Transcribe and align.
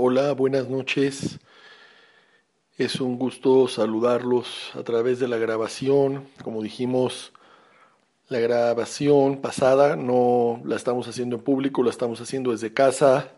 Hola, 0.00 0.30
buenas 0.30 0.68
noches. 0.68 1.40
Es 2.76 3.00
un 3.00 3.18
gusto 3.18 3.66
saludarlos 3.66 4.70
a 4.76 4.84
través 4.84 5.18
de 5.18 5.26
la 5.26 5.38
grabación. 5.38 6.28
Como 6.44 6.62
dijimos, 6.62 7.32
la 8.28 8.38
grabación 8.38 9.40
pasada 9.40 9.96
no 9.96 10.62
la 10.64 10.76
estamos 10.76 11.08
haciendo 11.08 11.34
en 11.34 11.42
público, 11.42 11.82
la 11.82 11.90
estamos 11.90 12.20
haciendo 12.20 12.52
desde 12.52 12.72
casa. 12.72 13.32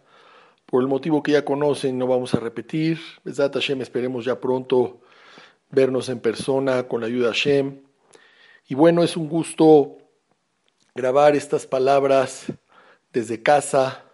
Por 0.67 0.83
el 0.83 0.89
motivo 0.89 1.23
que 1.23 1.33
ya 1.33 1.47
conocen, 1.47 1.97
no 1.97 2.07
vamos 2.07 2.35
a 2.35 2.41
repetir. 2.41 3.01
Besat 3.25 3.55
Hashem, 3.55 3.81
esperemos 3.81 4.27
ya 4.27 4.39
pronto 4.39 5.01
vernos 5.71 6.11
en 6.11 6.21
persona 6.21 6.83
con 6.83 7.01
la 7.01 7.07
ayuda 7.07 7.29
de 7.29 7.33
Hashem. 7.33 7.81
Y 8.69 8.75
bueno, 8.75 9.03
es 9.03 9.17
un 9.17 9.31
gusto 9.31 9.97
grabar 10.95 11.35
estas 11.37 11.67
palabras 11.67 12.53
desde 13.15 13.43
casa 13.43 14.10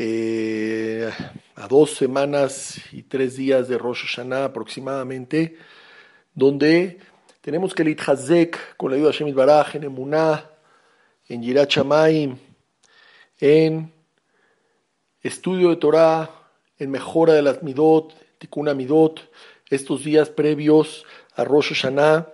eh, 0.00 1.10
a 1.56 1.66
dos 1.66 1.90
semanas 1.90 2.78
y 2.92 3.02
tres 3.02 3.34
días 3.34 3.66
de 3.66 3.76
Rosh 3.76 4.04
Hashanah 4.04 4.44
aproximadamente, 4.44 5.56
donde 6.32 7.00
tenemos 7.40 7.74
que 7.74 7.96
Hazek 8.06 8.76
con 8.76 8.92
la 8.92 8.96
ayuda 8.96 9.08
de 9.08 9.14
Hashem 9.14 9.34
Baraj 9.34 9.74
en 9.74 9.82
Emuná, 9.82 10.48
en 11.28 11.42
Yirat 11.42 11.72
en 13.40 13.92
estudio 15.20 15.70
de 15.70 15.76
Torah, 15.76 16.30
en 16.78 16.92
mejora 16.92 17.32
de 17.32 17.42
las 17.42 17.64
Midot, 17.64 18.14
Tikkun 18.38 18.72
Midot, 18.76 19.28
estos 19.68 20.04
días 20.04 20.30
previos 20.30 21.04
a 21.34 21.42
Rosh 21.42 21.70
Hashanah. 21.70 22.28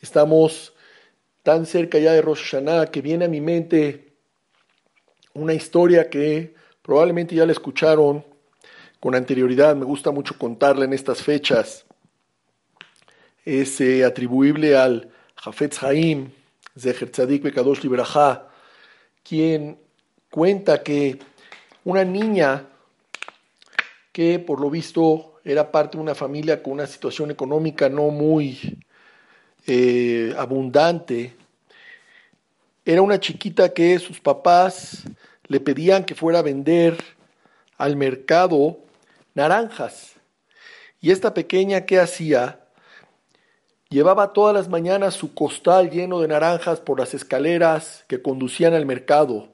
Estamos 0.00 0.72
tan 1.42 1.66
cerca 1.66 1.98
ya 1.98 2.12
de 2.12 2.22
Rosh 2.22 2.44
Hashanah 2.44 2.92
que 2.92 3.02
viene 3.02 3.24
a 3.24 3.28
mi 3.28 3.40
mente 3.40 4.11
una 5.34 5.54
historia 5.54 6.10
que 6.10 6.54
probablemente 6.82 7.34
ya 7.34 7.46
la 7.46 7.52
escucharon 7.52 8.24
con 9.00 9.14
anterioridad, 9.14 9.74
me 9.74 9.84
gusta 9.84 10.10
mucho 10.10 10.38
contarla 10.38 10.84
en 10.84 10.92
estas 10.92 11.22
fechas. 11.22 11.84
Es 13.44 13.80
eh, 13.80 14.04
atribuible 14.04 14.76
al 14.76 15.10
Jafetz 15.34 15.82
Haim, 15.82 16.30
Zeher 16.78 17.10
Tzadik 17.10 17.42
Bekadosh 17.42 17.82
Libraja, 17.82 18.48
quien 19.24 19.78
cuenta 20.30 20.82
que 20.82 21.18
una 21.84 22.04
niña 22.04 22.68
que 24.12 24.38
por 24.38 24.60
lo 24.60 24.70
visto 24.70 25.40
era 25.44 25.72
parte 25.72 25.96
de 25.96 26.02
una 26.02 26.14
familia 26.14 26.62
con 26.62 26.74
una 26.74 26.86
situación 26.86 27.30
económica 27.30 27.88
no 27.88 28.10
muy 28.10 28.78
eh, 29.66 30.34
abundante, 30.38 31.34
era 32.84 33.02
una 33.02 33.20
chiquita 33.20 33.72
que 33.72 33.98
sus 33.98 34.20
papás 34.20 35.04
le 35.46 35.60
pedían 35.60 36.04
que 36.04 36.14
fuera 36.14 36.40
a 36.40 36.42
vender 36.42 36.98
al 37.78 37.96
mercado 37.96 38.78
naranjas. 39.34 40.14
Y 41.00 41.10
esta 41.10 41.34
pequeña, 41.34 41.82
¿qué 41.82 42.00
hacía? 42.00 42.60
Llevaba 43.88 44.32
todas 44.32 44.54
las 44.54 44.68
mañanas 44.68 45.14
su 45.14 45.34
costal 45.34 45.90
lleno 45.90 46.20
de 46.20 46.28
naranjas 46.28 46.80
por 46.80 46.98
las 46.98 47.14
escaleras 47.14 48.04
que 48.08 48.22
conducían 48.22 48.74
al 48.74 48.86
mercado. 48.86 49.48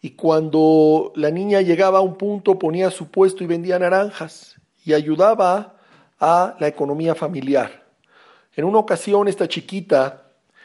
Y 0.00 0.10
cuando 0.10 1.12
la 1.16 1.30
niña 1.30 1.60
llegaba 1.60 1.98
a 1.98 2.02
un 2.02 2.16
punto 2.16 2.58
ponía 2.58 2.90
su 2.90 3.10
puesto 3.10 3.44
y 3.44 3.46
vendía 3.46 3.78
naranjas 3.78 4.56
y 4.84 4.94
ayudaba 4.94 5.76
a 6.18 6.56
la 6.58 6.68
economía 6.68 7.14
familiar. 7.14 7.84
En 8.54 8.64
una 8.64 8.78
ocasión 8.78 9.28
esta 9.28 9.48
chiquita, 9.48 10.21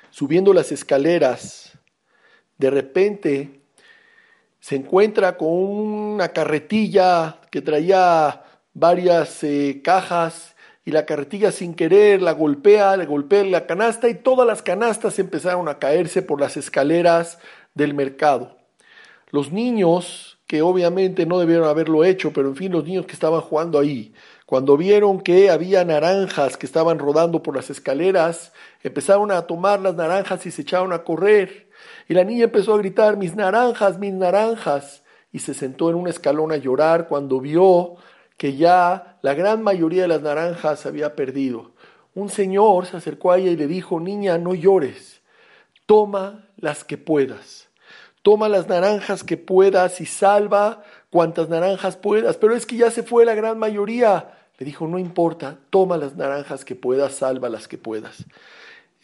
subiendo 0.09 0.53
las 0.53 0.72
escaleras, 0.72 1.77
de 2.58 2.69
repente 2.69 3.61
se 4.59 4.75
encuentra 4.75 5.38
con 5.38 5.50
una 5.50 6.30
carretilla 6.30 7.39
que 7.52 7.61
traía 7.61 8.44
varias 8.73 9.44
eh, 9.44 9.81
cajas 9.83 10.56
y 10.85 10.91
la 10.91 11.06
carretilla 11.06 11.51
sin 11.51 11.73
querer 11.73 12.22
la 12.22 12.31
golpea, 12.31 12.96
le 12.96 13.06
golpea 13.06 13.44
la 13.44 13.66
canasta 13.66 14.07
y 14.07 14.16
todas 14.16 14.47
las 14.47 14.62
canastas 14.62 15.19
empezaron 15.19 15.67
a 15.67 15.79
caerse 15.79 16.22
por 16.22 16.40
las 16.40 16.57
escaleras 16.57 17.40
del 17.73 17.94
mercado. 17.94 18.57
Los 19.31 19.51
niños, 19.51 20.40
que 20.47 20.62
obviamente 20.62 21.25
no 21.25 21.40
debieron 21.40 21.67
haberlo 21.67 22.06
hecho, 22.06 22.31
pero 22.31 22.47
en 22.47 22.56
fin, 22.56 22.72
los 22.72 22.85
niños 22.85 23.06
que 23.06 23.13
estaban 23.13 23.41
jugando 23.41 23.79
ahí, 23.79 24.13
cuando 24.46 24.78
vieron 24.78 25.19
que 25.19 25.50
había 25.50 25.84
naranjas 25.84 26.56
que 26.56 26.66
estaban 26.66 27.00
rodando 27.00 27.44
por 27.44 27.53
las 27.53 27.69
escaleras, 27.69 28.53
empezaron 28.84 29.32
a 29.32 29.44
tomar 29.44 29.80
las 29.80 29.96
naranjas 29.96 30.46
y 30.46 30.52
se 30.52 30.62
echaron 30.62 30.94
a 30.94 31.04
correr. 31.04 31.70
Y 32.08 32.14
la 32.14 32.24
niña 32.24 32.46
empezó 32.46 32.74
a 32.74 32.78
gritar, 32.78 33.18
mis 33.18 33.36
naranjas, 33.36 34.00
mis 34.00 34.14
naranjas. 34.14 35.04
Y 35.32 35.40
se 35.40 35.54
sentó 35.54 35.90
en 35.90 35.96
un 35.96 36.08
escalón 36.08 36.52
a 36.52 36.58
llorar 36.58 37.08
cuando 37.08 37.40
vio 37.40 37.96
que 38.38 38.56
ya 38.56 39.18
la 39.22 39.34
gran 39.34 39.64
mayoría 39.64 40.04
de 40.04 40.08
las 40.08 40.22
naranjas 40.22 40.80
se 40.80 40.88
había 40.88 41.16
perdido. 41.16 41.72
Un 42.14 42.30
señor 42.30 42.86
se 42.86 42.98
acercó 42.98 43.32
a 43.32 43.38
ella 43.38 43.52
y 43.52 43.58
le 43.58 43.68
dijo, 43.68 44.00
niña, 44.00 44.38
no 44.38 44.56
llores, 44.56 45.22
toma 45.86 46.48
las 46.56 46.84
que 46.84 46.98
puedas. 46.98 47.68
Toma 48.22 48.50
las 48.50 48.68
naranjas 48.68 49.24
que 49.24 49.38
puedas 49.38 50.02
y 50.02 50.06
salva 50.06 50.84
cuantas 51.09 51.50
naranjas 51.50 51.96
puedas. 51.96 52.38
Pero 52.38 52.56
es 52.56 52.66
que 52.66 52.76
ya 52.76 52.92
se 52.92 53.04
fue 53.04 53.24
la 53.26 53.36
gran 53.36 53.58
mayoría. 53.58 54.34
Le 54.58 54.66
dijo, 54.66 54.88
no 54.88 55.00
importa, 55.00 55.58
toma 55.70 55.98
las 55.98 56.16
naranjas 56.16 56.66
que 56.66 56.76
puedas, 56.76 57.14
salva 57.14 57.50
las 57.50 57.68
que 57.68 57.78
puedas. 57.78 58.26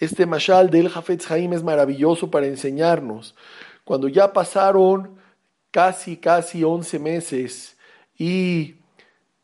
Este 0.03 0.25
mashal 0.25 0.69
del 0.69 0.89
Jafetz 0.89 1.31
Haim 1.31 1.53
es 1.53 1.63
maravilloso 1.63 2.29
para 2.29 2.45
enseñarnos. 2.45 3.35
Cuando 3.85 4.09
ya 4.09 4.33
pasaron 4.33 5.15
casi, 5.71 6.17
casi 6.17 6.61
11 6.61 6.99
meses 6.99 7.77
y 8.17 8.75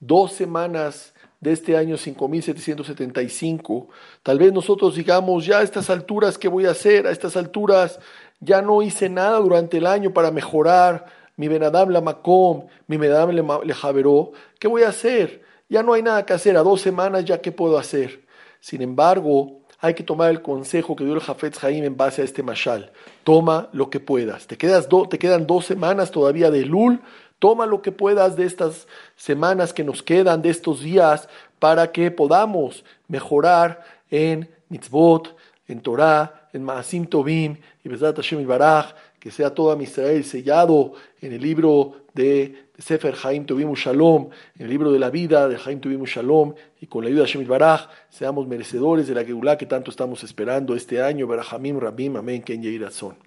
dos 0.01 0.33
semanas 0.33 1.13
de 1.39 1.53
este 1.53 1.77
año 1.77 1.95
5775, 1.95 3.87
tal 4.21 4.37
vez 4.37 4.51
nosotros 4.51 4.95
digamos, 4.95 5.45
ya 5.45 5.59
a 5.59 5.63
estas 5.63 5.89
alturas, 5.89 6.37
¿qué 6.37 6.49
voy 6.49 6.65
a 6.65 6.71
hacer? 6.71 7.07
A 7.07 7.11
estas 7.11 7.37
alturas 7.37 7.97
ya 8.41 8.61
no 8.61 8.81
hice 8.81 9.07
nada 9.07 9.39
durante 9.39 9.77
el 9.77 9.87
año 9.87 10.13
para 10.13 10.29
mejorar 10.29 11.05
mi 11.37 11.47
Benadam 11.47 11.87
la 11.87 12.01
Makom, 12.01 12.67
mi 12.87 12.97
Benadam 12.97 13.29
le 13.63 13.73
Javeró. 13.73 14.33
¿Qué 14.59 14.67
voy 14.67 14.83
a 14.83 14.89
hacer? 14.89 15.41
Ya 15.69 15.83
no 15.83 15.93
hay 15.93 16.03
nada 16.03 16.25
que 16.25 16.33
hacer. 16.33 16.57
A 16.57 16.63
dos 16.63 16.81
semanas 16.81 17.23
ya, 17.23 17.39
¿qué 17.39 17.53
puedo 17.53 17.77
hacer? 17.77 18.25
Sin 18.59 18.81
embargo, 18.81 19.58
hay 19.81 19.93
que 19.93 20.03
tomar 20.03 20.29
el 20.29 20.41
consejo 20.41 20.95
que 20.95 21.05
dio 21.05 21.13
el 21.13 21.21
Jafetz 21.21 21.63
Haim 21.63 21.83
en 21.83 21.95
base 21.95 22.21
a 22.21 22.25
este 22.25 22.43
mashal. 22.43 22.91
Toma 23.23 23.69
lo 23.71 23.89
que 23.89 23.99
puedas. 23.99 24.45
Te, 24.45 24.57
quedas 24.57 24.87
te 25.09 25.17
quedan 25.17 25.47
dos 25.47 25.65
semanas 25.65 26.11
todavía 26.11 26.51
de 26.51 26.65
Lul. 26.65 26.99
Toma 27.39 27.65
lo 27.65 27.81
que 27.81 27.93
puedas 27.93 28.35
de 28.35 28.45
estas 28.45 28.87
semanas 29.15 29.71
que 29.71 29.85
nos 29.85 30.03
quedan, 30.03 30.41
de 30.41 30.49
estos 30.49 30.81
días, 30.81 31.29
para 31.59 31.91
que 31.93 32.11
podamos 32.11 32.83
mejorar 33.07 33.81
en 34.11 34.49
mitzvot, 34.67 35.35
en 35.67 35.81
Torah, 35.81 36.49
en 36.51 36.63
Maasim 36.63 37.05
Tobim 37.05 37.57
y 37.83 37.89
Besat 37.89 38.17
Hashem 38.17 38.45
Baraj, 38.45 38.93
que 39.19 39.31
sea 39.31 39.53
toda 39.53 39.81
Israel 39.81 40.25
sellado 40.25 40.93
en 41.21 41.31
el 41.31 41.41
libro 41.41 41.95
de 42.13 42.68
Sefer 42.79 43.15
Haim 43.23 43.45
Tuvimos 43.45 43.79
Shalom, 43.79 44.29
el 44.57 44.69
libro 44.69 44.91
de 44.91 44.99
la 44.99 45.09
vida 45.09 45.47
de 45.47 45.57
Haim 45.63 45.79
Tuvimos 45.79 46.09
Shalom, 46.09 46.53
y 46.79 46.87
con 46.87 47.03
la 47.03 47.09
ayuda 47.09 47.23
de 47.23 47.27
Shemit 47.27 47.47
Baraj, 47.47 47.89
seamos 48.09 48.47
merecedores 48.47 49.07
de 49.07 49.15
la 49.15 49.23
Geulah 49.23 49.57
que 49.57 49.65
tanto 49.65 49.91
estamos 49.91 50.23
esperando 50.23 50.75
este 50.75 51.01
año, 51.01 51.27
Barahamim 51.27 51.79
Rabim, 51.79 52.15
Amén, 52.15 52.41
Ken 52.41 52.61
Yehirazón. 52.63 53.17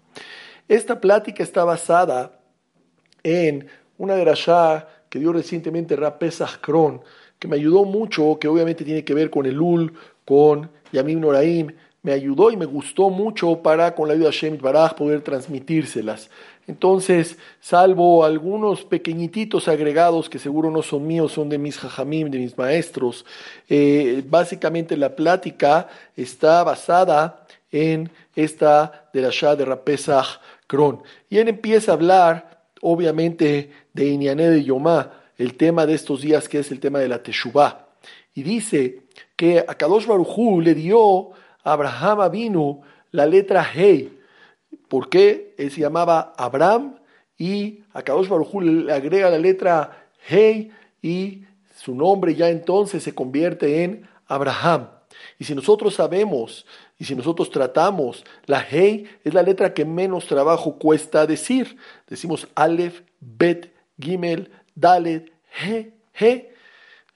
Esta 0.68 1.00
plática 1.00 1.42
está 1.42 1.64
basada 1.64 2.40
en 3.22 3.66
una 3.98 4.16
grashá 4.16 4.88
que 5.08 5.18
dio 5.18 5.32
recientemente 5.32 5.96
Rapesach 5.96 6.60
Kron, 6.60 7.02
que 7.38 7.48
me 7.48 7.56
ayudó 7.56 7.84
mucho, 7.84 8.38
que 8.40 8.48
obviamente 8.48 8.84
tiene 8.84 9.04
que 9.04 9.14
ver 9.14 9.28
con 9.28 9.44
el 9.46 9.60
Ul, 9.60 9.92
con 10.24 10.70
Yamim 10.92 11.20
Noraim, 11.20 11.74
me 12.02 12.12
ayudó 12.12 12.50
y 12.50 12.56
me 12.56 12.66
gustó 12.66 13.10
mucho 13.10 13.62
para, 13.62 13.94
con 13.94 14.08
la 14.08 14.14
ayuda 14.14 14.26
de 14.26 14.32
Shemit 14.32 14.60
Baraj, 14.60 14.94
poder 14.94 15.22
transmitírselas. 15.22 16.30
Entonces, 16.66 17.38
salvo 17.60 18.24
algunos 18.24 18.84
pequeñititos 18.84 19.68
agregados 19.68 20.28
que 20.28 20.38
seguro 20.38 20.70
no 20.70 20.82
son 20.82 21.06
míos, 21.06 21.32
son 21.32 21.48
de 21.48 21.58
mis 21.58 21.78
jajamim, 21.78 22.30
de 22.30 22.38
mis 22.38 22.56
maestros, 22.56 23.24
eh, 23.68 24.22
básicamente 24.28 24.96
la 24.96 25.14
plática 25.16 25.88
está 26.16 26.62
basada 26.62 27.46
en 27.70 28.10
esta 28.36 29.08
de 29.12 29.22
la 29.22 29.30
Shah 29.30 29.56
de 29.56 29.64
Rapesach 29.64 30.40
Kron. 30.66 31.02
Y 31.28 31.38
él 31.38 31.48
empieza 31.48 31.92
a 31.92 31.94
hablar, 31.94 32.64
obviamente, 32.80 33.70
de 33.92 34.06
Inyané 34.06 34.50
de 34.50 34.64
Yomá, 34.64 35.12
el 35.38 35.54
tema 35.56 35.86
de 35.86 35.94
estos 35.94 36.20
días 36.20 36.48
que 36.48 36.60
es 36.60 36.70
el 36.70 36.78
tema 36.78 37.00
de 37.00 37.08
la 37.08 37.22
Teshuvah. 37.22 37.86
Y 38.34 38.42
dice 38.42 39.02
que 39.36 39.58
a 39.58 39.74
Kadosh 39.74 40.06
Barujú 40.06 40.60
le 40.60 40.74
dio 40.74 41.32
Abraham 41.62 42.30
vino 42.30 42.80
la 43.10 43.26
letra 43.26 43.66
Hey 43.72 44.18
¿Por 44.92 45.08
qué? 45.08 45.54
Él 45.56 45.70
se 45.70 45.80
llamaba 45.80 46.34
Abraham 46.36 46.98
y 47.38 47.80
a 47.92 48.02
Kadosh 48.02 48.28
Baruj 48.28 48.62
le 48.62 48.92
agrega 48.92 49.30
la 49.30 49.38
letra 49.38 50.08
Hey 50.26 50.70
y 51.00 51.44
su 51.76 51.94
nombre 51.94 52.34
ya 52.34 52.50
entonces 52.50 53.02
se 53.02 53.14
convierte 53.14 53.84
en 53.84 54.06
Abraham. 54.26 54.88
Y 55.38 55.44
si 55.44 55.54
nosotros 55.54 55.94
sabemos 55.94 56.66
y 56.98 57.04
si 57.04 57.14
nosotros 57.14 57.50
tratamos, 57.50 58.24
la 58.46 58.60
Hey 58.60 59.06
es 59.24 59.34
la 59.34 59.42
letra 59.42 59.74
que 59.74 59.84
menos 59.84 60.26
trabajo 60.26 60.78
cuesta 60.78 61.26
decir. 61.26 61.76
Decimos 62.06 62.48
Aleph, 62.54 63.00
Bet, 63.20 63.72
Gimel, 63.98 64.50
Dalet, 64.74 65.32
He, 65.58 65.92
He. 66.18 66.52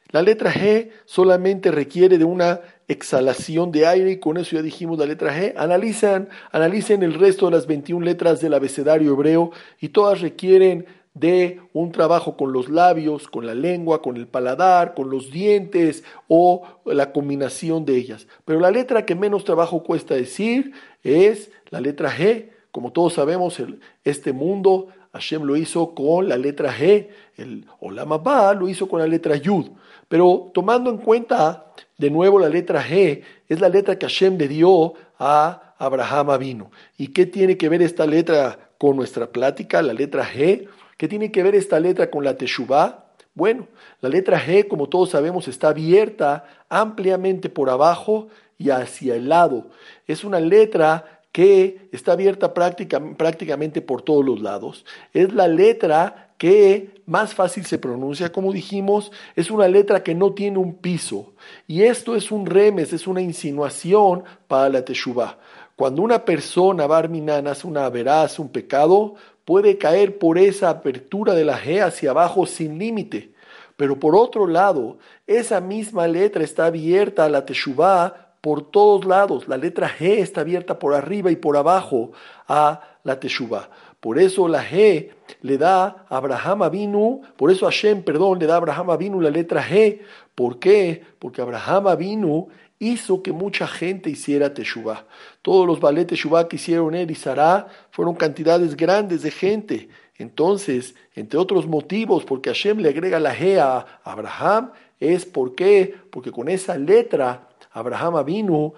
La 0.09 0.23
letra 0.23 0.53
G 0.53 0.91
solamente 1.05 1.71
requiere 1.71 2.17
de 2.17 2.25
una 2.25 2.61
exhalación 2.89 3.73
de 3.73 3.87
aire 3.87 4.13
y 4.13 4.21
con 4.21 4.37
eso 4.37 4.57
ya 4.57 4.63
dijimos 4.63 4.99
la 4.99 5.07
letra 5.07 5.37
G. 5.37 5.55
Analizan, 5.57 6.29
analicen 6.53 7.03
el 7.03 7.15
resto 7.15 7.47
de 7.47 7.53
las 7.53 7.67
21 7.67 8.05
letras 8.05 8.41
del 8.41 8.55
abecedario 8.55 9.13
hebreo 9.13 9.51
y 9.81 9.89
todas 9.89 10.21
requieren 10.21 10.87
de 11.15 11.63
un 11.73 11.93
trabajo 11.93 12.37
con 12.37 12.53
los 12.53 12.69
labios, 12.69 13.27
con 13.27 13.47
la 13.47 13.55
lengua, 13.55 14.03
con 14.03 14.17
el 14.17 14.29
paladar, 14.29 14.95
con 14.95 15.09
los 15.09 15.31
dientes 15.31 16.05
o 16.29 16.63
la 16.85 17.13
combinación 17.13 17.87
de 17.87 17.97
ellas. 17.97 18.27
Pero 18.45 18.61
la 18.61 18.71
letra 18.71 19.07
que 19.07 19.15
menos 19.15 19.45
trabajo 19.45 19.83
cuesta 19.83 20.15
decir 20.15 20.73
es 21.03 21.51
la 21.71 21.81
letra 21.81 22.11
G. 22.11 22.51
Como 22.71 22.93
todos 22.93 23.15
sabemos, 23.15 23.61
este 24.05 24.35
mundo 24.35 24.89
Hashem 25.17 25.45
lo 25.45 25.57
hizo 25.57 25.95
con 25.95 26.29
la 26.29 26.37
letra 26.37 26.71
G, 26.71 27.09
el 27.39 27.65
Olam 27.81 28.11
lo 28.59 28.69
hizo 28.69 28.87
con 28.87 29.01
la 29.01 29.07
letra 29.07 29.37
Yud. 29.37 29.69
Pero 30.09 30.51
tomando 30.53 30.91
en 30.91 30.99
cuenta 30.99 31.73
de 31.99 32.11
nuevo 32.11 32.39
la 32.39 32.49
letra 32.49 32.83
G, 32.83 33.23
es 33.49 33.61
la 33.61 33.69
letra 33.69 33.99
que 33.99 34.07
Hashem 34.07 34.37
le 34.37 34.49
dio 34.49 34.95
a 35.19 35.75
Abraham 35.79 36.31
Avino. 36.31 36.71
¿Y 36.99 37.09
qué 37.09 37.27
tiene 37.27 37.57
que 37.57 37.69
ver 37.69 37.83
esta 37.83 38.07
letra 38.07 38.71
con 38.79 38.97
nuestra 38.97 39.27
plática, 39.27 39.83
la 39.83 39.93
letra 39.93 40.25
G? 40.25 40.69
¿Qué 40.97 41.09
tiene 41.09 41.31
que 41.31 41.43
ver 41.43 41.55
esta 41.55 41.81
letra 41.81 42.11
con 42.11 42.25
la 42.25 42.37
Teshuvah? 42.37 43.05
Bueno, 43.35 43.69
la 44.01 44.09
letra 44.09 44.41
G, 44.41 44.67
como 44.67 44.89
todos 44.89 45.11
sabemos, 45.11 45.49
está 45.49 45.69
abierta 45.69 46.45
ampliamente 46.69 47.49
por 47.49 47.69
abajo 47.69 48.29
y 48.59 48.71
hacia 48.71 49.15
el 49.15 49.29
lado. 49.29 49.67
Es 50.07 50.25
una 50.25 50.41
letra 50.41 51.21
que 51.33 51.89
está 51.93 52.13
abierta 52.13 52.55
prácticamente 52.55 53.83
por 53.83 54.01
todos 54.01 54.25
los 54.25 54.41
lados. 54.41 54.87
Es 55.13 55.35
la 55.35 55.49
letra 55.49 56.26
que 56.39 57.03
más 57.07 57.35
fácil 57.35 57.65
se 57.65 57.79
pronuncia, 57.79 58.33
como 58.33 58.53
dijimos, 58.53 59.13
es 59.35 59.51
una 59.51 59.69
letra 59.69 60.03
que 60.03 60.15
no 60.15 60.33
tiene 60.33 60.59
un 60.59 60.75
piso. 60.75 61.33
Y 61.67 61.83
esto 61.83 62.17
es 62.17 62.31
un 62.31 62.47
remes, 62.47 62.93
es 62.93 63.07
una 63.07 63.21
insinuación 63.21 64.25
para 64.49 64.69
la 64.69 64.85
teshuvah. 64.85 65.39
Cuando 65.77 66.03
una 66.03 66.25
persona, 66.25 66.87
barminan, 66.87 67.47
hace 67.47 67.67
una 67.67 67.89
veraz, 67.89 68.39
un 68.39 68.49
pecado, 68.49 69.15
puede 69.45 69.79
caer 69.79 70.19
por 70.19 70.39
esa 70.39 70.71
apertura 70.71 71.35
de 71.35 71.45
la 71.45 71.59
G 71.59 71.83
hacia 71.83 72.11
abajo 72.11 72.47
sin 72.47 72.79
límite. 72.79 73.33
Pero 73.77 73.99
por 74.01 74.17
otro 74.17 74.47
lado, 74.47 74.99
esa 75.27 75.61
misma 75.61 76.07
letra 76.09 76.43
está 76.43 76.67
abierta 76.67 77.25
a 77.25 77.29
la 77.29 77.45
teshuvah 77.45 78.27
por 78.47 78.71
todos 78.71 79.05
lados. 79.05 79.49
La 79.49 79.57
letra 79.57 79.89
G 79.89 80.19
está 80.19 80.43
abierta 80.43 80.79
por 80.79 80.95
arriba 80.95 81.33
y 81.33 81.37
por 81.37 81.57
abajo 81.57 82.13
a 82.47 82.81
la 83.03 83.19
Teshuvah. 83.19 83.69
Por 84.01 84.19
eso 84.19 84.47
la 84.47 84.65
G 84.65 85.11
le 85.43 85.59
da 85.59 86.07
a 86.09 86.17
Abraham 86.17 86.63
Avinu, 86.63 87.23
por 87.37 87.51
eso 87.51 87.67
Hashem, 87.67 88.03
perdón, 88.03 88.39
le 88.39 88.47
da 88.47 88.55
a 88.55 88.57
Abraham 88.59 88.91
Avinu 88.91 89.21
la 89.21 89.31
letra 89.31 89.63
G. 89.63 90.01
¿Por 90.35 90.59
qué? 90.59 91.03
Porque 91.19 91.41
Abraham 91.41 91.89
Avinu 91.89 92.49
hizo 92.79 93.23
que 93.23 93.33
mucha 93.33 93.67
gente 93.67 94.11
hiciera 94.11 94.53
Teshuvah. 94.53 95.07
Todos 95.43 95.67
los 95.67 95.81
ballet 95.81 96.07
Teshuvah 96.07 96.49
que 96.49 96.57
hicieron 96.57 96.95
él 96.95 97.11
y 97.11 97.15
Sarah 97.15 97.69
fueron 97.91 98.15
cantidades 98.15 98.77
grandes 98.77 99.23
de 99.23 99.31
gente. 99.31 99.89
Entonces, 100.19 100.95
entre 101.15 101.39
otros 101.39 101.67
motivos, 101.67 102.25
porque 102.25 102.51
Hashem 102.51 102.79
le 102.79 102.91
agrega 102.91 103.19
la 103.21 103.35
G 103.35 103.59
a 103.59 104.01
Abraham, 104.05 104.73
es 105.01 105.27
porque, 105.27 105.95
porque 106.11 106.33
con 106.33 106.49
esa 106.49 106.77
letra 106.79 107.49
Abraham 107.73 108.17
Avinu 108.17 108.75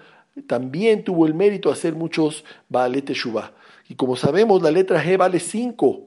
también 0.46 1.04
tuvo 1.04 1.26
el 1.26 1.34
mérito 1.34 1.68
de 1.68 1.74
hacer 1.74 1.94
muchos 1.94 2.44
Baale 2.68 3.02
Teshuvah. 3.02 3.52
Y 3.88 3.94
como 3.94 4.17
sabemos, 4.17 4.62
la 4.62 4.70
letra 4.70 5.02
G 5.02 5.17
vale 5.17 5.40
5. 5.40 6.06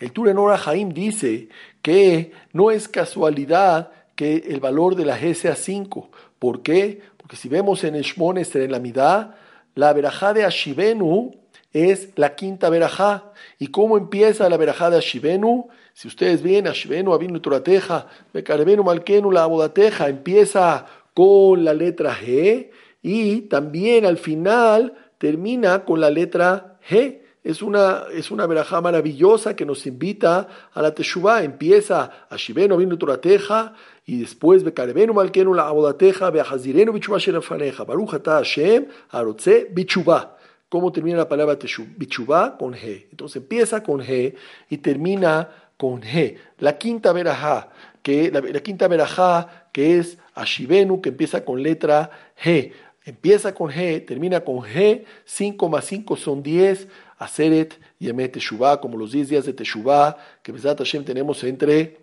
El 0.00 0.12
Turenora 0.12 0.58
Jaim 0.58 0.90
dice 0.90 1.48
que 1.82 2.32
no 2.52 2.70
es 2.70 2.88
casualidad 2.88 3.92
que 4.16 4.36
el 4.48 4.60
valor 4.60 4.96
de 4.96 5.04
la 5.04 5.18
G 5.18 5.34
sea 5.34 5.54
5. 5.54 6.10
¿Por 6.38 6.62
qué? 6.62 7.00
Porque 7.16 7.36
si 7.36 7.48
vemos 7.48 7.84
en 7.84 7.94
Eshmones, 7.94 8.54
en 8.56 8.72
la 8.72 8.80
Midá, 8.80 9.38
la 9.74 9.92
verajá 9.92 10.34
de 10.34 10.44
Ashivenu 10.44 11.32
es 11.72 12.10
la 12.16 12.34
quinta 12.34 12.70
verajá. 12.70 13.32
¿Y 13.58 13.68
cómo 13.68 13.96
empieza 13.96 14.48
la 14.48 14.56
verajá 14.56 14.90
de 14.90 14.98
Ashivenu? 14.98 15.68
Si 15.92 16.08
ustedes 16.08 16.42
ven, 16.42 16.66
Ashivenu, 16.66 17.12
Avinu 17.12 17.40
Torateja, 17.40 18.08
Bekarevenu 18.32 18.82
Malkenu, 18.82 19.30
la 19.30 19.44
Abodateja, 19.44 20.08
empieza 20.08 20.86
con 21.14 21.64
la 21.64 21.72
letra 21.72 22.14
G 22.14 22.70
y 23.00 23.42
también 23.42 24.04
al 24.04 24.18
final 24.18 25.03
termina 25.24 25.86
con 25.86 26.02
la 26.02 26.10
letra 26.10 26.76
G. 26.86 27.22
Es 27.42 27.62
una, 27.62 28.04
es 28.12 28.30
una 28.30 28.46
verajá 28.46 28.82
maravillosa 28.82 29.56
que 29.56 29.64
nos 29.64 29.86
invita 29.86 30.48
a 30.74 30.82
la 30.82 30.94
Teshuvah. 30.94 31.44
Empieza 31.44 32.26
a 32.28 32.36
Shiveno 32.36 32.76
vino 32.76 32.98
Torateja 32.98 33.72
y 34.04 34.20
después 34.20 34.62
Bekarevenu 34.62 35.14
Malkenu 35.14 35.54
la 35.54 35.66
Abodateja, 35.66 36.28
Beahazirenu 36.28 36.92
Bichuvah 36.92 37.16
Sherafaneja, 37.18 37.84
Baruch 37.84 38.12
Ata 38.12 38.32
Hashem, 38.32 38.84
Arotze 39.12 39.68
Bichuvah. 39.72 40.36
¿Cómo 40.68 40.92
termina 40.92 41.16
la 41.16 41.28
palabra 41.28 41.56
Bichuvah? 41.96 42.58
Con 42.58 42.74
G. 42.74 43.06
Entonces 43.10 43.36
empieza 43.36 43.82
con 43.82 44.00
G 44.00 44.34
y 44.68 44.76
termina 44.76 45.48
con 45.78 46.02
G. 46.02 46.36
La 46.58 46.76
quinta 46.76 47.14
verajá, 47.14 47.70
que 48.02 48.30
la, 48.30 48.42
quinta 48.60 48.88
verajá 48.88 49.70
que 49.72 49.98
es 49.98 50.18
Ashivenu, 50.34 51.00
que 51.00 51.08
empieza 51.08 51.46
con 51.46 51.62
letra 51.62 52.10
G. 52.44 52.72
Empieza 53.04 53.54
con 53.54 53.70
G, 53.70 54.04
termina 54.06 54.40
con 54.40 54.60
G, 54.60 55.04
5 55.24 55.68
más 55.68 55.84
5 55.84 56.16
son 56.16 56.42
10, 56.42 56.88
Aseret, 57.18 57.78
Yemet 57.98 58.32
Teshuvah, 58.32 58.80
como 58.80 58.96
los 58.96 59.12
10 59.12 59.28
días 59.28 59.44
de 59.44 59.52
Teshuvah, 59.52 60.16
que 60.42 60.52
Besat 60.52 60.78
Hashem 60.78 61.04
tenemos 61.04 61.44
entre 61.44 61.98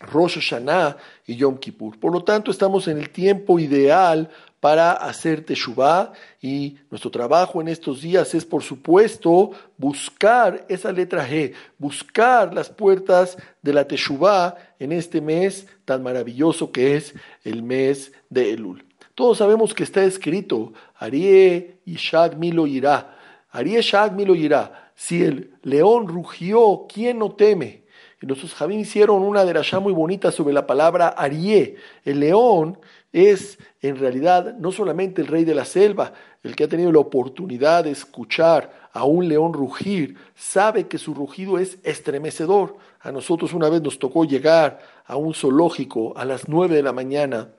Rosh 0.00 0.34
Hashanah 0.34 0.96
y 1.26 1.36
Yom 1.36 1.56
Kippur. 1.56 1.98
Por 2.00 2.12
lo 2.12 2.24
tanto, 2.24 2.50
estamos 2.50 2.88
en 2.88 2.98
el 2.98 3.10
tiempo 3.10 3.60
ideal 3.60 4.28
para 4.58 4.92
hacer 4.92 5.44
Teshuvah 5.44 6.12
y 6.40 6.78
nuestro 6.90 7.10
trabajo 7.10 7.60
en 7.60 7.68
estos 7.68 8.00
días 8.00 8.34
es, 8.34 8.44
por 8.44 8.62
supuesto, 8.62 9.52
buscar 9.78 10.64
esa 10.68 10.90
letra 10.90 11.28
G, 11.28 11.52
buscar 11.78 12.52
las 12.52 12.70
puertas 12.70 13.36
de 13.62 13.72
la 13.72 13.86
Teshuvah 13.86 14.56
en 14.78 14.90
este 14.90 15.20
mes 15.20 15.68
tan 15.84 16.02
maravilloso 16.02 16.72
que 16.72 16.96
es 16.96 17.14
el 17.44 17.62
mes 17.62 18.12
de 18.30 18.52
Elul. 18.52 18.84
Todos 19.14 19.38
sabemos 19.38 19.74
que 19.74 19.84
está 19.84 20.04
escrito, 20.04 20.72
Arie 20.96 21.78
Ishag 21.84 22.36
Milo 22.36 22.66
irá, 22.66 23.16
Arie 23.50 23.80
Shag 23.80 24.12
Milo 24.14 24.34
irá, 24.34 24.90
si 24.96 25.22
el 25.22 25.54
león 25.62 26.08
rugió, 26.08 26.86
¿quién 26.92 27.18
no 27.18 27.32
teme? 27.32 27.84
Y 28.20 28.26
nuestros 28.26 28.54
Javín 28.54 28.80
hicieron 28.80 29.22
una 29.22 29.44
derashá 29.44 29.80
muy 29.80 29.92
bonita 29.92 30.32
sobre 30.32 30.54
la 30.54 30.66
palabra 30.66 31.08
Arié. 31.08 31.76
El 32.04 32.20
león 32.20 32.78
es 33.12 33.58
en 33.82 33.98
realidad 33.98 34.56
no 34.58 34.72
solamente 34.72 35.20
el 35.20 35.28
rey 35.28 35.44
de 35.44 35.54
la 35.54 35.64
selva, 35.64 36.14
el 36.42 36.56
que 36.56 36.64
ha 36.64 36.68
tenido 36.68 36.90
la 36.90 37.00
oportunidad 37.00 37.84
de 37.84 37.90
escuchar 37.90 38.88
a 38.92 39.04
un 39.04 39.28
león 39.28 39.52
rugir, 39.52 40.16
sabe 40.34 40.88
que 40.88 40.98
su 40.98 41.12
rugido 41.12 41.58
es 41.58 41.78
estremecedor. 41.82 42.76
A 43.00 43.12
nosotros 43.12 43.52
una 43.52 43.68
vez 43.68 43.82
nos 43.82 43.98
tocó 43.98 44.24
llegar 44.24 44.78
a 45.04 45.16
un 45.16 45.34
zoológico 45.34 46.16
a 46.16 46.24
las 46.24 46.48
nueve 46.48 46.76
de 46.76 46.82
la 46.82 46.92
mañana, 46.92 47.50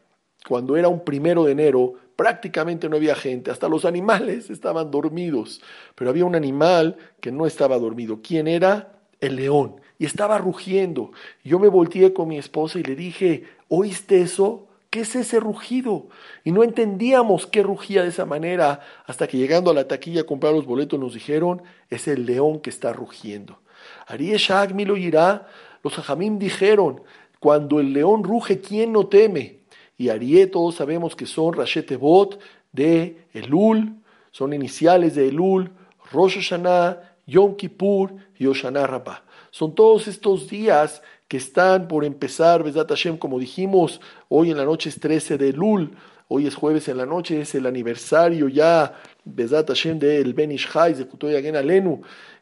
cuando 0.47 0.77
era 0.77 0.87
un 0.87 1.03
primero 1.03 1.43
de 1.43 1.51
enero, 1.51 1.93
prácticamente 2.15 2.87
no 2.89 2.97
había 2.97 3.15
gente, 3.15 3.51
hasta 3.51 3.67
los 3.67 3.85
animales 3.85 4.49
estaban 4.49 4.91
dormidos, 4.91 5.61
pero 5.95 6.09
había 6.09 6.25
un 6.25 6.35
animal 6.35 6.97
que 7.19 7.31
no 7.31 7.45
estaba 7.45 7.77
dormido. 7.77 8.19
¿Quién 8.21 8.47
era? 8.47 8.91
El 9.19 9.37
león 9.37 9.81
y 9.97 10.05
estaba 10.05 10.37
rugiendo. 10.37 11.11
Yo 11.43 11.59
me 11.59 11.67
volteé 11.67 12.13
con 12.13 12.27
mi 12.27 12.37
esposa 12.37 12.79
y 12.79 12.83
le 12.83 12.95
dije, 12.95 13.45
¿oíste 13.69 14.21
eso? 14.21 14.67
¿Qué 14.89 15.01
es 15.01 15.15
ese 15.15 15.39
rugido? 15.39 16.07
Y 16.43 16.51
no 16.51 16.63
entendíamos 16.63 17.47
qué 17.47 17.63
rugía 17.63 18.03
de 18.03 18.09
esa 18.09 18.25
manera 18.25 18.81
hasta 19.05 19.27
que 19.27 19.37
llegando 19.37 19.71
a 19.71 19.73
la 19.73 19.87
taquilla 19.87 20.21
a 20.21 20.25
comprar 20.25 20.53
los 20.53 20.65
boletos 20.65 20.99
nos 20.99 21.13
dijeron, 21.13 21.61
es 21.89 22.07
el 22.07 22.25
león 22.25 22.59
que 22.59 22.69
está 22.69 22.93
rugiendo. 22.93 23.59
Arié 24.07 24.37
Shagmi 24.37 24.85
lo 24.85 24.97
irá. 24.97 25.47
Los 25.83 25.99
ajamim 25.99 26.39
dijeron, 26.39 27.01
cuando 27.39 27.79
el 27.79 27.93
león 27.93 28.23
ruge, 28.23 28.59
¿quién 28.59 28.93
no 28.93 29.07
teme? 29.07 29.59
Y 29.97 30.09
Arié 30.09 30.47
todos 30.47 30.75
sabemos 30.75 31.15
que 31.15 31.25
son 31.25 31.53
Rashetebot 31.53 32.39
de 32.71 33.25
Elul, 33.33 33.95
son 34.31 34.53
iniciales 34.53 35.15
de 35.15 35.29
Elul, 35.29 35.71
Rosh 36.11 36.35
Hashanah, 36.35 36.99
Yom 37.25 37.55
Kippur 37.55 38.13
y 38.37 38.45
Oshanah 38.45 38.87
Rabbah. 38.87 39.23
Son 39.51 39.73
todos 39.73 40.07
estos 40.07 40.49
días 40.49 41.01
que 41.27 41.37
están 41.37 41.87
por 41.87 42.05
empezar, 42.05 42.63
Besat 42.63 42.89
Hashem, 42.89 43.17
como 43.17 43.39
dijimos, 43.39 44.01
hoy 44.29 44.51
en 44.51 44.57
la 44.57 44.65
noche 44.65 44.89
es 44.89 44.99
13 44.99 45.37
de 45.37 45.53
Lul, 45.53 45.91
hoy 46.27 46.45
es 46.45 46.55
jueves 46.55 46.87
en 46.87 46.97
la 46.97 47.05
noche, 47.05 47.41
es 47.41 47.55
el 47.55 47.65
aniversario 47.65 48.47
ya, 48.47 48.93
Besat 49.23 49.67
Hashem, 49.67 49.97
del 49.97 50.33
Ben 50.33 50.51
Ishai, 50.51 50.93
de 50.93 51.07
Kutoyagen 51.07 51.55
Alenu, 51.55 52.01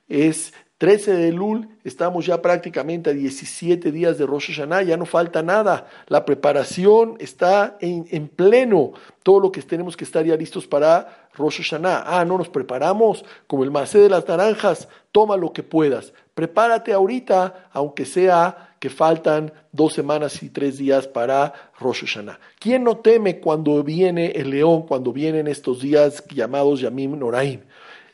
es 0.09 0.53
13 0.83 1.13
de 1.13 1.31
Lul, 1.31 1.69
estamos 1.85 2.25
ya 2.25 2.41
prácticamente 2.41 3.11
a 3.11 3.13
17 3.13 3.89
días 3.89 4.17
de 4.17 4.25
Rosh 4.25 4.51
Hashanah, 4.51 4.81
ya 4.81 4.97
no 4.97 5.05
falta 5.05 5.41
nada. 5.41 5.87
La 6.07 6.25
preparación 6.25 7.15
está 7.19 7.77
en, 7.79 8.05
en, 8.11 8.27
pleno. 8.27 8.91
Todo 9.23 9.39
lo 9.39 9.49
que 9.49 9.61
tenemos 9.61 9.95
que 9.95 10.03
estar 10.03 10.25
ya 10.25 10.35
listos 10.35 10.67
para 10.67 11.29
Rosh 11.35 11.61
Hashanah. 11.61 12.03
Ah, 12.05 12.25
no 12.25 12.37
nos 12.37 12.49
preparamos 12.49 13.23
como 13.47 13.63
el 13.63 13.71
macé 13.71 13.99
de 13.99 14.09
las 14.09 14.27
naranjas. 14.27 14.89
Toma 15.13 15.37
lo 15.37 15.53
que 15.53 15.63
puedas 15.63 16.11
prepárate 16.33 16.93
ahorita, 16.93 17.69
aunque 17.71 18.05
sea 18.05 18.75
que 18.79 18.89
faltan 18.89 19.53
dos 19.71 19.93
semanas 19.93 20.41
y 20.43 20.49
tres 20.49 20.77
días 20.77 21.07
para 21.07 21.53
Rosh 21.79 22.01
Hashanah. 22.01 22.39
¿Quién 22.59 22.83
no 22.83 22.97
teme 22.97 23.39
cuando 23.39 23.81
viene 23.83 24.31
el 24.31 24.49
león, 24.49 24.83
cuando 24.83 25.13
vienen 25.13 25.47
estos 25.47 25.81
días 25.81 26.23
llamados 26.29 26.81
Yamim 26.81 27.17
Noraim? 27.17 27.61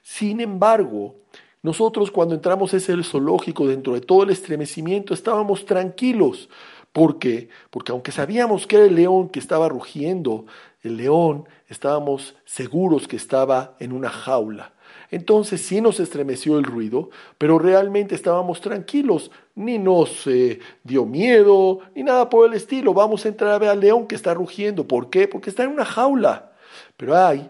Sin 0.03 0.41
embargo, 0.41 1.15
nosotros 1.61 2.11
cuando 2.11 2.35
entramos 2.35 2.73
a 2.73 2.77
ese 2.77 3.01
zoológico, 3.03 3.67
dentro 3.67 3.93
de 3.93 4.01
todo 4.01 4.23
el 4.23 4.29
estremecimiento, 4.29 5.13
estábamos 5.13 5.65
tranquilos. 5.65 6.49
¿Por 6.93 7.19
qué? 7.19 7.49
Porque 7.69 7.91
aunque 7.91 8.11
sabíamos 8.11 8.65
que 8.65 8.77
era 8.77 8.85
el 8.85 8.95
león 8.95 9.29
que 9.29 9.39
estaba 9.39 9.67
rugiendo, 9.69 10.45
el 10.81 10.97
león 10.97 11.47
estábamos 11.67 12.35
seguros 12.45 13.07
que 13.07 13.17
estaba 13.17 13.75
en 13.79 13.91
una 13.91 14.09
jaula. 14.09 14.73
Entonces 15.11 15.61
sí 15.61 15.81
nos 15.81 15.99
estremeció 15.99 16.57
el 16.57 16.63
ruido, 16.63 17.09
pero 17.37 17.59
realmente 17.59 18.15
estábamos 18.15 18.61
tranquilos, 18.61 19.31
ni 19.55 19.77
nos 19.77 20.25
eh, 20.27 20.59
dio 20.83 21.05
miedo, 21.05 21.79
ni 21.95 22.03
nada 22.03 22.29
por 22.29 22.47
el 22.47 22.53
estilo. 22.53 22.93
Vamos 22.93 23.25
a 23.25 23.29
entrar 23.29 23.51
a 23.51 23.57
ver 23.57 23.69
al 23.69 23.79
león 23.79 24.07
que 24.07 24.15
está 24.15 24.33
rugiendo. 24.33 24.87
¿Por 24.87 25.09
qué? 25.09 25.27
Porque 25.27 25.49
está 25.49 25.63
en 25.63 25.71
una 25.71 25.85
jaula. 25.85 26.53
Pero 26.95 27.17
hay 27.17 27.49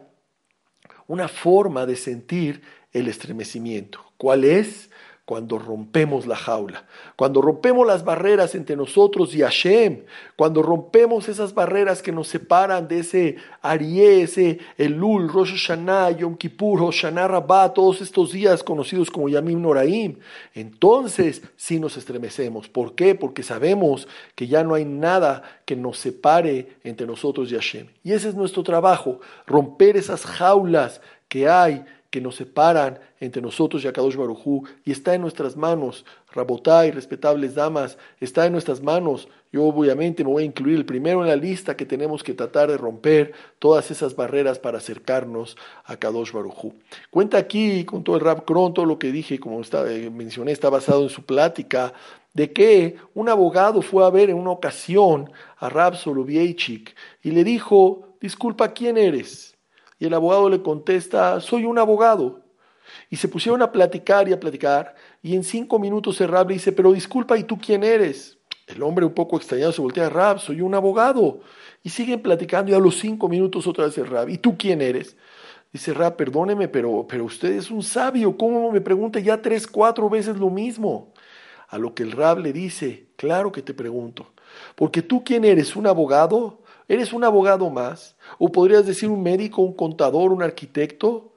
una 1.08 1.28
forma 1.28 1.86
de 1.86 1.96
sentir 1.96 2.62
el 2.94 3.08
estremecimiento. 3.08 4.00
¿Cuál 4.18 4.44
es? 4.44 4.90
Cuando 5.26 5.60
rompemos 5.60 6.26
la 6.26 6.36
jaula, 6.36 6.86
cuando 7.16 7.40
rompemos 7.40 7.86
las 7.86 8.04
barreras 8.04 8.56
entre 8.56 8.76
nosotros 8.76 9.36
y 9.36 9.42
Hashem, 9.42 10.06
cuando 10.36 10.64
rompemos 10.64 11.30
esas 11.30 11.54
barreras 11.54 12.02
que 12.02 12.12
nos 12.12 12.28
separan 12.28 12.88
de 12.88 13.02
ese 13.02 13.36
Arié, 13.62 14.24
ese 14.24 14.58
Elul, 14.76 15.32
Rosh 15.32 15.52
Hashanah, 15.52 16.18
Yom 16.18 16.36
Kippur, 16.36 16.82
Hoshana 16.82 17.28
Rabbah, 17.28 17.76
todos 17.76 18.02
estos 18.02 18.32
días 18.32 18.64
conocidos 18.64 19.12
como 19.12 19.30
Yamim 19.30 19.62
Noraim, 19.62 20.18
entonces 20.56 21.44
sí 21.56 21.80
nos 21.80 21.96
estremecemos. 21.96 22.68
¿Por 22.68 22.96
qué? 22.96 23.14
Porque 23.14 23.44
sabemos 23.44 24.08
que 24.34 24.48
ya 24.48 24.64
no 24.64 24.74
hay 24.74 24.86
nada 24.86 25.44
que 25.66 25.76
nos 25.76 26.00
separe 26.00 26.78
entre 26.84 27.06
nosotros 27.06 27.52
y 27.52 27.56
Hashem. 27.56 27.86
Y 28.04 28.14
ese 28.14 28.30
es 28.30 28.34
nuestro 28.34 28.64
trabajo, 28.64 29.20
romper 29.46 29.96
esas 29.96 30.26
jaulas 30.26 31.02
que 31.28 31.48
hay 31.48 31.86
que 32.10 32.22
nos 32.22 32.36
separan 32.36 33.00
entre 33.20 33.42
nosotros 33.42 33.84
y 33.84 33.88
Akadosh 33.88 34.16
Barujú, 34.16 34.64
y 34.84 34.92
está 34.92 35.14
en 35.14 35.22
nuestras 35.22 35.56
manos, 35.56 36.06
Rabotay, 36.32 36.92
respetables 36.92 37.56
damas, 37.56 37.98
está 38.20 38.46
en 38.46 38.54
nuestras 38.54 38.82
manos. 38.82 39.28
Yo 39.52 39.64
obviamente 39.66 40.24
me 40.24 40.30
voy 40.30 40.44
a 40.44 40.46
incluir 40.46 40.78
el 40.78 40.86
primero 40.86 41.22
en 41.22 41.28
la 41.28 41.36
lista 41.36 41.76
que 41.76 41.86
tenemos 41.86 42.24
que 42.24 42.34
tratar 42.34 42.70
de 42.70 42.78
romper 42.78 43.34
todas 43.58 43.90
esas 43.90 44.16
barreras 44.16 44.60
para 44.60 44.78
acercarnos 44.78 45.58
a 45.86 45.98
Kadosh 45.98 46.32
Barujú. 46.32 46.74
Cuenta 47.10 47.38
aquí 47.38 47.84
con 47.84 48.04
todo 48.04 48.16
el 48.16 48.22
rap 48.22 48.46
cron, 48.46 48.74
todo 48.74 48.86
lo 48.86 49.00
que 49.00 49.12
dije, 49.12 49.40
como 49.40 49.62
eh, 49.62 50.10
mencioné, 50.12 50.52
está 50.52 50.70
basado 50.70 51.04
en 51.04 51.10
su 51.10 51.24
plática, 51.24 51.94
de 52.34 52.54
que 52.54 52.98
un 53.16 53.28
abogado 53.28 53.82
fue 53.82 54.06
a 54.06 54.10
ver 54.10 54.30
en 54.30 54.38
una 54.38 54.52
ocasión 54.52 55.32
a 55.58 55.70
Rab 55.70 55.96
Soloviechik 55.96 56.96
y 57.24 57.32
le 57.32 57.44
dijo, 57.44 58.16
disculpa, 58.22 58.70
¿quién 58.70 58.98
eres? 58.98 59.49
Y 60.00 60.06
el 60.06 60.14
abogado 60.14 60.50
le 60.50 60.62
contesta, 60.62 61.40
soy 61.42 61.66
un 61.66 61.78
abogado. 61.78 62.42
Y 63.10 63.18
se 63.18 63.28
pusieron 63.28 63.62
a 63.62 63.72
platicar 63.72 64.28
y 64.28 64.34
a 64.34 64.40
platicar, 64.40 64.96
y 65.22 65.36
en 65.36 65.44
cinco 65.44 65.78
minutos 65.78 66.20
el 66.22 66.30
rab 66.30 66.48
le 66.48 66.56
dice, 66.56 66.72
pero 66.72 66.92
disculpa, 66.92 67.38
¿y 67.38 67.44
tú 67.44 67.60
quién 67.60 67.84
eres? 67.84 68.40
El 68.70 68.84
hombre 68.84 69.04
un 69.04 69.14
poco 69.14 69.36
extrañado 69.36 69.72
se 69.72 69.82
voltea 69.82 70.10
Rab, 70.10 70.40
soy 70.40 70.62
un 70.62 70.76
abogado. 70.76 71.42
Y 71.82 71.90
siguen 71.90 72.22
platicando 72.22 72.72
y 72.72 72.76
a 72.76 72.80
los 72.80 73.00
cinco 73.00 73.28
minutos 73.28 73.66
otra 73.66 73.86
vez 73.86 73.98
el 73.98 74.08
Rab, 74.08 74.30
¿y 74.30 74.38
tú 74.38 74.58
quién 74.58 74.82
eres? 74.82 75.18
Dice 75.74 75.94
Rab, 75.94 76.16
perdóneme, 76.16 76.68
pero, 76.68 77.06
pero 77.08 77.26
usted 77.26 77.54
es 77.54 77.72
un 77.72 77.82
sabio, 77.82 78.38
¿cómo 78.38 78.72
me 78.72 78.82
pregunta 78.82 79.20
ya 79.20 79.42
tres, 79.42 79.66
cuatro 79.66 80.10
veces 80.10 80.38
lo 80.38 80.50
mismo? 80.50 81.14
A 81.68 81.78
lo 81.78 81.96
que 81.96 82.04
el 82.04 82.12
Rab 82.12 82.40
le 82.40 82.54
dice, 82.54 83.08
claro 83.16 83.52
que 83.52 83.62
te 83.62 83.74
pregunto, 83.74 84.34
porque 84.76 85.02
tú 85.02 85.24
quién 85.24 85.46
eres, 85.46 85.76
un 85.76 85.88
abogado, 85.88 86.59
¿Eres 86.90 87.14
un 87.14 87.24
abogado 87.24 87.70
más? 87.70 88.16
¿O 88.40 88.52
podrías 88.52 88.84
decir 88.84 89.10
un 89.10 89.22
médico, 89.22 89.62
un 89.62 89.74
contador, 89.74 90.32
un 90.32 90.42
arquitecto? 90.42 91.34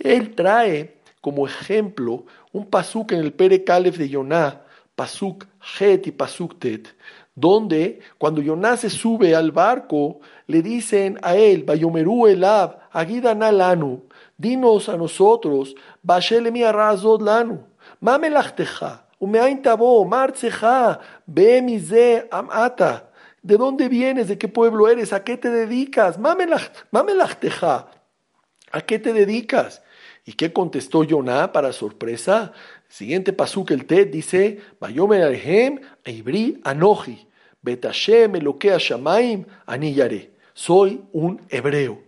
Él 0.00 0.34
trae 0.34 0.96
como 1.20 1.46
ejemplo 1.46 2.24
un 2.52 2.66
pasuk 2.66 3.12
en 3.12 3.20
el 3.20 3.32
Pere 3.32 3.62
Calef 3.62 3.96
de 3.96 4.08
Yoná, 4.08 4.62
pasuk 4.96 5.46
Het 5.78 6.08
y 6.08 6.10
pasuk 6.10 6.58
Tet, 6.58 6.88
donde 7.36 8.00
cuando 8.18 8.42
Yoná 8.42 8.76
se 8.76 8.90
sube 8.90 9.36
al 9.36 9.52
barco, 9.52 10.18
le 10.48 10.60
dicen 10.60 11.20
a 11.22 11.36
él, 11.36 11.62
Bayomeru 11.62 12.26
Elab, 12.26 12.80
Agidan 12.90 13.38
lanu, 13.56 14.02
dinos 14.36 14.88
a 14.88 14.96
nosotros, 14.96 15.76
Bashelemi 16.02 16.64
Arazod 16.64 17.22
lanu, 17.22 17.60
Mamelachteja, 18.00 19.06
Umeain 19.20 19.62
Tabo, 19.62 20.04
Martzeja, 20.04 20.98
Bemize 21.26 22.26
Amata. 22.32 23.13
¿De 23.44 23.58
dónde 23.58 23.90
vienes? 23.90 24.28
¿De 24.28 24.38
qué 24.38 24.48
pueblo 24.48 24.88
eres? 24.88 25.12
¿A 25.12 25.22
qué 25.22 25.36
te 25.36 25.50
dedicas? 25.50 26.18
Mamelachteja. 26.18 27.90
¿A 28.72 28.80
qué 28.80 28.98
te 28.98 29.12
dedicas? 29.12 29.82
¿Y 30.24 30.32
qué 30.32 30.50
contestó 30.50 31.04
Yoná 31.04 31.52
para 31.52 31.74
sorpresa? 31.74 32.52
Siguiente 32.88 33.34
pasuk 33.34 33.70
el 33.72 33.84
Tet 33.84 34.10
dice, 34.10 34.60
Bayomer 34.80 35.22
Arhem, 35.24 35.78
Eibri 36.04 36.58
Anoji, 36.64 37.28
Betashem 37.60 38.34
Elokea 38.34 38.78
Shamaim, 38.78 39.44
Aniyare. 39.66 40.30
Soy 40.54 41.02
un 41.12 41.42
hebreo. 41.50 41.98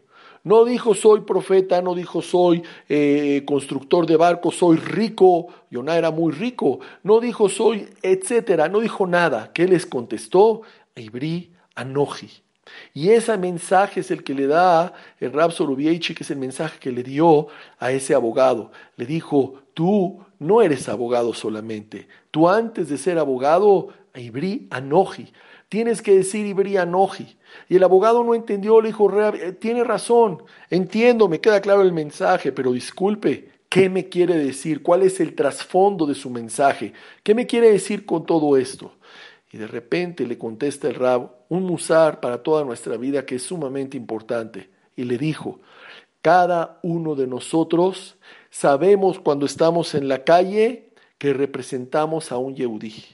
No 0.43 0.65
dijo 0.65 0.95
soy 0.95 1.21
profeta, 1.23 1.83
no 1.83 1.95
dijo 1.95 2.23
soy 2.23 2.63
eh, 2.89 3.43
constructor 3.45 4.07
de 4.07 4.17
barcos, 4.17 4.57
soy 4.57 4.79
rico, 4.79 5.49
Yoná 5.71 5.99
era 5.99 6.13
muy 6.13 6.33
rico, 6.33 6.79
no 7.03 7.21
dijo 7.21 7.49
soy 7.51 7.89
etcétera, 8.01 8.71
no 8.71 8.81
dijo 8.81 9.07
nada. 9.07 9.51
¿Qué 9.53 9.67
les 9.67 9.85
contestó? 9.85 10.63
Ibri 10.97 11.53
Anoji. 11.75 12.31
Y 12.95 13.11
ese 13.11 13.37
mensaje 13.37 14.01
es 14.01 14.11
el 14.11 14.25
que 14.25 14.35
le 14.35 14.47
da 14.47 14.93
el 15.21 15.33
Rab 15.33 15.53
Sorobieichi, 15.53 16.15
que 16.15 16.25
es 16.25 16.31
el 16.31 16.39
mensaje 16.39 16.79
que 16.81 16.91
le 16.91 17.03
dio 17.03 17.49
a 17.79 17.93
ese 17.93 18.15
abogado. 18.15 18.73
Le 18.97 19.07
dijo, 19.07 19.63
tú 19.75 20.25
no 20.39 20.63
eres 20.63 20.89
abogado 20.89 21.33
solamente, 21.33 22.09
tú 22.31 22.49
antes 22.49 22.89
de 22.89 22.99
ser 22.99 23.19
abogado, 23.19 23.89
Ibri 24.15 24.67
Anoji. 24.71 25.33
Tienes 25.69 26.01
que 26.01 26.17
decir 26.17 26.47
Ibri 26.47 26.77
Anoji. 26.77 27.37
Y 27.69 27.77
el 27.77 27.85
abogado 27.85 28.25
no 28.25 28.35
entendió, 28.35 28.81
le 28.81 28.89
dijo, 28.89 29.11
eh, 29.35 29.53
tiene 29.53 29.85
razón, 29.85 30.43
entiendo, 30.71 31.29
me 31.29 31.41
queda 31.41 31.61
claro 31.61 31.83
el 31.83 31.93
mensaje, 31.93 32.53
pero 32.53 32.73
disculpe, 32.73 33.51
¿qué 33.69 33.89
me 33.89 34.09
quiere 34.09 34.37
decir? 34.37 34.83
¿Cuál 34.83 35.03
es 35.03 35.21
el 35.21 35.35
trasfondo 35.35 36.07
de 36.07 36.15
su 36.15 36.31
mensaje? 36.31 36.93
¿Qué 37.23 37.35
me 37.35 37.47
quiere 37.47 37.71
decir 37.71 38.07
con 38.07 38.25
todo 38.25 38.57
esto? 38.57 38.93
Y 39.53 39.59
de 39.59 39.67
repente 39.67 40.27
le 40.27 40.39
contesta 40.39 40.89
el 40.89 40.95
rab 40.95 41.31
un 41.49 41.65
musar 41.65 42.21
para 42.21 42.43
toda 42.43 42.65
nuestra 42.65 42.97
vida 42.97 43.25
que 43.25 43.37
es 43.37 43.43
sumamente 43.43 43.97
importante. 43.97 44.71
Y 44.97 45.05
le 45.05 45.19
dijo, 45.19 45.61
cada 46.21 46.81
uno 46.83 47.15
de 47.15 47.27
nosotros 47.27 48.17
sabemos 48.51 49.21
cuando 49.21 49.47
estamos 49.47 49.95
en 49.95 50.09
la 50.09 50.25
calle 50.25 50.91
que 51.19 51.33
representamos 51.33 52.33
a 52.33 52.39
un 52.39 52.55
yehudí. 52.57 53.05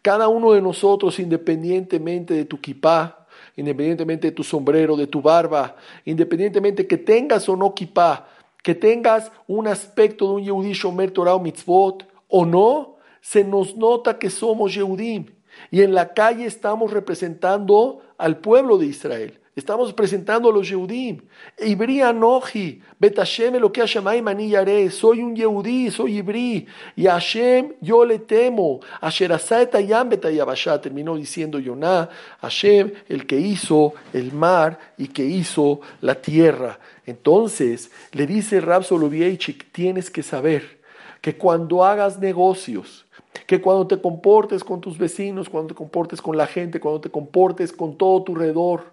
Cada 0.00 0.28
uno 0.28 0.52
de 0.52 0.62
nosotros, 0.62 1.18
independientemente 1.18 2.32
de 2.32 2.46
tu 2.46 2.60
kipá, 2.60 3.26
independientemente 3.56 4.28
de 4.28 4.32
tu 4.32 4.42
sombrero, 4.42 4.96
de 4.96 5.06
tu 5.06 5.20
barba, 5.20 5.76
independientemente 6.04 6.86
que 6.86 6.96
tengas 6.96 7.48
o 7.48 7.56
no 7.56 7.74
kipá, 7.74 8.26
que 8.62 8.74
tengas 8.74 9.30
un 9.46 9.68
aspecto 9.68 10.26
de 10.26 10.32
un 10.32 10.42
yehudí 10.42 10.72
shomer 10.72 11.10
Torah 11.10 11.34
o 11.34 11.40
mitzvot 11.40 12.06
o 12.28 12.44
no, 12.44 12.96
se 13.20 13.44
nos 13.44 13.76
nota 13.76 14.18
que 14.18 14.30
somos 14.30 14.74
yehudim. 14.74 15.35
Y 15.70 15.82
en 15.82 15.94
la 15.94 16.14
calle 16.14 16.46
estamos 16.46 16.92
representando 16.92 18.02
al 18.18 18.38
pueblo 18.38 18.78
de 18.78 18.86
Israel. 18.86 19.38
Estamos 19.56 19.94
presentando 19.94 20.50
a 20.50 20.52
los 20.52 20.68
Yehudim. 20.68 21.22
Ibri 21.58 22.02
Anoji, 22.02 22.82
Betashem 22.98 23.54
lo 23.54 23.72
que 23.72 23.82
Mani 24.20 24.50
Yare. 24.50 24.90
Soy 24.90 25.20
un 25.20 25.34
Yehudí, 25.34 25.90
soy 25.90 26.18
Ibri. 26.18 26.66
Y 26.94 27.06
a 27.06 27.12
Hashem 27.12 27.72
yo 27.80 28.04
le 28.04 28.18
temo. 28.18 28.80
Terminó 30.82 31.16
diciendo 31.16 31.58
Yonah. 31.58 32.10
Hashem, 32.42 32.92
el 33.08 33.26
que 33.26 33.38
hizo 33.38 33.94
el 34.12 34.30
mar 34.34 34.78
y 34.98 35.08
que 35.08 35.24
hizo 35.24 35.80
la 36.02 36.16
tierra. 36.16 36.78
Entonces 37.06 37.90
le 38.12 38.26
dice 38.26 38.60
Rab 38.60 38.84
tienes 39.72 40.10
que 40.10 40.22
saber 40.22 40.80
que 41.22 41.38
cuando 41.38 41.82
hagas 41.82 42.18
negocios, 42.18 43.06
que 43.46 43.60
cuando 43.60 43.86
te 43.86 44.00
comportes 44.00 44.64
con 44.64 44.80
tus 44.80 44.96
vecinos, 44.98 45.48
cuando 45.48 45.68
te 45.68 45.74
comportes 45.74 46.22
con 46.22 46.36
la 46.36 46.46
gente, 46.46 46.80
cuando 46.80 47.00
te 47.00 47.10
comportes 47.10 47.72
con 47.72 47.96
todo 47.96 48.22
tu 48.22 48.32
alrededor, 48.32 48.84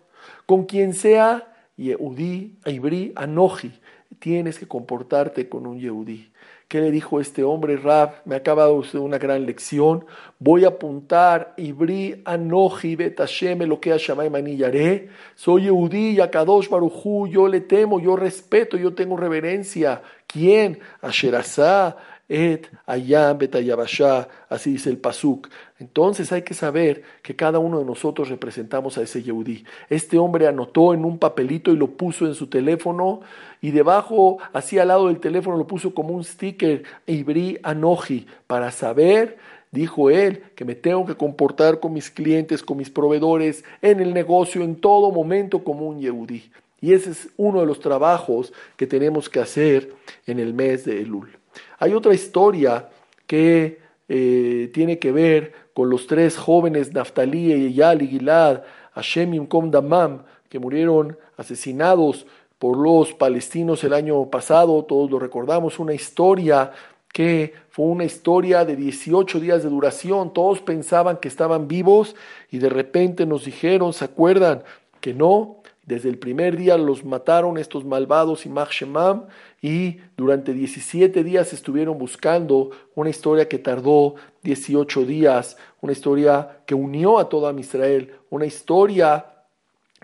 con 0.45 0.65
quien 0.65 0.93
sea, 0.93 1.53
Yehudí, 1.77 2.57
Ibri, 2.65 3.13
Anoji, 3.15 3.71
tienes 4.19 4.59
que 4.59 4.67
comportarte 4.67 5.49
con 5.49 5.65
un 5.65 5.79
Yehudí. 5.79 6.31
¿Qué 6.67 6.81
le 6.81 6.91
dijo 6.91 7.19
este 7.19 7.43
hombre, 7.43 7.77
Rab? 7.77 8.21
Me 8.25 8.35
acaba 8.35 8.65
de 8.65 8.71
usted 8.71 8.97
una 8.97 9.19
gran 9.19 9.45
lección. 9.45 10.05
Voy 10.39 10.65
a 10.65 10.69
apuntar, 10.69 11.53
Ibri, 11.57 12.21
Anoji, 12.25 12.95
Betashem, 12.95 13.59
lo 13.63 13.79
que 13.79 13.95
Shamay 13.95 14.29
Manillaré. 14.29 15.09
Soy 15.35 15.65
Yehudí, 15.65 16.15
Yakadosh 16.15 16.69
Barujú, 16.69 17.27
yo 17.27 17.47
le 17.47 17.61
temo, 17.61 17.99
yo 17.99 18.15
respeto, 18.15 18.77
yo 18.77 18.93
tengo 18.93 19.17
reverencia. 19.17 20.01
¿Quién? 20.25 20.79
Asherazá 21.01 21.95
et 22.33 22.67
ayam 22.87 23.37
betayabashá, 23.37 24.27
así 24.49 24.71
dice 24.71 24.89
el 24.89 24.97
pasuk. 24.97 25.49
Entonces 25.79 26.31
hay 26.31 26.41
que 26.41 26.55
saber 26.55 27.03
que 27.21 27.35
cada 27.35 27.59
uno 27.59 27.77
de 27.77 27.85
nosotros 27.85 28.29
representamos 28.29 28.97
a 28.97 29.03
ese 29.03 29.21
Yehudí. 29.21 29.65
Este 29.87 30.17
hombre 30.17 30.47
anotó 30.47 30.95
en 30.95 31.05
un 31.05 31.19
papelito 31.19 31.71
y 31.71 31.77
lo 31.77 31.91
puso 31.91 32.25
en 32.25 32.33
su 32.33 32.47
teléfono 32.47 33.21
y 33.61 33.69
debajo, 33.69 34.39
así 34.51 34.79
al 34.79 34.87
lado 34.87 35.09
del 35.09 35.19
teléfono, 35.19 35.57
lo 35.57 35.67
puso 35.67 35.93
como 35.93 36.15
un 36.15 36.23
sticker, 36.23 36.83
Ibri 37.05 37.59
Anoji, 37.61 38.25
para 38.47 38.71
saber 38.71 39.37
dijo 39.71 40.11
él, 40.11 40.43
que 40.55 40.65
me 40.65 40.75
tengo 40.75 41.05
que 41.05 41.15
comportar 41.15 41.79
con 41.79 41.93
mis 41.93 42.11
clientes, 42.11 42.61
con 42.61 42.77
mis 42.77 42.91
proveedores, 42.91 43.63
en 43.81 44.01
el 44.01 44.13
negocio, 44.13 44.63
en 44.63 44.75
todo 44.75 45.11
momento 45.11 45.63
como 45.63 45.87
un 45.87 45.99
Yehudí. 45.99 46.51
Y 46.79 46.93
ese 46.93 47.11
es 47.11 47.29
uno 47.37 47.61
de 47.61 47.65
los 47.65 47.79
trabajos 47.79 48.53
que 48.75 48.85
tenemos 48.85 49.29
que 49.29 49.39
hacer 49.39 49.91
en 50.27 50.39
el 50.39 50.53
mes 50.53 50.85
de 50.85 51.01
Elul. 51.01 51.42
Hay 51.83 51.93
otra 51.93 52.13
historia 52.13 52.87
que 53.27 53.81
eh, 54.07 54.71
tiene 54.73 54.99
que 54.99 55.11
ver 55.11 55.51
con 55.73 55.89
los 55.89 56.07
tres 56.07 56.37
jóvenes 56.37 56.93
Naftali, 56.93 57.51
Eyal 57.51 58.01
y 58.03 58.07
Gilad, 58.07 58.61
Hashem 58.93 59.33
Yimkom 59.33 59.69
Damam, 59.69 60.23
que 60.47 60.59
murieron 60.59 61.17
asesinados 61.35 62.25
por 62.57 62.77
los 62.77 63.11
palestinos 63.13 63.83
el 63.83 63.91
año 63.91 64.29
pasado, 64.29 64.85
todos 64.85 65.11
lo 65.11 65.19
recordamos, 65.19 65.77
una 65.77 65.93
historia 65.93 66.71
que 67.11 67.53
fue 67.69 67.87
una 67.87 68.05
historia 68.05 68.63
de 68.63 68.77
18 68.77 69.41
días 69.41 69.61
de 69.61 69.69
duración, 69.69 70.31
todos 70.31 70.61
pensaban 70.61 71.17
que 71.17 71.27
estaban 71.27 71.67
vivos 71.67 72.15
y 72.49 72.59
de 72.59 72.69
repente 72.69 73.25
nos 73.25 73.43
dijeron, 73.43 73.91
¿se 73.91 74.05
acuerdan? 74.05 74.63
Que 75.01 75.13
no, 75.13 75.57
desde 75.85 76.09
el 76.09 76.17
primer 76.17 76.55
día 76.57 76.77
los 76.77 77.03
mataron 77.03 77.57
estos 77.57 77.83
malvados 77.83 78.45
y 78.45 78.49
Shemam 78.71 79.25
y 79.61 79.97
durante 80.15 80.53
17 80.53 81.23
días 81.23 81.51
estuvieron 81.51 81.97
buscando 81.97 82.71
una 82.95 83.09
historia 83.09 83.49
que 83.49 83.59
tardó 83.59 84.15
18 84.43 85.05
días, 85.05 85.57
una 85.81 85.91
historia 85.91 86.59
que 86.65 86.75
unió 86.75 87.19
a 87.19 87.27
toda 87.27 87.51
Israel, 87.59 88.13
una 88.29 88.45
historia 88.45 89.32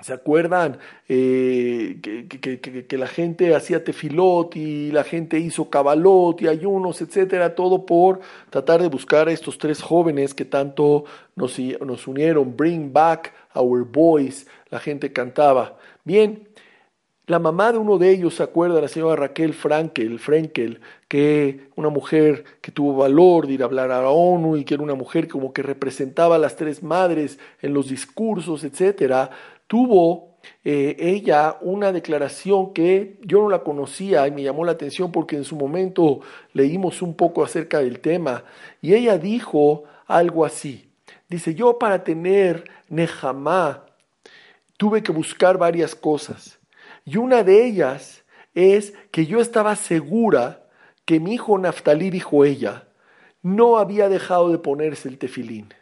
¿Se 0.01 0.13
acuerdan 0.13 0.77
eh, 1.07 1.99
que, 2.01 2.97
la 2.97 3.07
gente 3.07 3.53
hacía 3.55 3.83
tefilot 3.83 4.55
y 4.55 4.91
la 4.91 5.03
gente 5.03 5.39
hizo 5.39 5.69
cabalot 5.69 6.41
y 6.41 6.47
ayunos, 6.47 7.01
etcétera? 7.01 7.55
Todo 7.55 7.85
por 7.85 8.21
tratar 8.49 8.81
de 8.81 8.87
buscar 8.87 9.27
a 9.27 9.31
estos 9.31 9.57
tres 9.57 9.81
jóvenes 9.81 10.33
que 10.33 10.45
tanto 10.45 11.05
nos, 11.35 11.57
unieron. 12.07 12.55
Bring 12.55 12.93
back 12.93 13.33
our 13.55 13.83
boys, 13.83 14.47
la 14.69 14.79
gente 14.79 15.11
cantaba. 15.11 15.77
Bien, 16.03 16.47
la 17.25 17.39
mamá 17.39 17.71
de 17.71 17.77
uno 17.77 17.97
de 17.97 18.09
ellos, 18.09 18.35
¿se 18.35 18.43
acuerda? 18.43 18.81
La 18.81 18.87
señora 18.87 19.15
Raquel 19.15 19.53
Frankel, 19.53 20.17
Frankel, 20.17 20.79
que 21.07 21.67
una 21.75 21.89
mujer 21.89 22.43
que 22.61 22.71
tuvo 22.71 22.95
valor 22.95 23.45
de 23.45 23.53
ir 23.53 23.61
a 23.61 23.65
hablar 23.65 23.91
a 23.91 24.01
la 24.01 24.09
ONU 24.09 24.57
y 24.57 24.63
que 24.63 24.73
era 24.73 24.83
una 24.83 24.95
mujer 24.95 25.27
como 25.27 25.53
que 25.53 25.61
representaba 25.61 26.37
a 26.37 26.39
las 26.39 26.55
tres 26.55 26.81
madres 26.81 27.37
en 27.61 27.73
los 27.73 27.89
discursos, 27.89 28.63
etcétera 28.63 29.29
tuvo 29.69 30.39
eh, 30.63 30.95
ella 30.99 31.57
una 31.61 31.91
declaración 31.91 32.73
que 32.73 33.19
yo 33.21 33.43
no 33.43 33.49
la 33.49 33.63
conocía 33.63 34.27
y 34.27 34.31
me 34.31 34.41
llamó 34.41 34.65
la 34.65 34.71
atención 34.71 35.11
porque 35.11 35.35
en 35.35 35.43
su 35.43 35.55
momento 35.55 36.21
leímos 36.53 37.03
un 37.03 37.13
poco 37.13 37.43
acerca 37.43 37.77
del 37.79 37.99
tema 37.99 38.43
y 38.81 38.95
ella 38.95 39.19
dijo 39.19 39.83
algo 40.07 40.43
así. 40.43 40.89
Dice, 41.29 41.53
yo 41.53 41.77
para 41.77 42.03
tener 42.03 42.63
Nehama 42.89 43.85
tuve 44.75 45.03
que 45.03 45.11
buscar 45.11 45.59
varias 45.59 45.93
cosas 45.93 46.59
y 47.05 47.17
una 47.17 47.43
de 47.43 47.63
ellas 47.63 48.23
es 48.55 48.95
que 49.11 49.27
yo 49.27 49.39
estaba 49.39 49.75
segura 49.75 50.65
que 51.05 51.19
mi 51.19 51.35
hijo 51.35 51.57
Naftalí, 51.59 52.09
dijo 52.09 52.43
ella, 52.43 52.87
no 53.43 53.77
había 53.77 54.09
dejado 54.09 54.49
de 54.49 54.57
ponerse 54.57 55.07
el 55.07 55.19
tefilín. 55.19 55.73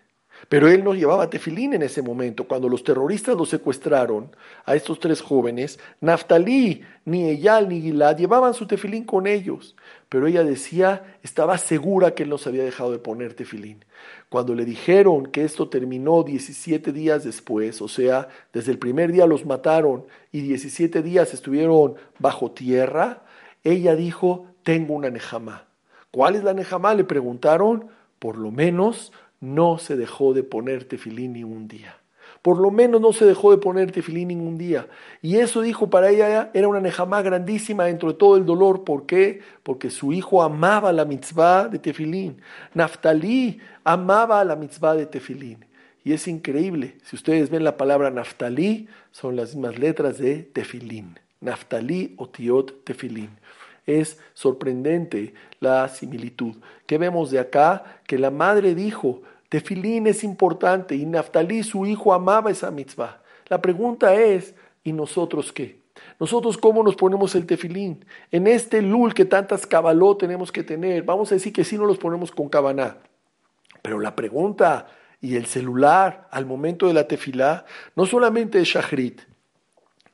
Pero 0.49 0.69
él 0.69 0.83
no 0.83 0.93
llevaba 0.93 1.29
tefilín 1.29 1.73
en 1.73 1.81
ese 1.81 2.01
momento. 2.01 2.47
Cuando 2.47 2.69
los 2.69 2.83
terroristas 2.83 3.35
lo 3.35 3.45
secuestraron 3.45 4.35
a 4.65 4.75
estos 4.75 4.99
tres 4.99 5.21
jóvenes, 5.21 5.79
Naftalí, 5.99 6.83
ni 7.05 7.25
Eyal, 7.29 7.67
ni 7.67 7.81
Gilad 7.81 8.17
llevaban 8.17 8.53
su 8.53 8.65
tefilín 8.65 9.03
con 9.03 9.27
ellos. 9.27 9.75
Pero 10.09 10.27
ella 10.27 10.43
decía, 10.43 11.17
estaba 11.21 11.57
segura 11.57 12.15
que 12.15 12.23
él 12.23 12.29
no 12.29 12.37
se 12.37 12.49
había 12.49 12.63
dejado 12.63 12.91
de 12.91 12.99
poner 12.99 13.33
tefilín. 13.33 13.83
Cuando 14.29 14.55
le 14.55 14.63
dijeron 14.63 15.25
que 15.27 15.43
esto 15.43 15.67
terminó 15.67 16.23
17 16.23 16.93
días 16.93 17.23
después, 17.23 17.81
o 17.81 17.87
sea, 17.87 18.29
desde 18.53 18.71
el 18.71 18.79
primer 18.79 19.11
día 19.11 19.25
los 19.25 19.45
mataron 19.45 20.05
y 20.31 20.41
17 20.41 21.01
días 21.01 21.33
estuvieron 21.33 21.95
bajo 22.19 22.51
tierra, 22.51 23.23
ella 23.63 23.95
dijo, 23.95 24.47
tengo 24.63 24.93
una 24.93 25.09
nejamá. 25.09 25.67
¿Cuál 26.11 26.35
es 26.35 26.43
la 26.43 26.53
nejamá? 26.53 26.93
Le 26.93 27.03
preguntaron, 27.03 27.89
por 28.19 28.37
lo 28.37 28.51
menos 28.51 29.11
no 29.39 29.77
se 29.77 29.95
dejó 29.95 30.33
de 30.33 30.43
poner 30.43 30.85
tefilín 30.85 31.33
ni 31.33 31.43
un 31.43 31.67
día. 31.67 31.97
Por 32.41 32.59
lo 32.59 32.71
menos 32.71 33.01
no 33.01 33.13
se 33.13 33.25
dejó 33.25 33.51
de 33.51 33.57
poner 33.57 33.91
tefilín 33.91 34.29
ningún 34.29 34.57
día. 34.57 34.87
Y 35.21 35.37
eso 35.37 35.61
dijo 35.61 35.89
para 35.89 36.09
ella 36.09 36.49
era 36.53 36.67
una 36.67 36.79
nejamá 36.79 37.21
grandísima 37.21 37.85
dentro 37.85 38.11
de 38.11 38.17
todo 38.17 38.37
el 38.37 38.45
dolor. 38.45 38.83
¿Por 38.83 39.05
qué? 39.05 39.41
Porque 39.63 39.89
su 39.89 40.13
hijo 40.13 40.41
amaba 40.43 40.93
la 40.93 41.05
mitzvah 41.05 41.67
de 41.67 41.79
tefilín. 41.79 42.41
Naftalí 42.73 43.59
amaba 43.83 44.43
la 44.43 44.55
mitzvah 44.55 44.95
de 44.95 45.07
tefilín. 45.07 45.65
Y 46.03 46.13
es 46.13 46.27
increíble. 46.27 46.97
Si 47.03 47.17
ustedes 47.17 47.49
ven 47.49 47.65
la 47.65 47.75
palabra 47.75 48.09
Naftalí, 48.11 48.87
son 49.11 49.35
las 49.35 49.53
mismas 49.53 49.77
letras 49.77 50.17
de 50.17 50.37
tefilín. 50.43 51.19
Naftalí 51.41 52.15
o 52.17 52.29
tiot 52.29 52.85
tefilín. 52.85 53.31
Es 53.87 54.19
sorprendente 54.35 55.33
la 55.59 55.87
similitud. 55.87 56.57
¿Qué 56.85 56.99
vemos 56.99 57.31
de 57.31 57.39
acá? 57.39 58.01
Que 58.05 58.19
la 58.19 58.29
madre 58.29 58.75
dijo, 58.75 59.23
Tefilín 59.49 60.07
es 60.07 60.23
importante 60.23 60.95
y 60.95 61.05
Naftalí, 61.05 61.63
su 61.63 61.85
hijo, 61.85 62.13
amaba 62.13 62.51
esa 62.51 62.69
mitzvah. 62.69 63.21
La 63.47 63.61
pregunta 63.61 64.13
es, 64.13 64.53
¿y 64.83 64.91
nosotros 64.91 65.53
qué? 65.53 65.79
Nosotros 66.19 66.57
cómo 66.57 66.83
nos 66.83 66.95
ponemos 66.95 67.33
el 67.35 67.45
tefilín. 67.45 68.05
En 68.31 68.47
este 68.47 68.81
lul 68.81 69.13
que 69.13 69.25
tantas 69.25 69.65
cabaló 69.65 70.17
tenemos 70.17 70.51
que 70.51 70.63
tener, 70.63 71.03
vamos 71.03 71.31
a 71.31 71.35
decir 71.35 71.53
que 71.53 71.63
sí 71.63 71.77
no 71.77 71.85
los 71.85 71.97
ponemos 71.97 72.31
con 72.31 72.49
cabaná. 72.49 72.97
Pero 73.81 73.99
la 73.99 74.15
pregunta, 74.15 74.87
¿y 75.21 75.35
el 75.35 75.45
celular 75.45 76.27
al 76.31 76.45
momento 76.45 76.87
de 76.87 76.93
la 76.93 77.07
tefilá? 77.07 77.65
No 77.95 78.05
solamente 78.05 78.59
es 78.59 78.67
shahrit, 78.67 79.21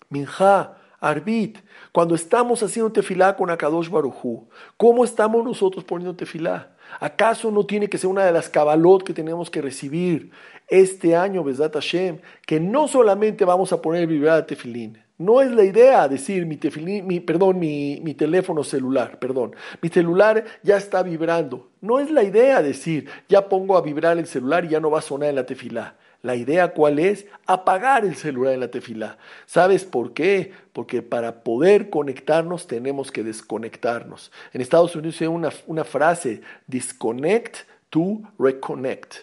minja, 0.09 0.77
arbit, 1.03 1.57
cuando 1.91 2.15
estamos 2.15 2.63
haciendo 2.63 2.91
tefilá 2.91 3.35
con 3.35 3.49
Akadosh 3.49 3.89
Barujú, 3.89 4.47
¿cómo 4.77 5.03
estamos 5.03 5.43
nosotros 5.43 5.83
poniendo 5.83 6.15
tefilá? 6.15 6.71
¿Acaso 6.99 7.51
no 7.51 7.65
tiene 7.65 7.89
que 7.89 7.97
ser 7.97 8.09
una 8.09 8.25
de 8.25 8.31
las 8.31 8.49
cabalot 8.49 9.03
que 9.03 9.13
tenemos 9.13 9.49
que 9.49 9.61
recibir 9.61 10.31
este 10.69 11.15
año, 11.15 11.43
Besdat 11.43 11.73
Hashem? 11.73 12.19
Que 12.45 12.59
no 12.59 12.87
solamente 12.87 13.45
vamos 13.45 13.73
a 13.73 13.81
poner 13.81 14.07
vibrar 14.07 14.37
de 14.37 14.43
tefilín. 14.43 14.97
No 15.17 15.41
es 15.41 15.51
la 15.51 15.63
idea 15.63 16.07
decir 16.07 16.45
mi 16.45 16.57
tefilín, 16.57 17.05
mi, 17.05 17.19
perdón, 17.19 17.59
mi, 17.59 17.99
mi 18.01 18.13
teléfono 18.13 18.63
celular, 18.63 19.19
perdón. 19.19 19.55
Mi 19.81 19.89
celular 19.89 20.43
ya 20.63 20.77
está 20.77 21.03
vibrando. 21.03 21.69
No 21.81 21.99
es 21.99 22.09
la 22.09 22.23
idea 22.23 22.61
decir 22.61 23.09
ya 23.27 23.49
pongo 23.49 23.77
a 23.77 23.81
vibrar 23.81 24.17
el 24.17 24.27
celular 24.27 24.65
y 24.65 24.69
ya 24.69 24.79
no 24.79 24.89
va 24.89 24.99
a 24.99 25.03
sonar 25.03 25.29
en 25.29 25.35
la 25.35 25.45
tefilá. 25.45 25.95
La 26.23 26.37
idea 26.37 26.73
cuál 26.73 26.99
es? 26.99 27.25
Apagar 27.47 28.05
el 28.05 28.15
celular 28.15 28.53
en 28.53 28.61
la 28.61 28.71
tefila. 28.71 29.17
¿Sabes 29.45 29.83
por 29.83 30.13
qué? 30.13 30.53
Porque 30.71 31.01
para 31.01 31.43
poder 31.43 31.89
conectarnos 31.89 32.65
tenemos 32.65 33.11
que 33.11 33.23
desconectarnos. 33.23 34.31
En 34.53 34.61
Estados 34.61 34.95
Unidos 34.95 35.19
hay 35.19 35.27
una, 35.27 35.49
una 35.67 35.83
frase, 35.83 36.41
disconnect 36.65 37.67
to 37.89 38.21
reconnect. 38.39 39.15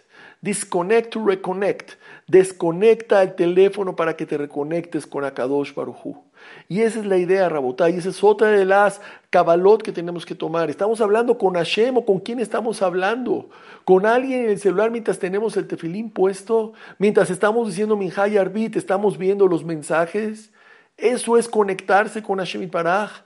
Disconnect 0.42 1.10
to 1.10 1.24
reconnect. 1.24 1.92
Desconecta 2.26 3.22
el 3.22 3.34
teléfono 3.34 3.96
para 3.96 4.14
que 4.14 4.26
te 4.26 4.36
reconectes 4.36 5.06
con 5.06 5.24
Akadosh 5.24 5.72
Barujú. 5.72 6.22
Y 6.68 6.82
esa 6.82 7.00
es 7.00 7.06
la 7.06 7.16
idea, 7.16 7.48
Rabotá, 7.48 7.90
y 7.90 7.96
esa 7.96 8.10
es 8.10 8.22
otra 8.22 8.48
de 8.48 8.64
las 8.64 9.00
cabalot 9.30 9.82
que 9.82 9.92
tenemos 9.92 10.24
que 10.24 10.34
tomar. 10.34 10.70
¿Estamos 10.70 11.00
hablando 11.00 11.36
con 11.36 11.54
Hashem 11.54 11.96
o 11.96 12.04
con 12.04 12.20
quién 12.20 12.38
estamos 12.38 12.82
hablando? 12.82 13.50
¿Con 13.84 14.06
alguien 14.06 14.44
en 14.44 14.50
el 14.50 14.58
celular 14.58 14.90
mientras 14.90 15.18
tenemos 15.18 15.56
el 15.56 15.66
tefilín 15.66 16.10
puesto? 16.10 16.72
Mientras 16.98 17.30
estamos 17.30 17.68
diciendo 17.68 17.96
Minjay 17.96 18.36
Arbit, 18.36 18.76
estamos 18.76 19.18
viendo 19.18 19.48
los 19.48 19.64
mensajes. 19.64 20.52
Eso 20.96 21.36
es 21.36 21.48
conectarse 21.48 22.22
con 22.22 22.38
Hashem 22.38 22.62
y 22.62 22.66
Paraj. 22.68 23.22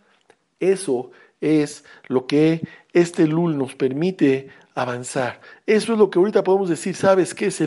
Eso 0.60 1.10
es 1.40 1.84
lo 2.08 2.26
que 2.26 2.66
este 2.92 3.26
Lul 3.26 3.58
nos 3.58 3.74
permite 3.74 4.48
avanzar. 4.74 5.40
Eso 5.66 5.92
es 5.92 5.98
lo 5.98 6.10
que 6.10 6.18
ahorita 6.18 6.42
podemos 6.42 6.68
decir, 6.68 6.96
¿sabes 6.96 7.34
qué 7.34 7.46
es? 7.46 7.62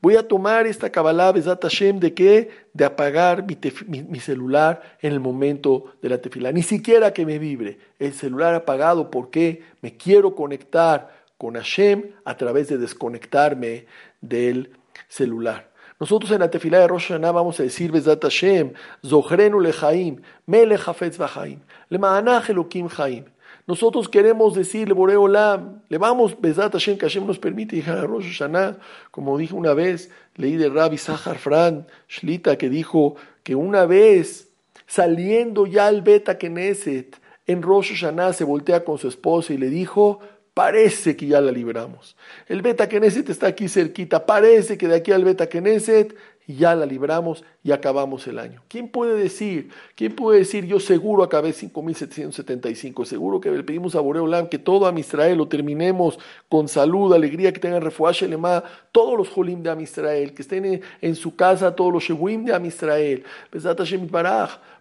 Voy 0.00 0.16
a 0.16 0.26
tomar 0.26 0.66
esta 0.66 0.90
Kabbalah 0.90 1.32
Besat 1.32 1.62
Hashem 1.62 2.00
de 2.00 2.12
qué? 2.12 2.50
De 2.72 2.84
apagar 2.84 3.44
mi, 3.88 4.20
celular 4.20 4.82
en 5.00 5.12
el 5.12 5.20
momento 5.20 5.94
de 6.02 6.08
la 6.08 6.18
tefila. 6.18 6.50
Ni 6.50 6.62
siquiera 6.62 7.12
que 7.12 7.24
me 7.24 7.38
vibre. 7.38 7.78
El 7.98 8.12
celular 8.12 8.54
apagado, 8.54 9.10
¿por 9.10 9.30
qué? 9.30 9.62
Me 9.80 9.96
quiero 9.96 10.34
conectar 10.34 11.22
con 11.38 11.54
Hashem 11.54 12.10
a 12.24 12.36
través 12.36 12.68
de 12.68 12.78
desconectarme 12.78 13.86
del 14.20 14.70
celular. 15.08 15.70
Nosotros 16.00 16.32
en 16.32 16.40
la 16.40 16.50
tefila 16.50 16.80
de 16.80 16.88
Rosh 16.88 17.08
Hashanah 17.08 17.30
vamos 17.30 17.60
a 17.60 17.62
decir 17.62 17.92
Besat 17.92 18.20
Hashem, 18.20 18.72
Zohrenu 19.06 19.60
lechaim, 19.60 20.20
Melech 20.46 20.88
hafetz 20.88 21.16
vachaim, 21.16 21.60
Lemaanach 21.90 22.48
Elokim 22.48 22.88
chaim. 22.88 23.24
Nosotros 23.66 24.08
queremos 24.08 24.54
decirle, 24.54 24.92
Boreolam, 24.92 25.82
le 25.88 25.98
vamos, 25.98 26.40
Besat 26.40 26.72
Hashem, 26.72 26.98
que 26.98 27.06
Hashem 27.06 27.26
nos 27.26 27.38
permite, 27.38 27.76
hija 27.76 27.94
de 27.94 28.06
Rosh 28.06 28.26
Hashanah, 28.26 28.78
como 29.10 29.38
dije 29.38 29.54
una 29.54 29.72
vez, 29.72 30.10
leí 30.34 30.56
de 30.56 30.68
Rabbi 30.68 30.98
Sahar 30.98 31.38
Fran 31.38 31.86
Shlita, 32.08 32.56
que 32.58 32.68
dijo 32.68 33.14
que 33.44 33.54
una 33.54 33.86
vez, 33.86 34.48
saliendo 34.86 35.66
ya 35.66 35.86
al 35.86 36.02
Beta 36.02 36.38
Knesset, 36.38 37.16
en 37.46 37.62
Rosh 37.62 37.92
Hashanah 37.92 38.32
se 38.32 38.44
voltea 38.44 38.84
con 38.84 38.98
su 38.98 39.06
esposa 39.06 39.52
y 39.52 39.58
le 39.58 39.68
dijo, 39.68 40.18
parece 40.54 41.16
que 41.16 41.26
ya 41.26 41.40
la 41.40 41.52
libramos. 41.52 42.16
El 42.48 42.62
Beta 42.62 42.88
Knesset 42.88 43.30
está 43.30 43.46
aquí 43.46 43.68
cerquita, 43.68 44.26
parece 44.26 44.76
que 44.76 44.88
de 44.88 44.96
aquí 44.96 45.12
al 45.12 45.24
Beta 45.24 45.48
Knesset 45.48 46.16
ya 46.46 46.74
la 46.74 46.86
libramos 46.86 47.44
y 47.62 47.72
acabamos 47.72 48.26
el 48.26 48.38
año. 48.38 48.62
¿Quién 48.68 48.88
puede 48.88 49.14
decir? 49.14 49.70
¿Quién 49.94 50.14
puede 50.14 50.40
decir 50.40 50.66
yo 50.66 50.80
seguro 50.80 51.22
acabé 51.22 51.52
5775? 51.52 53.04
Seguro 53.04 53.40
que 53.40 53.50
le 53.50 53.62
pedimos 53.62 53.94
a 53.94 54.00
Boreolam 54.00 54.48
que 54.48 54.58
todo 54.58 54.86
a 54.86 54.92
lo 54.92 55.48
terminemos 55.48 56.18
con 56.48 56.68
salud, 56.68 57.12
alegría, 57.12 57.52
que 57.52 57.60
tengan 57.60 57.82
refuaje 57.82 58.26
lema, 58.26 58.64
todos 58.90 59.16
los 59.16 59.28
jolim 59.28 59.62
de 59.62 59.70
Amisrael, 59.70 60.34
que 60.34 60.42
estén 60.42 60.82
en, 61.00 61.14
su 61.14 61.36
casa 61.36 61.74
todos 61.76 61.92
los 61.92 62.02
shebuim 62.02 62.44
de 62.44 62.54
Amisrael. 62.54 63.24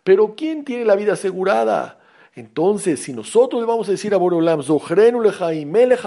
Pero 0.04 0.36
¿quién 0.36 0.66
tiene 0.66 0.86
la 0.86 0.96
vida 0.96 1.14
asegurada? 1.14 2.01
Entonces, 2.34 3.02
si 3.02 3.12
nosotros 3.12 3.62
le 3.62 3.68
vamos 3.68 3.90
a 3.90 3.92
decir 3.92 4.14
a 4.14 4.18
Boreolam, 4.18 4.64
Zohrenu 4.64 5.22
lechaim, 5.22 5.70
Melech 5.70 6.02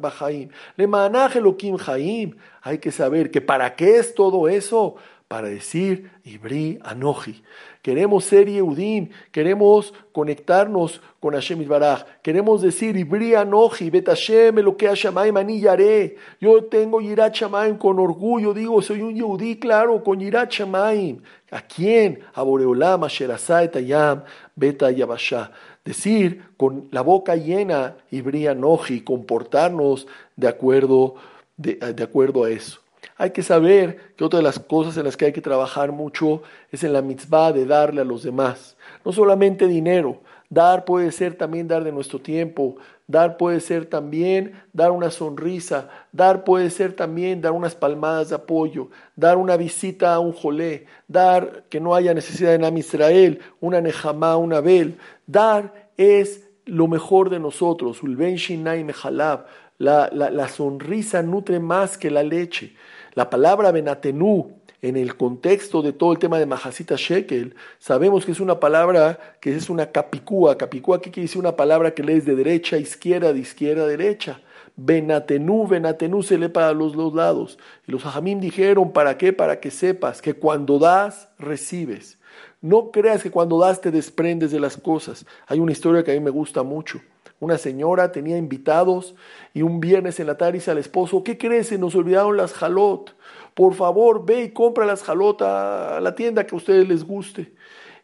bachaim, 0.00 0.48
lemanach 0.76 1.36
elokim 1.36 1.78
chaim, 1.78 2.34
hay 2.60 2.78
que 2.78 2.90
saber 2.90 3.30
que 3.30 3.40
para 3.40 3.76
qué 3.76 3.98
es 3.98 4.14
todo 4.14 4.48
eso, 4.48 4.96
para 5.30 5.48
decir 5.48 6.10
Ibri 6.24 6.80
Anoji. 6.82 7.40
Queremos 7.82 8.24
ser 8.24 8.48
Yehudim, 8.48 9.10
queremos 9.30 9.94
conectarnos 10.10 11.00
con 11.20 11.34
Hashem 11.34 11.68
Baraj, 11.68 12.04
queremos 12.20 12.62
decir 12.62 12.96
Ibri 12.96 13.36
Anoji, 13.36 13.90
Bet 13.90 14.08
Hashem, 14.08 14.56
lo 14.56 14.76
que 14.76 14.88
Hashemayim 14.88 15.36
ani 15.36 15.60
yaré. 15.60 16.16
Yo 16.40 16.64
tengo 16.64 17.00
Yirat 17.00 17.32
Shamaim 17.32 17.78
con 17.78 18.00
orgullo, 18.00 18.52
digo, 18.52 18.82
soy 18.82 19.02
un 19.02 19.14
Yehudí, 19.14 19.60
claro, 19.60 20.02
con 20.02 20.18
Yirat 20.18 20.50
Shamaim. 20.50 21.22
¿A 21.52 21.60
quién? 21.60 22.18
A 22.34 22.42
Boreolam, 22.42 23.04
a 23.04 23.08
Sherazai 23.08 23.70
Tayam, 23.70 24.24
Beta 24.56 24.90
Yabashá. 24.90 25.52
Decir 25.84 26.42
con 26.56 26.88
la 26.90 27.02
boca 27.02 27.36
llena, 27.36 27.98
Ibri 28.10 28.48
Anoji, 28.48 29.02
comportarnos 29.02 30.08
de 30.34 30.48
acuerdo, 30.48 31.14
de 31.56 32.02
acuerdo 32.02 32.42
a 32.42 32.50
eso. 32.50 32.79
Hay 33.20 33.32
que 33.32 33.42
saber 33.42 34.14
que 34.16 34.24
otra 34.24 34.38
de 34.38 34.42
las 34.42 34.58
cosas 34.58 34.96
en 34.96 35.04
las 35.04 35.14
que 35.14 35.26
hay 35.26 35.32
que 35.34 35.42
trabajar 35.42 35.92
mucho 35.92 36.42
es 36.72 36.84
en 36.84 36.94
la 36.94 37.02
mitzvah 37.02 37.52
de 37.52 37.66
darle 37.66 38.00
a 38.00 38.04
los 38.04 38.22
demás. 38.22 38.78
No 39.04 39.12
solamente 39.12 39.66
dinero, 39.66 40.22
dar 40.48 40.86
puede 40.86 41.12
ser 41.12 41.34
también 41.34 41.68
dar 41.68 41.84
de 41.84 41.92
nuestro 41.92 42.18
tiempo, 42.18 42.76
dar 43.06 43.36
puede 43.36 43.60
ser 43.60 43.84
también 43.84 44.54
dar 44.72 44.90
una 44.90 45.10
sonrisa, 45.10 45.90
dar 46.12 46.44
puede 46.44 46.70
ser 46.70 46.94
también 46.94 47.42
dar 47.42 47.52
unas 47.52 47.74
palmadas 47.74 48.30
de 48.30 48.36
apoyo, 48.36 48.88
dar 49.16 49.36
una 49.36 49.58
visita 49.58 50.14
a 50.14 50.18
un 50.18 50.32
jolé, 50.32 50.86
dar 51.06 51.64
que 51.68 51.78
no 51.78 51.94
haya 51.94 52.14
necesidad 52.14 52.52
de 52.52 52.58
Nam 52.58 52.78
Israel, 52.78 53.40
una 53.60 53.82
nejamá, 53.82 54.38
una 54.38 54.62
bel. 54.62 54.96
Dar 55.26 55.90
es 55.98 56.48
lo 56.64 56.88
mejor 56.88 57.28
de 57.28 57.38
nosotros, 57.38 58.02
ulben 58.02 58.36
shinai 58.36 58.82
mehalab. 58.82 59.44
La, 59.76 60.08
la, 60.12 60.30
la 60.30 60.48
sonrisa 60.48 61.22
nutre 61.22 61.58
más 61.58 61.96
que 61.98 62.10
la 62.10 62.22
leche. 62.22 62.74
La 63.14 63.28
palabra 63.28 63.72
Benatenú, 63.72 64.52
en 64.82 64.96
el 64.96 65.16
contexto 65.16 65.82
de 65.82 65.92
todo 65.92 66.12
el 66.12 66.18
tema 66.18 66.38
de 66.38 66.46
Mahasita 66.46 66.94
Shekel, 66.96 67.54
sabemos 67.78 68.24
que 68.24 68.32
es 68.32 68.40
una 68.40 68.60
palabra 68.60 69.18
que 69.40 69.54
es 69.54 69.68
una 69.68 69.90
capicúa. 69.90 70.56
Capicúa, 70.56 71.00
¿qué 71.00 71.10
quiere 71.10 71.26
decir? 71.26 71.40
Una 71.40 71.56
palabra 71.56 71.92
que 71.92 72.02
lees 72.02 72.24
de 72.24 72.36
derecha 72.36 72.76
a 72.76 72.78
izquierda, 72.78 73.32
de 73.32 73.40
izquierda 73.40 73.82
a 73.82 73.86
derecha. 73.86 74.40
Benatenú, 74.76 75.66
Benatenú 75.66 76.22
se 76.22 76.38
lee 76.38 76.48
para 76.48 76.72
los 76.72 76.94
dos 76.94 77.14
lados. 77.14 77.58
Y 77.86 77.92
los 77.92 78.06
ajamín 78.06 78.40
dijeron, 78.40 78.92
¿para 78.92 79.18
qué? 79.18 79.32
Para 79.32 79.60
que 79.60 79.70
sepas 79.70 80.22
que 80.22 80.34
cuando 80.34 80.78
das, 80.78 81.28
recibes. 81.38 82.18
No 82.62 82.90
creas 82.90 83.22
que 83.22 83.30
cuando 83.30 83.58
das 83.58 83.80
te 83.80 83.90
desprendes 83.90 84.52
de 84.52 84.60
las 84.60 84.76
cosas. 84.76 85.26
Hay 85.46 85.58
una 85.58 85.72
historia 85.72 86.04
que 86.04 86.12
a 86.12 86.14
mí 86.14 86.20
me 86.20 86.30
gusta 86.30 86.62
mucho. 86.62 87.00
Una 87.40 87.56
señora 87.56 88.12
tenía 88.12 88.36
invitados 88.36 89.14
y 89.54 89.62
un 89.62 89.80
viernes 89.80 90.20
en 90.20 90.26
la 90.26 90.36
tarde 90.36 90.54
dice 90.54 90.70
al 90.70 90.78
esposo, 90.78 91.24
¿qué 91.24 91.38
crees? 91.38 91.76
Nos 91.78 91.94
olvidaron 91.94 92.36
las 92.36 92.52
jalot. 92.52 93.16
Por 93.54 93.74
favor, 93.74 94.26
ve 94.26 94.44
y 94.44 94.50
compra 94.50 94.84
las 94.84 95.02
jalot 95.02 95.40
a 95.40 96.00
la 96.00 96.14
tienda 96.14 96.46
que 96.46 96.54
a 96.54 96.58
ustedes 96.58 96.86
les 96.86 97.02
guste. 97.02 97.54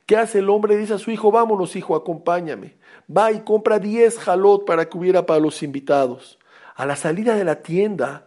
¿Qué 0.06 0.16
hace 0.16 0.38
el 0.38 0.48
hombre? 0.48 0.76
Dice 0.76 0.94
a 0.94 0.98
su 0.98 1.10
hijo, 1.10 1.30
vámonos 1.30 1.76
hijo, 1.76 1.94
acompáñame. 1.94 2.76
Va 3.14 3.30
y 3.30 3.40
compra 3.40 3.78
10 3.78 4.18
jalot 4.18 4.64
para 4.64 4.88
que 4.88 4.96
hubiera 4.96 5.26
para 5.26 5.40
los 5.40 5.62
invitados. 5.62 6.38
A 6.74 6.86
la 6.86 6.96
salida 6.96 7.34
de 7.34 7.44
la 7.44 7.62
tienda, 7.62 8.26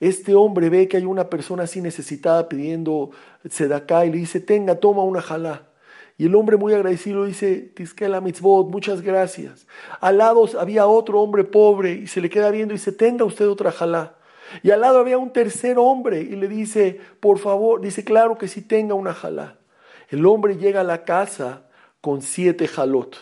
este 0.00 0.34
hombre 0.34 0.70
ve 0.70 0.88
que 0.88 0.96
hay 0.96 1.04
una 1.04 1.30
persona 1.30 1.64
así 1.64 1.80
necesitada 1.80 2.48
pidiendo 2.48 3.10
sedacá 3.48 4.06
y 4.06 4.10
le 4.10 4.18
dice, 4.18 4.40
tenga, 4.40 4.76
toma 4.76 5.04
una 5.04 5.22
jalá. 5.22 5.67
Y 6.18 6.26
el 6.26 6.34
hombre 6.34 6.56
muy 6.56 6.74
agradecido 6.74 7.24
dice, 7.24 7.60
Tiskela 7.60 8.20
mitzvot, 8.20 8.68
muchas 8.68 9.02
gracias. 9.02 9.68
Al 10.00 10.18
lado 10.18 10.48
había 10.58 10.88
otro 10.88 11.20
hombre 11.20 11.44
pobre 11.44 11.92
y 11.92 12.08
se 12.08 12.20
le 12.20 12.28
queda 12.28 12.50
viendo 12.50 12.74
y 12.74 12.76
dice, 12.76 12.90
tenga 12.90 13.24
usted 13.24 13.48
otra 13.48 13.70
jalá. 13.70 14.16
Y 14.64 14.72
al 14.72 14.80
lado 14.80 14.98
había 14.98 15.16
un 15.16 15.32
tercer 15.32 15.78
hombre 15.78 16.20
y 16.22 16.34
le 16.34 16.48
dice, 16.48 17.00
por 17.20 17.38
favor, 17.38 17.80
dice, 17.80 18.02
claro 18.04 18.36
que 18.36 18.48
sí 18.48 18.62
tenga 18.62 18.94
una 18.94 19.14
jalá. 19.14 19.58
El 20.08 20.26
hombre 20.26 20.56
llega 20.56 20.80
a 20.80 20.84
la 20.84 21.04
casa 21.04 21.68
con 22.00 22.20
siete 22.20 22.66
jalot. 22.66 23.16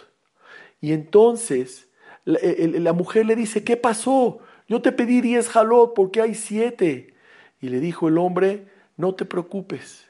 Y 0.80 0.94
entonces 0.94 1.90
la, 2.24 2.38
la 2.42 2.92
mujer 2.94 3.26
le 3.26 3.36
dice, 3.36 3.62
¿qué 3.62 3.76
pasó? 3.76 4.38
Yo 4.68 4.80
te 4.80 4.90
pedí 4.90 5.20
diez 5.20 5.50
jalot 5.50 5.92
porque 5.94 6.22
hay 6.22 6.34
siete. 6.34 7.14
Y 7.60 7.68
le 7.68 7.78
dijo 7.78 8.08
el 8.08 8.16
hombre, 8.16 8.68
no 8.96 9.14
te 9.14 9.26
preocupes, 9.26 10.06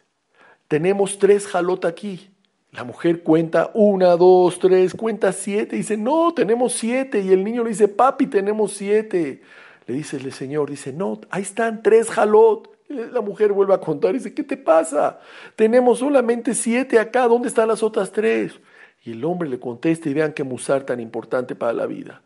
tenemos 0.69 1.19
tres 1.19 1.49
jalot 1.49 1.85
aquí. 1.85 2.31
La 2.77 2.85
mujer 2.85 3.23
cuenta 3.23 3.71
una, 3.73 4.17
dos, 4.17 4.59
tres, 4.59 4.93
cuenta 4.93 5.33
siete. 5.33 5.77
Dice, 5.77 5.97
no, 5.97 6.35
tenemos 6.35 6.75
siete. 6.75 7.21
Y 7.21 7.33
el 7.33 7.43
niño 7.43 7.65
le 7.65 7.71
dice, 7.71 7.89
papi, 7.89 8.27
tenemos 8.27 8.75
siete. 8.75 9.41
Le 9.87 9.95
dice 9.95 10.19
el 10.19 10.31
señor, 10.33 10.69
dice, 10.69 10.93
no, 10.93 11.21
ahí 11.31 11.43
están 11.43 11.83
tres 11.83 12.11
jalot. 12.11 12.71
La 12.89 13.21
mujer 13.21 13.53
vuelve 13.53 13.73
a 13.75 13.81
contar 13.81 14.11
y 14.11 14.19
dice, 14.19 14.35
¿qué 14.35 14.43
te 14.43 14.57
pasa? 14.57 15.21
Tenemos 15.57 16.01
solamente 16.01 16.55
siete 16.55 16.99
acá, 16.99 17.27
¿dónde 17.27 17.49
están 17.49 17.69
las 17.69 17.83
otras 17.83 18.13
tres? 18.13 18.61
Y 19.05 19.13
el 19.13 19.25
hombre 19.25 19.49
le 19.49 19.59
contesta 19.59 20.09
y 20.09 20.15
vean 20.15 20.33
qué 20.33 20.45
musar 20.45 20.85
tan 20.85 21.01
importante 21.01 21.55
para 21.55 21.73
la 21.73 21.87
vida. 21.87 22.23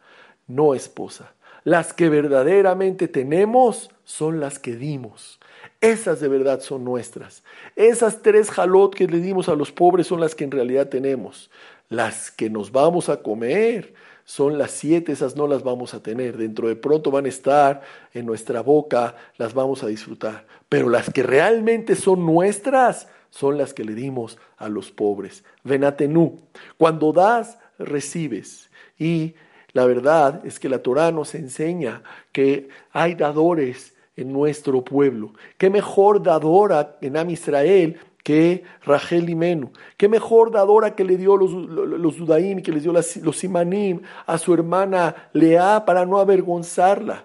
No, 0.47 0.75
esposa. 0.75 1.33
Las 1.65 1.93
que 1.93 2.09
verdaderamente 2.09 3.09
tenemos 3.09 3.91
son 4.05 4.41
las 4.41 4.59
que 4.59 4.77
dimos. 4.77 5.40
Esas 5.81 6.21
de 6.21 6.29
verdad 6.29 6.61
son 6.61 6.85
nuestras. 6.85 7.43
Esas 7.75 8.21
tres 8.21 8.51
jalot 8.51 8.95
que 8.95 9.07
le 9.07 9.19
dimos 9.19 9.49
a 9.49 9.55
los 9.55 9.73
pobres 9.73 10.07
son 10.07 10.21
las 10.21 10.35
que 10.35 10.45
en 10.45 10.51
realidad 10.51 10.89
tenemos. 10.89 11.51
Las 11.89 12.31
que 12.31 12.51
nos 12.51 12.71
vamos 12.71 13.09
a 13.09 13.23
comer 13.23 13.95
son 14.25 14.59
las 14.59 14.73
siete, 14.73 15.13
esas 15.13 15.37
no 15.37 15.47
las 15.47 15.63
vamos 15.63 15.95
a 15.95 16.03
tener. 16.03 16.37
Dentro 16.37 16.69
de 16.69 16.77
pronto 16.77 17.11
van 17.11 17.25
a 17.25 17.31
estar 17.31 17.81
en 18.13 18.27
nuestra 18.27 18.61
boca, 18.61 19.17
las 19.39 19.55
vamos 19.55 19.83
a 19.83 19.87
disfrutar. 19.87 20.47
Pero 20.69 20.91
las 20.91 21.11
que 21.11 21.23
realmente 21.23 21.97
son 21.97 22.27
nuestras 22.27 23.09
son 23.31 23.57
las 23.57 23.73
que 23.73 23.85
le 23.85 23.95
dimos 23.95 24.39
a 24.59 24.69
los 24.69 24.91
pobres. 24.91 25.45
Venatenú. 25.65 26.41
Cuando 26.77 27.13
das, 27.13 27.59
recibes. 27.79 28.69
Y 28.99 29.35
la 29.73 29.87
verdad 29.87 30.45
es 30.45 30.61
que 30.61 30.69
la 30.69 30.81
Torah 30.81 31.11
nos 31.11 31.35
enseña 31.35 32.03
que 32.33 32.69
hay 32.93 33.15
dadores 33.15 33.95
en 34.17 34.33
nuestro 34.33 34.85
pueblo. 34.85 35.33
Qué 35.59 35.71
mejor 35.71 36.23
dadora 36.23 36.97
en 37.01 37.17
Am 37.17 37.31
Israel 37.31 37.99
que 38.23 38.65
Rachel 38.85 39.29
Imenu. 39.29 39.71
Qué 39.97 40.09
mejor 40.09 40.51
dadora 40.51 40.95
que 40.95 41.05
le 41.05 41.17
dio 41.17 41.37
los, 41.37 41.53
los, 41.53 42.17
Dudaim, 42.17 42.63
que 42.63 42.73
les 42.73 42.83
dio 42.83 42.93
los 42.93 43.37
Simanim 43.37 44.03
a 44.27 44.39
su 44.39 44.53
hermana 44.53 45.31
Lea 45.33 45.85
para 45.85 46.05
no 46.05 46.19
avergonzarla. 46.19 47.25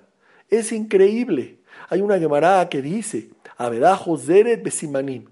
Es 0.50 0.72
increíble. 0.72 1.60
Hay 1.90 2.02
una 2.02 2.18
Gemara 2.18 2.68
que 2.70 2.82
dice, 2.82 3.30
Avedá 3.58 3.96
Joseret 3.96 4.64
Besimanim. 4.64 5.26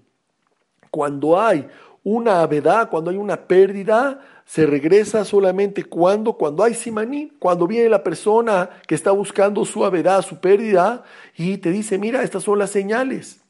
Cuando 0.90 1.40
hay 1.40 1.66
una 2.04 2.42
avedá, 2.42 2.86
cuando 2.86 3.10
hay 3.10 3.16
una 3.16 3.48
pérdida, 3.48 4.20
se 4.44 4.66
regresa 4.66 5.24
solamente 5.24 5.84
cuando, 5.84 6.34
cuando 6.34 6.62
hay 6.62 6.74
simaní, 6.74 7.32
cuando 7.38 7.66
viene 7.66 7.88
la 7.88 8.02
persona 8.02 8.70
que 8.86 8.94
está 8.94 9.10
buscando 9.10 9.64
su 9.64 9.84
avedad, 9.84 10.22
su 10.22 10.38
pérdida, 10.38 11.04
y 11.36 11.58
te 11.58 11.70
dice, 11.70 11.98
mira, 11.98 12.22
estas 12.22 12.42
son 12.42 12.58
las 12.58 12.70
señales. 12.70 13.40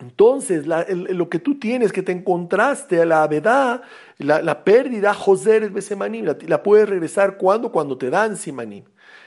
Entonces, 0.00 0.64
lo 0.66 1.28
que 1.28 1.38
tú 1.38 1.58
tienes, 1.58 1.92
que 1.92 2.02
te 2.02 2.12
encontraste 2.12 3.00
a 3.00 3.04
la 3.04 3.22
avedad, 3.22 3.82
la, 4.18 4.42
la 4.42 4.64
pérdida, 4.64 5.14
José 5.14 5.58
es 5.58 5.90
la, 5.90 6.36
la 6.46 6.62
puedes 6.62 6.88
regresar 6.88 7.36
cuando, 7.36 7.70
cuando 7.70 7.96
te 7.96 8.10
dan 8.10 8.36
simaní. 8.36 8.84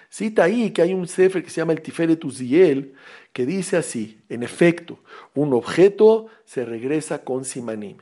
Cita 0.09 0.43
ahí 0.43 0.71
que 0.71 0.81
hay 0.81 0.93
un 0.93 1.07
sefer 1.07 1.43
que 1.43 1.49
se 1.49 1.61
llama 1.61 1.73
el 1.73 1.81
Tiferet 1.81 2.23
Uziel, 2.23 2.93
que 3.33 3.45
dice 3.45 3.77
así, 3.77 4.21
en 4.29 4.43
efecto, 4.43 4.99
un 5.33 5.53
objeto 5.53 6.27
se 6.45 6.63
regresa 6.63 7.23
con 7.23 7.43
simanim. 7.43 7.97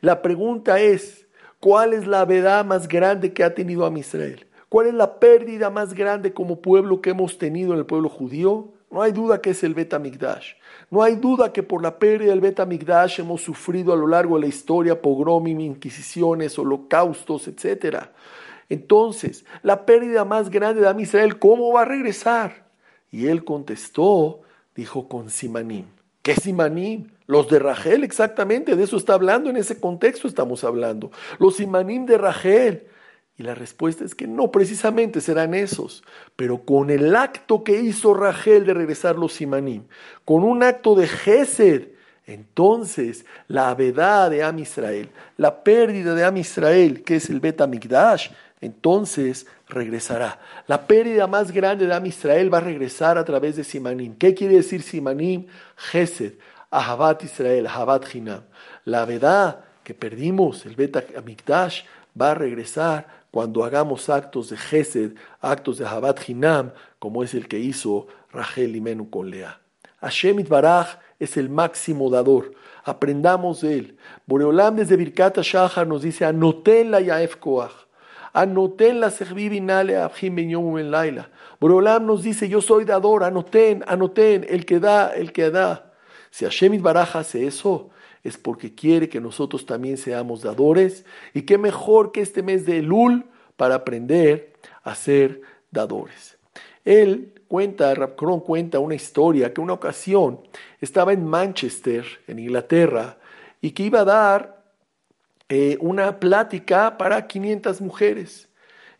La 0.00 0.20
pregunta 0.20 0.80
es, 0.80 1.23
¿Cuál 1.64 1.94
es 1.94 2.06
la 2.06 2.26
verdad 2.26 2.62
más 2.62 2.86
grande 2.88 3.32
que 3.32 3.42
ha 3.42 3.54
tenido 3.54 3.86
a 3.86 3.98
Israel? 3.98 4.46
¿Cuál 4.68 4.88
es 4.88 4.92
la 4.92 5.18
pérdida 5.18 5.70
más 5.70 5.94
grande 5.94 6.34
como 6.34 6.60
pueblo 6.60 7.00
que 7.00 7.08
hemos 7.08 7.38
tenido 7.38 7.72
en 7.72 7.78
el 7.78 7.86
pueblo 7.86 8.10
judío? 8.10 8.74
No 8.90 9.00
hay 9.00 9.12
duda 9.12 9.40
que 9.40 9.48
es 9.48 9.64
el 9.64 9.72
Bet 9.72 9.94
No 10.90 11.02
hay 11.02 11.16
duda 11.16 11.54
que 11.54 11.62
por 11.62 11.80
la 11.82 11.98
pérdida 11.98 12.32
del 12.32 12.42
Bet 12.42 12.60
hemos 13.18 13.40
sufrido 13.40 13.94
a 13.94 13.96
lo 13.96 14.06
largo 14.06 14.34
de 14.34 14.42
la 14.42 14.48
historia 14.48 15.00
pogrom, 15.00 15.46
inquisiciones, 15.46 16.58
holocaustos, 16.58 17.48
etc. 17.48 18.08
Entonces, 18.68 19.46
la 19.62 19.86
pérdida 19.86 20.26
más 20.26 20.50
grande 20.50 20.82
de 20.82 20.88
Am 20.88 21.00
Israel, 21.00 21.38
¿cómo 21.38 21.72
va 21.72 21.80
a 21.80 21.86
regresar? 21.86 22.66
Y 23.10 23.28
él 23.28 23.42
contestó, 23.42 24.42
dijo 24.74 25.08
con 25.08 25.30
Simanim. 25.30 25.86
¿Qué 26.24 26.34
Simanim? 26.34 27.10
Los 27.26 27.50
de 27.50 27.58
Rachel, 27.58 28.02
exactamente, 28.02 28.76
de 28.76 28.82
eso 28.82 28.96
está 28.96 29.12
hablando, 29.12 29.50
en 29.50 29.58
ese 29.58 29.78
contexto 29.78 30.26
estamos 30.26 30.64
hablando. 30.64 31.10
Los 31.38 31.56
Simanim 31.56 32.06
de 32.06 32.16
Rachel. 32.16 32.86
Y 33.36 33.42
la 33.42 33.54
respuesta 33.54 34.06
es 34.06 34.14
que 34.14 34.26
no 34.26 34.50
precisamente 34.50 35.20
serán 35.20 35.52
esos, 35.52 36.02
pero 36.34 36.64
con 36.64 36.88
el 36.88 37.14
acto 37.14 37.62
que 37.62 37.78
hizo 37.78 38.14
Rachel 38.14 38.64
de 38.64 38.72
regresar 38.72 39.16
los 39.16 39.34
Simanim, 39.34 39.84
con 40.24 40.44
un 40.44 40.62
acto 40.62 40.94
de 40.94 41.08
Gesed, 41.08 41.88
entonces 42.26 43.26
la 43.46 43.68
avedad 43.68 44.30
de 44.30 44.42
Am 44.44 44.58
Israel, 44.60 45.10
la 45.36 45.62
pérdida 45.62 46.14
de 46.14 46.24
Am 46.24 46.38
Israel, 46.38 47.02
que 47.02 47.16
es 47.16 47.28
el 47.28 47.40
Bet 47.40 47.60
Amigdash, 47.60 48.30
entonces 48.64 49.46
regresará. 49.68 50.40
La 50.66 50.86
pérdida 50.86 51.26
más 51.26 51.52
grande 51.52 51.86
de 51.86 51.94
Am 51.94 52.06
Israel 52.06 52.52
va 52.52 52.58
a 52.58 52.62
regresar 52.62 53.18
a 53.18 53.24
través 53.24 53.56
de 53.56 53.64
Simanim. 53.64 54.16
¿Qué 54.16 54.34
quiere 54.34 54.56
decir 54.56 54.82
Simanim? 54.82 55.46
Gesed, 55.76 56.34
Ahabat 56.70 57.22
Israel, 57.24 57.66
Ahabat 57.66 58.14
Hinam. 58.14 58.40
La 58.84 59.02
avedad 59.02 59.60
que 59.82 59.92
perdimos, 59.92 60.64
el 60.64 60.76
Bet 60.76 60.96
Amigdash, 61.16 61.82
va 62.20 62.30
a 62.30 62.34
regresar 62.34 63.06
cuando 63.30 63.64
hagamos 63.64 64.08
actos 64.08 64.50
de 64.50 64.56
Gesed, 64.56 65.12
actos 65.40 65.78
de 65.78 65.86
Habat 65.86 66.26
Hinam, 66.26 66.72
como 66.98 67.22
es 67.22 67.34
el 67.34 67.48
que 67.48 67.58
hizo 67.58 68.06
Rachel 68.32 68.76
y 68.76 68.80
Menú 68.80 69.10
con 69.10 69.30
Lea. 69.30 69.60
Hashem 70.00 70.42
Baraj 70.48 70.98
es 71.18 71.36
el 71.36 71.50
máximo 71.50 72.08
dador. 72.08 72.52
Aprendamos 72.84 73.60
de 73.60 73.78
él. 73.78 73.98
Boreolam 74.26 74.76
desde 74.76 74.96
Birkat 74.96 75.38
Shahar 75.38 75.86
nos 75.86 76.02
dice, 76.02 76.24
anoten 76.24 76.90
la 76.90 77.00
Yaef 77.00 77.36
Koach. 77.36 77.83
Anoten 78.34 78.98
la 78.98 79.10
Sehbibinale 79.10 79.96
Abhim 79.96 80.34
Ben 80.34 80.90
Laila. 80.90 81.30
Boreolam 81.60 82.04
nos 82.04 82.24
dice, 82.24 82.48
yo 82.48 82.60
soy 82.60 82.84
dador, 82.84 83.22
anoten, 83.22 83.84
anoten, 83.86 84.44
el 84.48 84.66
que 84.66 84.80
da, 84.80 85.14
el 85.14 85.32
que 85.32 85.50
da. 85.50 85.92
Si 86.30 86.44
Hashem 86.44 86.82
Baraj 86.82 87.14
hace 87.16 87.46
eso, 87.46 87.90
es 88.24 88.36
porque 88.36 88.74
quiere 88.74 89.08
que 89.08 89.20
nosotros 89.20 89.66
también 89.66 89.96
seamos 89.96 90.42
dadores. 90.42 91.04
Y 91.32 91.42
qué 91.42 91.58
mejor 91.58 92.10
que 92.10 92.22
este 92.22 92.42
mes 92.42 92.66
de 92.66 92.78
Elul 92.78 93.24
para 93.56 93.76
aprender 93.76 94.52
a 94.82 94.96
ser 94.96 95.42
dadores. 95.70 96.36
Él 96.84 97.40
cuenta, 97.46 97.94
Rapcron 97.94 98.40
cuenta 98.40 98.80
una 98.80 98.96
historia 98.96 99.54
que 99.54 99.60
una 99.60 99.74
ocasión 99.74 100.40
estaba 100.80 101.12
en 101.12 101.24
Manchester, 101.24 102.04
en 102.26 102.40
Inglaterra, 102.40 103.18
y 103.60 103.70
que 103.70 103.84
iba 103.84 104.00
a 104.00 104.04
dar 104.04 104.63
eh, 105.56 105.78
una 105.80 106.18
plática 106.18 106.98
para 106.98 107.28
500 107.28 107.80
mujeres. 107.80 108.48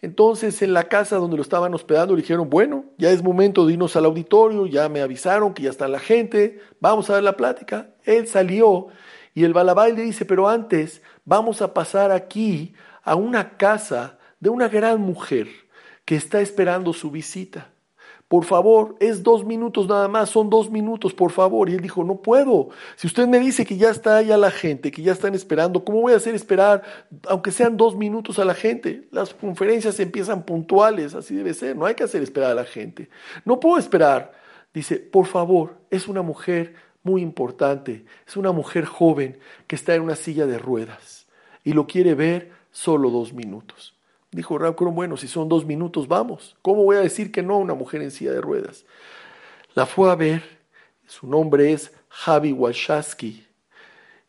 Entonces 0.00 0.62
en 0.62 0.72
la 0.72 0.84
casa 0.84 1.16
donde 1.16 1.36
lo 1.36 1.42
estaban 1.42 1.74
hospedando 1.74 2.14
le 2.14 2.22
dijeron, 2.22 2.48
bueno, 2.48 2.84
ya 2.96 3.10
es 3.10 3.24
momento 3.24 3.66
de 3.66 3.72
irnos 3.72 3.96
al 3.96 4.04
auditorio, 4.04 4.66
ya 4.66 4.88
me 4.88 5.00
avisaron 5.00 5.52
que 5.52 5.64
ya 5.64 5.70
está 5.70 5.88
la 5.88 5.98
gente, 5.98 6.60
vamos 6.78 7.10
a 7.10 7.14
dar 7.14 7.24
la 7.24 7.36
plática. 7.36 7.88
Él 8.04 8.28
salió 8.28 8.86
y 9.34 9.42
el 9.42 9.52
balabay 9.52 9.96
le 9.96 10.02
dice, 10.02 10.24
pero 10.24 10.48
antes 10.48 11.02
vamos 11.24 11.60
a 11.60 11.74
pasar 11.74 12.12
aquí 12.12 12.72
a 13.02 13.16
una 13.16 13.56
casa 13.56 14.16
de 14.38 14.50
una 14.50 14.68
gran 14.68 15.00
mujer 15.00 15.48
que 16.04 16.14
está 16.14 16.40
esperando 16.40 16.92
su 16.92 17.10
visita. 17.10 17.73
Por 18.28 18.44
favor, 18.44 18.96
es 19.00 19.22
dos 19.22 19.44
minutos 19.44 19.86
nada 19.86 20.08
más, 20.08 20.30
son 20.30 20.48
dos 20.50 20.70
minutos, 20.70 21.12
por 21.12 21.30
favor. 21.30 21.68
Y 21.68 21.74
él 21.74 21.80
dijo, 21.80 22.04
no 22.04 22.16
puedo. 22.16 22.70
Si 22.96 23.06
usted 23.06 23.28
me 23.28 23.38
dice 23.38 23.64
que 23.64 23.76
ya 23.76 23.90
está 23.90 24.16
allá 24.16 24.36
la 24.36 24.50
gente, 24.50 24.90
que 24.90 25.02
ya 25.02 25.12
están 25.12 25.34
esperando, 25.34 25.84
¿cómo 25.84 26.00
voy 26.00 26.14
a 26.14 26.16
hacer 26.16 26.34
esperar, 26.34 26.82
aunque 27.28 27.52
sean 27.52 27.76
dos 27.76 27.96
minutos 27.96 28.38
a 28.38 28.44
la 28.44 28.54
gente? 28.54 29.06
Las 29.10 29.34
conferencias 29.34 30.00
empiezan 30.00 30.44
puntuales, 30.44 31.14
así 31.14 31.34
debe 31.34 31.54
ser, 31.54 31.76
no 31.76 31.86
hay 31.86 31.94
que 31.94 32.04
hacer 32.04 32.22
esperar 32.22 32.52
a 32.52 32.54
la 32.54 32.64
gente. 32.64 33.08
No 33.44 33.60
puedo 33.60 33.78
esperar. 33.78 34.32
Dice, 34.72 34.96
por 34.96 35.26
favor, 35.26 35.76
es 35.90 36.08
una 36.08 36.22
mujer 36.22 36.74
muy 37.04 37.22
importante. 37.22 38.04
Es 38.26 38.36
una 38.36 38.50
mujer 38.50 38.86
joven 38.86 39.38
que 39.68 39.76
está 39.76 39.94
en 39.94 40.02
una 40.02 40.16
silla 40.16 40.46
de 40.46 40.58
ruedas 40.58 41.26
y 41.62 41.72
lo 41.72 41.86
quiere 41.86 42.14
ver 42.14 42.50
solo 42.72 43.10
dos 43.10 43.32
minutos. 43.32 43.93
Dijo 44.34 44.58
Rab 44.58 44.74
bueno, 44.74 45.16
si 45.16 45.28
son 45.28 45.48
dos 45.48 45.64
minutos, 45.64 46.08
vamos. 46.08 46.56
¿Cómo 46.60 46.82
voy 46.82 46.96
a 46.96 47.00
decir 47.00 47.30
que 47.30 47.40
no 47.40 47.54
a 47.54 47.58
una 47.58 47.74
mujer 47.74 48.02
en 48.02 48.10
silla 48.10 48.32
de 48.32 48.40
ruedas? 48.40 48.84
La 49.76 49.86
fue 49.86 50.10
a 50.10 50.16
ver, 50.16 50.42
su 51.06 51.28
nombre 51.28 51.72
es 51.72 51.92
Javi 52.08 52.50
Walshaski, 52.50 53.46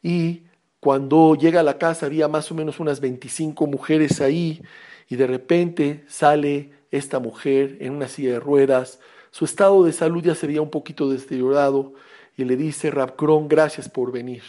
y 0.04 0.44
cuando 0.80 1.34
llega 1.34 1.62
a 1.62 1.64
la 1.64 1.80
casa 1.80 2.06
había 2.06 2.28
más 2.28 2.52
o 2.52 2.54
menos 2.54 2.80
unas 2.80 3.00
25 3.00 3.66
mujeres 3.66 4.22
ahí, 4.22 4.62
y 5.10 5.16
de 5.16 5.26
repente 5.26 6.04
sale 6.08 6.70
esta 6.92 7.18
mujer 7.18 7.78
en 7.80 7.94
una 7.94 8.08
silla 8.08 8.34
de 8.34 8.40
ruedas, 8.40 9.00
su 9.32 9.44
estado 9.44 9.84
de 9.84 9.92
salud 9.92 10.24
ya 10.24 10.36
se 10.36 10.46
veía 10.46 10.62
un 10.62 10.70
poquito 10.70 11.10
deteriorado, 11.10 11.94
y 12.38 12.44
le 12.44 12.56
dice, 12.56 12.92
Rabcron, 12.92 13.48
gracias 13.48 13.90
por 13.90 14.12
venir. 14.12 14.44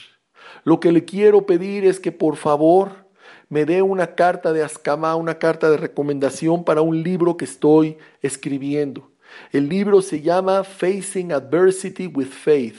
Lo 0.64 0.80
que 0.80 0.92
le 0.92 1.06
quiero 1.06 1.46
pedir 1.46 1.86
es 1.86 1.98
que 1.98 2.12
por 2.12 2.36
favor 2.36 3.05
me 3.48 3.64
dé 3.64 3.82
una 3.82 4.14
carta 4.14 4.52
de 4.52 4.62
Ascama, 4.62 5.14
una 5.16 5.38
carta 5.38 5.70
de 5.70 5.76
recomendación 5.76 6.64
para 6.64 6.80
un 6.80 7.02
libro 7.02 7.36
que 7.36 7.44
estoy 7.44 7.98
escribiendo. 8.22 9.10
El 9.52 9.68
libro 9.68 10.02
se 10.02 10.20
llama 10.20 10.64
Facing 10.64 11.32
Adversity 11.32 12.06
with 12.06 12.28
Faith, 12.28 12.78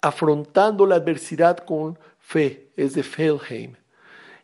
afrontando 0.00 0.86
la 0.86 0.96
adversidad 0.96 1.58
con 1.58 1.98
fe, 2.18 2.70
es 2.76 2.94
de 2.94 3.02
Felheim 3.02 3.74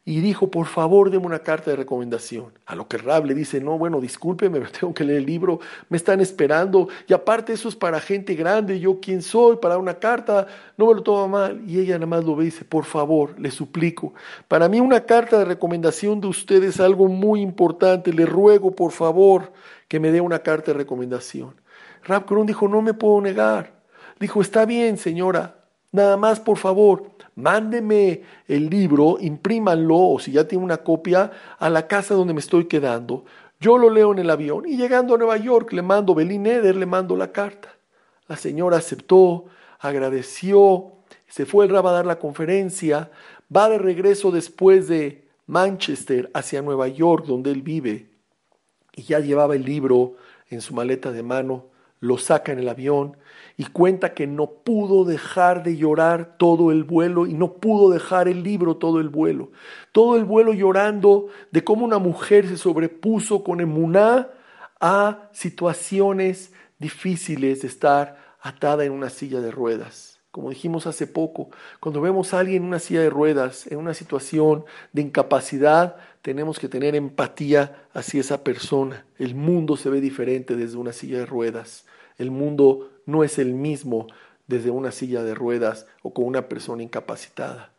y 0.06 0.20
dijo, 0.20 0.50
por 0.50 0.66
favor, 0.66 1.10
deme 1.10 1.24
una 1.24 1.38
carta 1.38 1.70
de 1.70 1.76
recomendación. 1.76 2.52
A 2.66 2.74
lo 2.74 2.86
que 2.88 2.98
Rab 2.98 3.24
le 3.24 3.34
dice, 3.34 3.60
no, 3.60 3.78
bueno, 3.78 4.02
discúlpeme, 4.02 4.60
tengo 4.80 4.92
que 4.92 5.02
leer 5.02 5.20
el 5.20 5.26
libro, 5.26 5.60
me 5.88 5.96
están 5.96 6.20
esperando, 6.20 6.88
y 7.08 7.14
aparte 7.14 7.54
eso 7.54 7.70
es 7.70 7.76
para 7.76 8.00
gente 8.00 8.34
grande, 8.34 8.78
yo 8.78 9.00
quién 9.00 9.22
soy, 9.22 9.56
para 9.56 9.78
una 9.78 9.94
carta, 9.94 10.46
no 10.76 10.88
me 10.88 10.94
lo 10.94 11.02
toma 11.02 11.26
mal. 11.26 11.62
Y 11.66 11.80
ella 11.80 11.94
nada 11.94 12.06
más 12.06 12.24
lo 12.24 12.36
ve 12.36 12.44
y 12.44 12.46
dice, 12.46 12.66
por 12.66 12.84
favor, 12.84 13.38
le 13.40 13.50
suplico, 13.50 14.12
para 14.46 14.68
mí 14.68 14.78
una 14.78 15.00
carta 15.00 15.38
de 15.38 15.46
recomendación 15.46 16.20
de 16.20 16.26
usted 16.26 16.62
es 16.64 16.80
algo 16.80 17.08
muy 17.08 17.40
importante, 17.40 18.12
le 18.12 18.26
ruego, 18.26 18.72
por 18.72 18.92
favor, 18.92 19.52
que 19.88 20.00
me 20.00 20.10
dé 20.10 20.20
una 20.20 20.40
carta 20.40 20.72
de 20.72 20.78
recomendación. 20.78 21.54
Rab 22.02 22.26
Kron 22.26 22.46
dijo, 22.46 22.68
no 22.68 22.82
me 22.82 22.92
puedo 22.92 23.22
negar. 23.22 23.72
Dijo, 24.20 24.42
está 24.42 24.66
bien, 24.66 24.98
señora, 24.98 25.63
nada 25.94 26.16
más, 26.16 26.40
por 26.40 26.58
favor, 26.58 27.04
mándeme 27.36 28.22
el 28.48 28.68
libro, 28.68 29.16
imprímanlo 29.20 29.96
o 29.96 30.18
si 30.18 30.32
ya 30.32 30.48
tiene 30.48 30.64
una 30.64 30.78
copia 30.78 31.30
a 31.56 31.70
la 31.70 31.86
casa 31.86 32.14
donde 32.14 32.34
me 32.34 32.40
estoy 32.40 32.64
quedando. 32.64 33.24
Yo 33.60 33.78
lo 33.78 33.88
leo 33.88 34.12
en 34.12 34.18
el 34.18 34.28
avión 34.28 34.64
y 34.66 34.76
llegando 34.76 35.14
a 35.14 35.18
Nueva 35.18 35.36
York 35.36 35.72
le 35.72 35.82
mando 35.82 36.12
Belín 36.12 36.46
Eder, 36.46 36.74
le 36.74 36.84
mando 36.84 37.16
la 37.16 37.30
carta. 37.30 37.76
La 38.26 38.36
señora 38.36 38.78
aceptó, 38.78 39.44
agradeció, 39.78 40.94
se 41.28 41.46
fue 41.46 41.64
el 41.64 41.70
Rab 41.70 41.86
a 41.86 41.92
dar 41.92 42.06
la 42.06 42.18
conferencia, 42.18 43.12
va 43.54 43.68
de 43.68 43.78
regreso 43.78 44.32
después 44.32 44.88
de 44.88 45.28
Manchester 45.46 46.28
hacia 46.34 46.60
Nueva 46.60 46.88
York, 46.88 47.24
donde 47.24 47.52
él 47.52 47.62
vive, 47.62 48.10
y 48.96 49.02
ya 49.02 49.20
llevaba 49.20 49.54
el 49.54 49.64
libro 49.64 50.16
en 50.50 50.60
su 50.60 50.74
maleta 50.74 51.12
de 51.12 51.22
mano, 51.22 51.66
lo 52.04 52.18
saca 52.18 52.52
en 52.52 52.58
el 52.58 52.68
avión 52.68 53.16
y 53.56 53.64
cuenta 53.64 54.12
que 54.12 54.26
no 54.26 54.50
pudo 54.50 55.04
dejar 55.04 55.62
de 55.62 55.76
llorar 55.76 56.36
todo 56.36 56.70
el 56.70 56.84
vuelo 56.84 57.26
y 57.26 57.32
no 57.32 57.54
pudo 57.54 57.90
dejar 57.90 58.28
el 58.28 58.42
libro 58.42 58.76
todo 58.76 59.00
el 59.00 59.08
vuelo. 59.08 59.52
Todo 59.92 60.16
el 60.16 60.24
vuelo 60.24 60.52
llorando 60.52 61.28
de 61.50 61.64
cómo 61.64 61.84
una 61.84 61.98
mujer 61.98 62.46
se 62.46 62.58
sobrepuso 62.58 63.42
con 63.42 63.60
emuná 63.60 64.28
a 64.80 65.30
situaciones 65.32 66.52
difíciles 66.78 67.62
de 67.62 67.68
estar 67.68 68.18
atada 68.42 68.84
en 68.84 68.92
una 68.92 69.08
silla 69.08 69.40
de 69.40 69.50
ruedas. 69.50 70.20
Como 70.30 70.50
dijimos 70.50 70.86
hace 70.86 71.06
poco, 71.06 71.48
cuando 71.80 72.00
vemos 72.00 72.34
a 72.34 72.40
alguien 72.40 72.64
en 72.64 72.68
una 72.68 72.80
silla 72.80 73.00
de 73.00 73.08
ruedas, 73.08 73.66
en 73.68 73.78
una 73.78 73.94
situación 73.94 74.64
de 74.92 75.02
incapacidad, 75.02 75.96
tenemos 76.22 76.58
que 76.58 76.68
tener 76.68 76.96
empatía 76.96 77.86
hacia 77.94 78.20
esa 78.20 78.42
persona. 78.42 79.06
El 79.16 79.36
mundo 79.36 79.76
se 79.76 79.90
ve 79.90 80.00
diferente 80.00 80.56
desde 80.56 80.76
una 80.76 80.92
silla 80.92 81.18
de 81.18 81.26
ruedas. 81.26 81.86
El 82.18 82.30
mundo 82.30 82.90
no 83.06 83.24
es 83.24 83.38
el 83.38 83.54
mismo 83.54 84.06
desde 84.46 84.70
una 84.70 84.92
silla 84.92 85.22
de 85.22 85.34
ruedas 85.34 85.86
o 86.02 86.12
con 86.12 86.26
una 86.26 86.48
persona 86.48 86.82
incapacitada. 86.82 87.72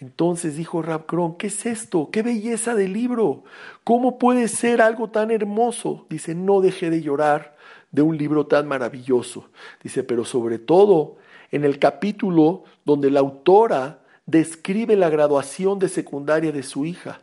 Entonces 0.00 0.56
dijo 0.56 0.82
Rab 0.82 1.06
Kron, 1.06 1.36
¿qué 1.36 1.48
es 1.48 1.66
esto? 1.66 2.10
¿Qué 2.12 2.22
belleza 2.22 2.74
de 2.74 2.88
libro? 2.88 3.44
¿Cómo 3.82 4.18
puede 4.18 4.46
ser 4.48 4.80
algo 4.80 5.10
tan 5.10 5.30
hermoso? 5.30 6.06
Dice, 6.08 6.34
no 6.34 6.60
dejé 6.60 6.90
de 6.90 7.02
llorar 7.02 7.56
de 7.90 8.02
un 8.02 8.16
libro 8.16 8.46
tan 8.46 8.68
maravilloso. 8.68 9.48
Dice, 9.82 10.04
pero 10.04 10.24
sobre 10.24 10.58
todo 10.58 11.16
en 11.50 11.64
el 11.64 11.78
capítulo 11.78 12.64
donde 12.84 13.10
la 13.10 13.20
autora 13.20 14.00
describe 14.26 14.94
la 14.94 15.10
graduación 15.10 15.78
de 15.78 15.88
secundaria 15.88 16.52
de 16.52 16.62
su 16.62 16.84
hija 16.84 17.20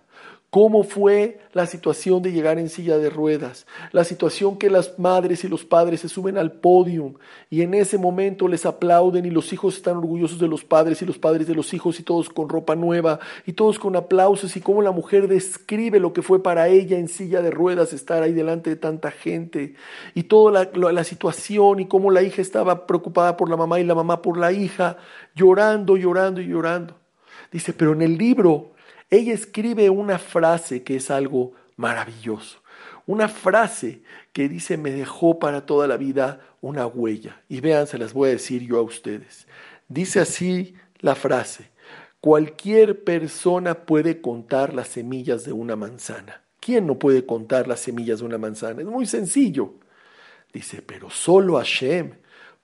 cómo 0.56 0.84
fue 0.84 1.42
la 1.52 1.66
situación 1.66 2.22
de 2.22 2.32
llegar 2.32 2.60
en 2.60 2.70
silla 2.70 2.98
de 2.98 3.10
ruedas, 3.10 3.68
la 3.92 4.06
situación 4.06 4.58
que 4.58 4.70
las 4.70 4.98
madres 4.98 5.44
y 5.44 5.50
los 5.50 5.66
padres 5.66 6.00
se 6.00 6.08
suben 6.08 6.38
al 6.38 6.54
podio 6.54 7.16
y 7.50 7.62
en 7.62 7.74
ese 7.74 7.98
momento 7.98 8.48
les 8.48 8.66
aplauden 8.66 9.26
y 9.26 9.32
los 9.32 9.52
hijos 9.52 9.76
están 9.76 9.98
orgullosos 9.98 10.40
de 10.40 10.48
los 10.48 10.64
padres 10.64 11.02
y 11.02 11.06
los 11.06 11.18
padres 11.18 11.46
de 11.46 11.56
los 11.56 11.74
hijos 11.74 12.00
y 12.00 12.04
todos 12.04 12.30
con 12.30 12.48
ropa 12.48 12.74
nueva 12.74 13.20
y 13.46 13.52
todos 13.52 13.78
con 13.78 13.98
aplausos 13.98 14.56
y 14.56 14.62
cómo 14.62 14.82
la 14.82 14.92
mujer 14.92 15.28
describe 15.28 16.00
lo 16.00 16.14
que 16.14 16.22
fue 16.22 16.42
para 16.42 16.70
ella 16.70 16.98
en 16.98 17.10
silla 17.10 17.42
de 17.42 17.52
ruedas 17.52 17.92
estar 17.92 18.24
ahí 18.24 18.32
delante 18.32 18.70
de 18.70 18.78
tanta 18.78 19.12
gente 19.12 19.76
y 20.14 20.24
toda 20.24 20.70
la, 20.74 20.92
la 20.94 21.04
situación 21.04 21.82
y 21.82 21.88
cómo 21.90 22.12
la 22.12 22.24
hija 22.24 22.42
estaba 22.42 22.88
preocupada 22.88 23.36
por 23.36 23.50
la 23.50 23.58
mamá 23.58 23.82
y 23.82 23.84
la 23.84 23.94
mamá 23.94 24.22
por 24.22 24.38
la 24.38 24.54
hija, 24.54 24.96
llorando, 25.36 25.98
llorando 25.98 26.40
y 26.40 26.48
llorando. 26.48 26.96
Dice, 27.52 27.74
pero 27.74 27.92
en 27.92 28.02
el 28.02 28.18
libro 28.18 28.75
ella 29.10 29.34
escribe 29.34 29.90
una 29.90 30.20
frase 30.20 30.84
que 30.84 30.96
es 30.98 31.12
algo 31.12 31.54
maravilloso. 31.76 32.60
Una 33.06 33.28
frase 33.28 34.02
que 34.34 34.50
dice, 34.50 34.78
me 34.78 34.92
dejó 34.92 35.38
para 35.38 35.66
toda 35.66 35.88
la 35.88 35.98
vida 35.98 36.42
una 36.62 36.88
huella. 36.88 37.42
Y 37.48 37.62
vean, 37.62 37.88
se 37.88 37.98
las 37.98 38.14
voy 38.14 38.30
a 38.30 38.34
decir 38.34 38.64
yo 38.64 38.78
a 38.80 38.82
ustedes. 38.82 39.48
Dice 39.88 40.20
así 40.20 40.76
la 41.00 41.14
frase, 41.14 41.70
cualquier 42.20 43.04
persona 43.04 43.86
puede 43.86 44.22
contar 44.22 44.74
las 44.74 44.88
semillas 44.88 45.46
de 45.46 45.52
una 45.52 45.76
manzana. 45.76 46.42
¿Quién 46.60 46.88
no 46.88 46.98
puede 46.98 47.28
contar 47.28 47.68
las 47.68 47.82
semillas 47.82 48.20
de 48.20 48.26
una 48.26 48.40
manzana? 48.40 48.82
Es 48.82 48.88
muy 48.88 49.06
sencillo. 49.06 49.76
Dice, 50.52 50.82
pero 50.82 51.12
solo 51.12 51.58
Hashem 51.58 52.16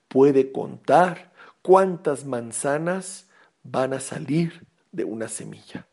puede 0.08 0.50
contar 0.50 1.32
cuántas 1.62 2.24
manzanas 2.24 3.28
van 3.62 3.92
a 3.92 4.00
salir 4.00 4.66
de 4.90 5.04
una 5.04 5.28
semilla. 5.28 5.86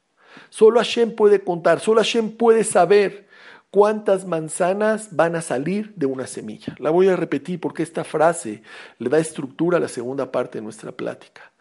Solo 0.49 0.79
Hashem 0.79 1.15
puede 1.15 1.43
contar, 1.43 1.79
solo 1.79 2.01
Hashem 2.01 2.31
puede 2.31 2.63
saber 2.63 3.27
cuántas 3.71 4.25
manzanas 4.25 5.15
van 5.15 5.35
a 5.35 5.41
salir 5.41 5.93
de 5.95 6.05
una 6.05 6.27
semilla. 6.27 6.75
La 6.79 6.89
voy 6.89 7.07
a 7.07 7.15
repetir 7.15 7.59
porque 7.59 7.83
esta 7.83 8.03
frase 8.03 8.63
le 8.97 9.09
da 9.09 9.19
estructura 9.19 9.77
a 9.77 9.81
la 9.81 9.87
segunda 9.87 10.31
parte 10.31 10.57
de 10.57 10.63
nuestra 10.63 10.91
plática. 10.91 11.51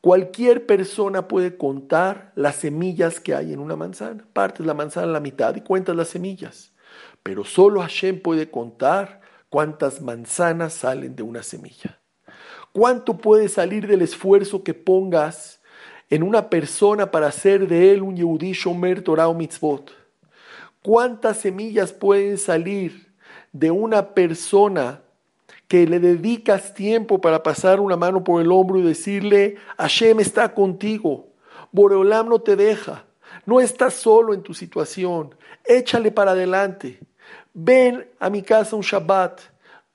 Cualquier 0.00 0.66
persona 0.66 1.28
puede 1.28 1.56
contar 1.56 2.32
las 2.34 2.56
semillas 2.56 3.20
que 3.20 3.34
hay 3.36 3.52
en 3.52 3.60
una 3.60 3.76
manzana. 3.76 4.26
Partes 4.32 4.66
la 4.66 4.74
manzana 4.74 5.06
a 5.06 5.12
la 5.12 5.20
mitad 5.20 5.54
y 5.54 5.60
cuentas 5.60 5.94
las 5.94 6.08
semillas. 6.08 6.72
Pero 7.22 7.44
solo 7.44 7.80
Hashem 7.80 8.20
puede 8.20 8.50
contar 8.50 9.20
cuántas 9.48 10.00
manzanas 10.00 10.72
salen 10.72 11.14
de 11.14 11.22
una 11.22 11.44
semilla. 11.44 12.00
¿Cuánto 12.72 13.18
puede 13.18 13.48
salir 13.48 13.86
del 13.86 14.02
esfuerzo 14.02 14.64
que 14.64 14.74
pongas 14.74 15.61
en 16.12 16.22
una 16.22 16.50
persona 16.50 17.10
para 17.10 17.28
hacer 17.28 17.66
de 17.66 17.90
él 17.90 18.02
un 18.02 18.14
Yehudi 18.14 18.52
Shomer 18.52 19.00
Torah 19.00 19.28
o 19.28 19.34
Mitzvot. 19.34 19.92
¿Cuántas 20.82 21.38
semillas 21.38 21.94
pueden 21.94 22.36
salir 22.36 23.10
de 23.50 23.70
una 23.70 24.10
persona 24.10 25.00
que 25.68 25.86
le 25.86 26.00
dedicas 26.00 26.74
tiempo 26.74 27.18
para 27.18 27.42
pasar 27.42 27.80
una 27.80 27.96
mano 27.96 28.22
por 28.22 28.42
el 28.42 28.52
hombro 28.52 28.78
y 28.78 28.82
decirle, 28.82 29.56
Hashem 29.78 30.20
está 30.20 30.52
contigo, 30.52 31.28
Boreolam 31.70 32.28
no 32.28 32.40
te 32.40 32.56
deja, 32.56 33.06
no 33.46 33.58
estás 33.58 33.94
solo 33.94 34.34
en 34.34 34.42
tu 34.42 34.52
situación, 34.52 35.34
échale 35.64 36.10
para 36.10 36.32
adelante, 36.32 37.00
ven 37.54 38.06
a 38.20 38.28
mi 38.28 38.42
casa 38.42 38.76
un 38.76 38.82
Shabbat, 38.82 39.40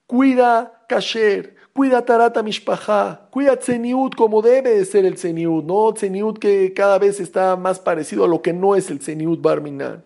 cuida 0.08 0.84
kasher, 0.89 1.57
Cuida 1.78 2.04
Tarata 2.04 2.42
Mishpaha, 2.42 3.30
cuida 3.30 3.56
Tzeniut 3.56 4.16
como 4.16 4.42
debe 4.42 4.72
de 4.72 4.84
ser 4.84 5.06
el 5.06 5.13
Tzeniut, 5.13 5.63
no 5.63 5.94
Tzeniut 5.94 6.40
que 6.40 6.74
cada 6.74 6.98
vez 6.98 7.20
está 7.20 7.56
más 7.56 7.80
parecido 7.80 8.26
a 8.26 8.28
lo 8.28 8.42
que 8.42 8.52
no 8.52 8.76
es 8.76 8.90
el 8.90 8.98
Tzeniut 8.98 9.40
Barminan. 9.44 10.04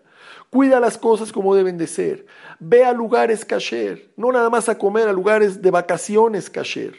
Cuida 0.50 0.80
las 0.80 0.98
cosas 0.98 1.32
como 1.32 1.54
deben 1.54 1.78
de 1.78 1.86
ser. 1.86 2.26
Ve 2.60 2.84
a 2.84 2.92
lugares 2.92 3.46
kasher, 3.46 4.12
no 4.18 4.32
nada 4.32 4.50
más 4.50 4.68
a 4.68 4.76
comer, 4.76 5.08
a 5.08 5.14
lugares 5.14 5.62
de 5.62 5.70
vacaciones 5.70 6.50
kasher. 6.50 6.92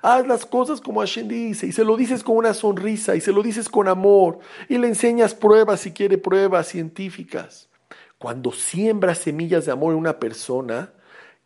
Haz 0.00 0.24
las 0.28 0.46
cosas 0.46 0.80
como 0.80 1.00
Hashem 1.00 1.26
dice 1.26 1.66
y 1.66 1.72
se 1.72 1.82
lo 1.82 1.96
dices 1.96 2.22
con 2.22 2.36
una 2.36 2.54
sonrisa 2.54 3.16
y 3.16 3.20
se 3.20 3.32
lo 3.32 3.42
dices 3.42 3.68
con 3.68 3.88
amor 3.88 4.38
y 4.68 4.78
le 4.78 4.86
enseñas 4.86 5.34
pruebas 5.34 5.80
si 5.80 5.90
quiere 5.90 6.18
pruebas 6.18 6.68
científicas. 6.68 7.68
Cuando 8.16 8.52
siembras 8.52 9.18
semillas 9.18 9.66
de 9.66 9.72
amor 9.72 9.92
en 9.92 9.98
una 9.98 10.20
persona, 10.20 10.92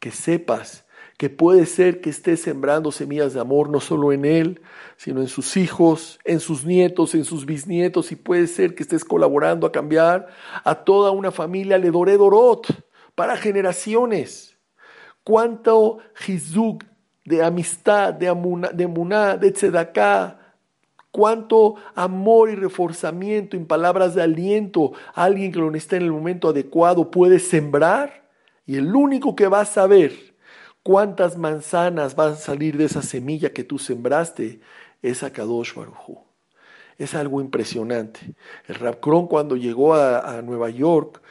que 0.01 0.11
sepas 0.11 0.84
que 1.16 1.31
puede 1.31 1.66
ser 1.66 2.00
que 2.00 2.11
esté 2.11 2.37
sembrando 2.37 2.90
semillas 2.90 3.35
de 3.35 3.40
amor 3.40 3.70
no 3.70 3.81
solo 3.81 4.12
en 4.12 4.24
él, 4.24 4.61
sino 4.96 5.20
en 5.20 5.29
sus 5.29 5.57
hijos, 5.57 6.18
en 6.24 6.40
sus 6.40 6.64
nietos, 6.64 7.14
en 7.14 7.24
sus 7.24 7.46
bisnietos, 7.46 8.11
y 8.11 8.16
puede 8.16 8.46
ser 8.46 8.74
que 8.74 8.83
estés 8.83 9.05
colaborando 9.05 9.66
a 9.66 9.72
cambiar 9.72 10.29
a 10.64 10.74
toda 10.74 11.12
una 11.12 11.31
familia 11.31 11.79
le 11.79 11.90
doré 11.90 12.16
dorot 12.16 12.66
para 13.14 13.37
generaciones. 13.37 14.59
Cuánto 15.22 15.98
jizuk 16.14 16.85
de 17.24 17.42
amistad, 17.42 18.12
de 18.12 18.29
amuná, 18.29 18.68
de, 18.68 18.87
muná, 18.87 19.37
de 19.37 19.53
tzedaká, 19.53 20.40
cuánto 21.11 21.77
amor 21.94 22.50
y 22.50 22.57
reforzamiento 22.57 23.57
en 23.57 23.66
palabras 23.66 24.16
de 24.16 24.22
aliento 24.22 24.92
alguien 25.14 25.53
que 25.53 25.61
lo 25.61 25.70
necesita 25.70 25.96
en 25.96 26.03
el 26.03 26.12
momento 26.12 26.48
adecuado 26.48 27.11
puede 27.11 27.38
sembrar 27.38 28.29
y 28.66 28.77
el 28.77 28.94
único 28.94 29.37
que 29.37 29.46
va 29.46 29.61
a 29.61 29.64
saber 29.64 30.34
¿Cuántas 30.85 31.38
manzanas 31.38 32.14
van 32.14 32.35
a 32.35 32.37
salir 32.37 32.77
de 32.77 32.85
esa 32.85 33.01
semilla 33.01 33.55
que 33.55 33.64
tú 33.64 33.79
sembraste? 33.79 34.61
Es 35.01 35.23
Akadosh 35.23 35.73
Baruj 35.75 36.27
Es 36.99 37.14
algo 37.14 37.40
impresionante. 37.40 38.35
El 38.68 38.75
Rabcron 38.75 39.27
cuando 39.27 39.57
llegó 39.57 39.94
a, 39.94 40.37
a 40.37 40.42
Nueva 40.42 40.68
York 40.68 41.23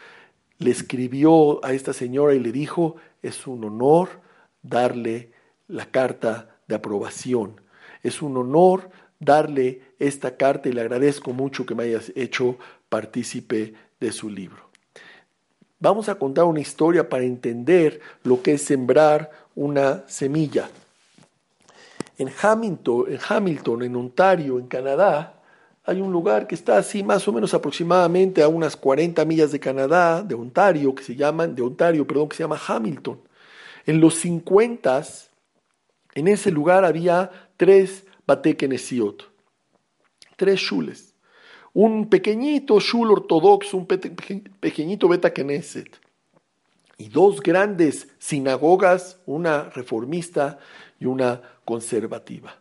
le 0.58 0.72
escribió 0.72 1.64
a 1.64 1.72
esta 1.74 1.94
señora 1.94 2.34
y 2.34 2.40
le 2.40 2.52
dijo, 2.52 2.96
es 3.22 3.46
un 3.46 3.64
honor 3.64 4.22
darle 4.64 5.32
la 5.68 5.86
carta 5.86 6.58
de 6.68 6.74
aprobación. 6.74 7.62
Es 8.02 8.24
un 8.24 8.36
honor 8.38 8.90
darle 9.20 9.84
esta 10.00 10.36
carta 10.36 10.68
y 10.68 10.72
le 10.72 10.82
agradezco 10.82 11.32
mucho 11.32 11.68
que 11.68 11.76
me 11.76 11.84
hayas 11.84 12.12
hecho 12.16 12.58
partícipe 12.90 13.76
de 14.00 14.12
su 14.12 14.32
libro. 14.32 14.74
Vamos 15.84 16.08
a 16.08 16.16
contar 16.16 16.46
una 16.46 16.62
historia 16.62 17.10
para 17.10 17.26
entender 17.26 18.00
lo 18.24 18.42
que 18.42 18.54
es 18.54 18.62
sembrar 18.62 19.43
una 19.56 20.04
semilla. 20.08 20.70
En 22.18 22.30
Hamilton, 22.42 23.06
en 23.12 23.20
Hamilton, 23.28 23.84
en 23.84 23.96
Ontario, 23.96 24.60
en 24.60 24.68
Canadá, 24.68 25.42
hay 25.86 26.00
un 26.00 26.12
lugar 26.12 26.48
que 26.48 26.56
está 26.56 26.78
así 26.78 27.04
más 27.04 27.28
o 27.28 27.34
menos 27.34 27.54
aproximadamente 27.54 28.42
a 28.42 28.48
unas 28.48 28.76
40 28.78 29.26
millas 29.26 29.52
de 29.52 29.60
Canadá, 29.60 30.22
de 30.22 30.36
Ontario, 30.36 30.96
que 30.96 31.04
se 31.04 31.16
llaman, 31.16 31.56
de 31.56 31.62
Ontario, 31.62 32.08
perdón, 32.08 32.30
que 32.30 32.38
se 32.38 32.44
llama 32.44 32.62
Hamilton. 32.66 33.20
En 33.86 34.00
los 34.00 34.16
50, 34.16 35.04
en 36.16 36.28
ese 36.28 36.52
lugar 36.52 36.86
había 36.86 37.30
tres 37.58 38.06
batekenesiot, 38.26 39.30
tres 40.38 40.60
shules 40.60 41.14
un 41.74 42.08
pequeñito 42.08 42.80
shul 42.80 43.12
ortodoxo, 43.12 43.78
un 43.78 43.88
pequeñito 43.88 45.08
beta 45.08 45.32
Knesset, 45.32 46.00
y 46.98 47.10
dos 47.10 47.42
grandes 47.42 48.08
sinagogas, 48.20 49.20
una 49.26 49.70
reformista 49.70 50.60
y 51.00 51.06
una 51.06 51.42
conservativa. 51.66 52.56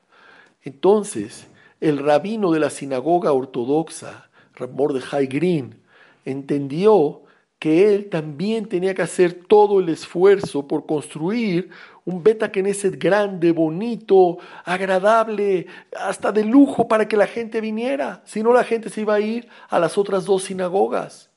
Entonces, 0.63 1.47
el 1.81 1.99
rabino 1.99 2.53
de 2.53 2.61
la 2.61 2.71
sinagoga 2.71 3.33
ortodoxa, 3.33 4.31
Mordechai 4.73 5.27
Green, 5.27 5.83
entendió 6.25 7.23
que 7.59 7.95
él 7.95 8.09
también 8.09 8.67
tenía 8.67 8.95
que 8.95 9.03
hacer 9.03 9.35
todo 9.35 9.81
el 9.81 9.89
esfuerzo 9.89 10.67
por 10.67 10.87
construir 10.87 11.71
un 12.05 12.23
Beta 12.23 12.51
Knesset 12.51 12.99
grande, 12.99 13.53
bonito, 13.53 14.39
agradable, 14.65 15.67
hasta 15.97 16.33
de 16.33 16.45
lujo 16.45 16.89
para 16.89 17.07
que 17.07 17.17
la 17.17 17.29
gente 17.29 17.61
viniera. 17.61 18.23
Si 18.25 18.43
no, 18.43 18.53
la 18.53 18.65
gente 18.65 18.91
se 18.91 19.03
iba 19.03 19.15
a 19.15 19.21
ir 19.21 19.49
a 19.69 19.79
las 19.79 19.97
otras 19.97 20.25
dos 20.25 20.45
sinagogas. 20.45 21.31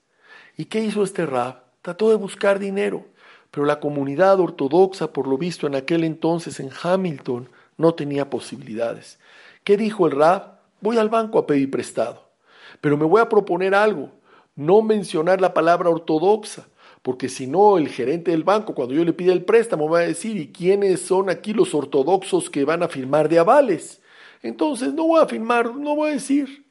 ¿Y 0.57 0.65
qué 0.65 0.79
hizo 0.79 1.03
este 1.03 1.25
rab? 1.27 1.64
Trató 1.85 2.09
de 2.09 2.15
buscar 2.15 2.57
dinero, 2.57 3.05
pero 3.51 3.63
la 3.63 3.79
comunidad 3.79 4.39
ortodoxa, 4.39 5.13
por 5.13 5.27
lo 5.27 5.37
visto 5.37 5.67
en 5.67 5.75
aquel 5.75 6.03
entonces 6.03 6.59
en 6.59 6.71
Hamilton, 6.81 7.47
no 7.77 7.93
tenía 7.93 8.27
posibilidades. 8.27 9.19
¿Qué 9.63 9.77
dijo 9.77 10.07
el 10.07 10.13
rab? 10.13 10.61
Voy 10.81 10.97
al 10.97 11.09
banco 11.09 11.37
a 11.37 11.45
pedir 11.45 11.69
prestado, 11.69 12.27
pero 12.81 12.97
me 12.97 13.05
voy 13.05 13.21
a 13.21 13.29
proponer 13.29 13.75
algo, 13.75 14.09
no 14.55 14.81
mencionar 14.81 15.41
la 15.41 15.53
palabra 15.53 15.91
ortodoxa 15.91 16.65
porque 17.03 17.29
si 17.29 17.45
no, 17.45 17.77
el 17.77 17.89
gerente 17.89 18.31
del 18.31 18.43
banco, 18.43 18.73
cuando 18.73 18.95
yo 18.95 19.05
le 19.05 19.13
pida 19.13 19.31
el 19.31 19.45
préstamo, 19.45 19.87
va 19.87 19.99
a 19.99 20.07
decir, 20.07 20.37
¿y 20.37 20.51
quiénes 20.51 21.01
son 21.01 21.29
aquí 21.29 21.53
los 21.53 21.75
ortodoxos 21.75 22.49
que 22.49 22.65
van 22.65 22.81
a 22.81 22.87
firmar 22.87 23.29
de 23.29 23.37
avales? 23.37 24.01
Entonces, 24.41 24.91
no 24.91 25.05
voy 25.05 25.21
a 25.21 25.27
firmar, 25.27 25.75
no 25.75 25.95
voy 25.95 26.09
a 26.09 26.13
decir. 26.13 26.65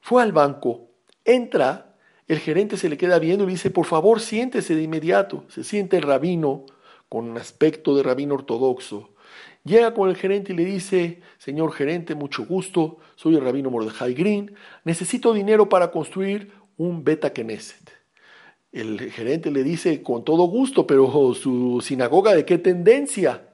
Fue 0.00 0.22
al 0.22 0.30
banco, 0.30 0.90
entra, 1.24 1.85
el 2.28 2.38
gerente 2.38 2.76
se 2.76 2.88
le 2.88 2.96
queda 2.96 3.18
viendo 3.18 3.44
y 3.44 3.46
le 3.48 3.52
dice, 3.52 3.70
por 3.70 3.86
favor, 3.86 4.20
siéntese 4.20 4.74
de 4.74 4.82
inmediato. 4.82 5.44
Se 5.48 5.62
siente 5.62 5.96
el 5.96 6.02
rabino, 6.02 6.66
con 7.08 7.28
un 7.28 7.38
aspecto 7.38 7.96
de 7.96 8.02
rabino 8.02 8.34
ortodoxo. 8.34 9.10
Llega 9.64 9.94
con 9.94 10.08
el 10.08 10.16
gerente 10.16 10.52
y 10.52 10.56
le 10.56 10.64
dice, 10.64 11.20
señor 11.38 11.72
gerente, 11.72 12.14
mucho 12.14 12.44
gusto, 12.44 12.98
soy 13.16 13.36
el 13.36 13.42
rabino 13.44 13.70
Mordejai 13.70 14.14
Green, 14.14 14.54
necesito 14.84 15.32
dinero 15.32 15.68
para 15.68 15.90
construir 15.90 16.52
un 16.76 17.04
Beta 17.04 17.32
Knesset. 17.32 17.92
el 18.72 19.10
gerente 19.10 19.50
le 19.50 19.62
dice 19.62 20.02
con 20.02 20.24
todo 20.24 20.44
gusto, 20.44 20.86
pero 20.86 21.34
su 21.34 21.80
sinagoga 21.80 22.34
de 22.34 22.44
qué 22.44 22.58
tendencia? 22.58 23.48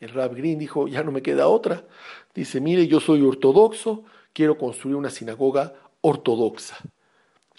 El 0.00 0.10
Rab 0.10 0.34
Green 0.34 0.58
dijo, 0.58 0.86
ya 0.86 1.02
no 1.02 1.10
me 1.10 1.22
queda 1.22 1.48
otra. 1.48 1.84
Dice, 2.34 2.60
mire, 2.60 2.86
yo 2.86 3.00
soy 3.00 3.22
ortodoxo, 3.22 4.04
quiero 4.32 4.56
construir 4.56 4.96
una 4.96 5.10
sinagoga 5.10 5.74
ortodoxa. 6.00 6.78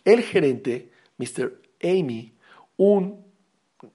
El 0.03 0.23
gerente, 0.23 0.91
Mr. 1.17 1.61
Amy, 1.83 2.33
un 2.77 3.25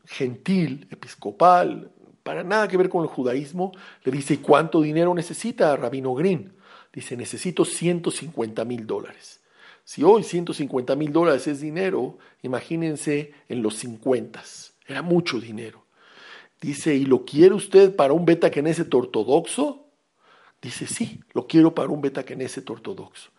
gentil, 0.05 0.87
episcopal, 0.91 1.91
para 2.23 2.43
nada 2.43 2.69
que 2.69 2.77
ver 2.77 2.89
con 2.89 3.03
el 3.03 3.09
judaísmo, 3.09 3.73
le 4.03 4.13
dice, 4.13 4.35
¿y 4.35 4.39
cuánto 4.39 4.81
dinero 4.81 5.15
necesita 5.15 5.77
Rabino 5.77 6.15
Green? 6.15 6.55
Dice, 6.93 7.17
necesito 7.17 7.65
150 7.65 8.65
mil 8.65 8.87
dólares. 8.87 9.43
Si 9.85 10.03
hoy 10.03 10.23
150 10.23 10.97
mil 10.97 11.13
dólares 11.13 11.47
es 11.47 11.61
dinero, 11.61 12.19
imagínense 12.43 13.35
en 13.49 13.63
los 13.63 13.75
50. 13.77 14.43
Era 14.87 15.03
mucho 15.03 15.39
dinero. 15.39 15.85
Dice, 16.61 16.95
¿y 16.95 17.05
lo 17.05 17.27
quiere 17.27 17.55
usted 17.55 17.95
para 17.95 18.15
un 18.15 18.25
beta 18.25 18.51
keneset 18.51 18.93
ortodoxo? 18.95 19.87
Dice, 20.63 20.87
sí, 20.87 21.21
lo 21.35 21.47
quiero 21.47 21.75
para 21.75 21.91
un 21.91 22.01
beta 22.01 22.25
keneset 22.25 22.69
ortodoxo. 22.71 23.31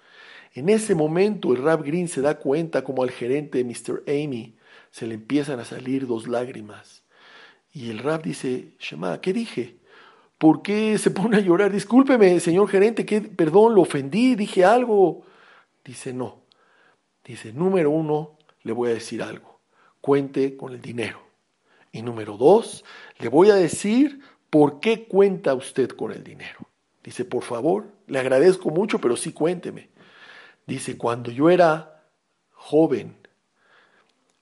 En 0.55 0.69
ese 0.69 0.95
momento 0.95 1.53
el 1.53 1.61
Rab 1.61 1.83
Green 1.83 2.07
se 2.07 2.21
da 2.21 2.39
cuenta 2.39 2.83
como 2.85 3.03
al 3.03 3.11
gerente 3.11 3.61
de 3.61 3.65
Mr. 3.65 4.03
Amy 4.07 4.55
se 4.89 5.05
le 5.05 5.15
empiezan 5.15 5.59
a 5.59 5.65
salir 5.65 6.07
dos 6.07 6.29
lágrimas. 6.29 7.03
Y 7.73 7.89
el 7.89 7.99
Rab 7.99 8.21
dice, 8.21 8.71
Shema, 8.79 9.19
¿qué 9.19 9.33
dije? 9.33 9.75
¿Por 10.37 10.61
qué 10.61 10.97
se 10.97 11.11
pone 11.11 11.37
a 11.37 11.41
llorar? 11.41 11.73
Discúlpeme, 11.73 12.39
señor 12.39 12.69
gerente, 12.69 13.05
que 13.05 13.19
perdón, 13.19 13.75
lo 13.75 13.81
ofendí, 13.81 14.35
dije 14.35 14.63
algo. 14.63 15.23
Dice, 15.83 16.13
no. 16.13 16.39
Dice, 17.25 17.51
número 17.51 17.91
uno, 17.91 18.37
le 18.63 18.71
voy 18.71 18.91
a 18.91 18.93
decir 18.93 19.21
algo. 19.21 19.59
Cuente 19.99 20.55
con 20.55 20.71
el 20.71 20.81
dinero. 20.81 21.19
Y 21.91 22.01
número 22.01 22.37
dos, 22.37 22.85
le 23.19 23.27
voy 23.27 23.49
a 23.49 23.55
decir 23.55 24.21
por 24.49 24.79
qué 24.79 25.05
cuenta 25.05 25.53
usted 25.53 25.89
con 25.89 26.13
el 26.13 26.23
dinero. 26.23 26.59
Dice, 27.03 27.25
por 27.25 27.43
favor, 27.43 27.87
le 28.07 28.19
agradezco 28.19 28.69
mucho, 28.69 28.99
pero 28.99 29.17
sí 29.17 29.33
cuénteme. 29.33 29.89
Dice, 30.67 30.97
cuando 30.97 31.31
yo 31.31 31.49
era 31.49 32.03
joven, 32.51 33.15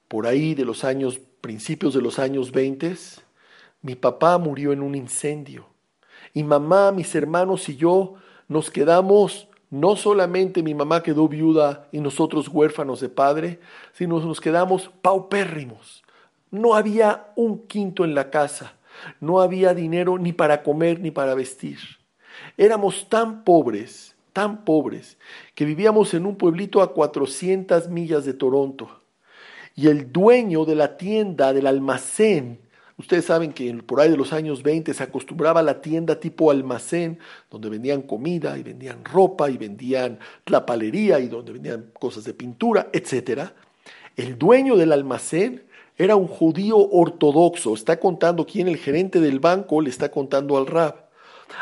por 0.08 0.28
ahí 0.28 0.56
de 0.56 0.66
los 0.66 0.84
años, 0.84 1.20
principios 1.42 1.94
de 1.94 2.02
los 2.02 2.20
años 2.20 2.52
20, 2.52 2.96
mi 3.82 3.96
papá 3.96 4.38
murió 4.38 4.72
en 4.72 4.82
un 4.82 4.96
incendio. 4.96 5.68
Y 6.34 6.44
mamá, 6.44 6.92
mis 6.92 7.14
hermanos 7.16 7.68
y 7.70 7.76
yo 7.76 8.16
nos 8.48 8.72
quedamos 8.72 9.48
no 9.74 9.96
solamente 9.96 10.62
mi 10.62 10.76
mamá 10.76 11.02
quedó 11.02 11.28
viuda 11.28 11.88
y 11.92 12.00
nosotros 12.00 12.48
huérfanos 12.48 13.00
de 13.00 13.10
padre, 13.10 13.60
sino 13.94 14.20
nos 14.20 14.40
quedamos 14.40 14.92
paupérrimos. 15.02 16.04
No 16.52 16.76
había 16.76 17.32
un 17.36 17.66
quinto 17.66 18.06
en 18.06 18.14
la 18.14 18.30
casa, 18.30 18.76
no 19.20 19.42
había 19.42 19.74
dinero 19.74 20.20
ni 20.20 20.32
para 20.32 20.62
comer 20.62 21.00
ni 21.00 21.10
para 21.10 21.34
vestir. 21.34 21.80
Éramos 22.56 23.10
tan 23.10 23.44
pobres, 23.44 24.13
tan 24.34 24.66
pobres, 24.66 25.18
que 25.56 25.66
vivíamos 25.66 26.14
en 26.14 26.26
un 26.26 26.36
pueblito 26.36 26.82
a 26.82 26.94
400 26.94 27.90
millas 27.90 28.26
de 28.26 28.34
Toronto. 28.34 28.90
Y 29.76 29.88
el 29.88 30.12
dueño 30.12 30.66
de 30.66 30.76
la 30.76 30.98
tienda, 30.98 31.54
del 31.54 31.68
almacén, 31.68 32.60
Ustedes 32.96 33.26
saben 33.26 33.54
que 33.54 33.74
por 33.74 34.00
ahí 34.00 34.12
de 34.12 34.18
los 34.18 34.34
años 34.34 34.62
20 34.62 34.94
se 34.94 35.04
acostumbraba 35.04 35.62
a 35.62 35.64
la 35.64 35.82
tienda 35.82 36.20
tipo 36.20 36.52
almacén, 36.52 37.18
donde 37.50 37.70
vendían 37.70 38.04
comida 38.04 38.58
y 38.58 38.64
vendían 38.64 39.04
ropa 39.04 39.50
y 39.50 39.58
vendían 39.58 40.20
la 40.46 40.66
palería 40.66 41.20
y 41.20 41.28
donde 41.28 41.54
vendían 41.54 41.90
cosas 42.00 42.24
de 42.24 42.36
pintura, 42.36 42.90
etc. 42.94 43.50
El 44.16 44.38
dueño 44.38 44.76
del 44.76 44.92
almacén 44.92 45.64
era 45.98 46.16
un 46.16 46.28
judío 46.28 46.78
ortodoxo. 46.78 47.74
Está 47.74 48.00
contando 48.00 48.46
quién, 48.46 48.68
el 48.68 48.78
gerente 48.78 49.20
del 49.20 49.40
banco, 49.40 49.82
le 49.82 49.90
está 49.90 50.10
contando 50.10 50.58
al 50.58 50.68
rab. 50.68 51.03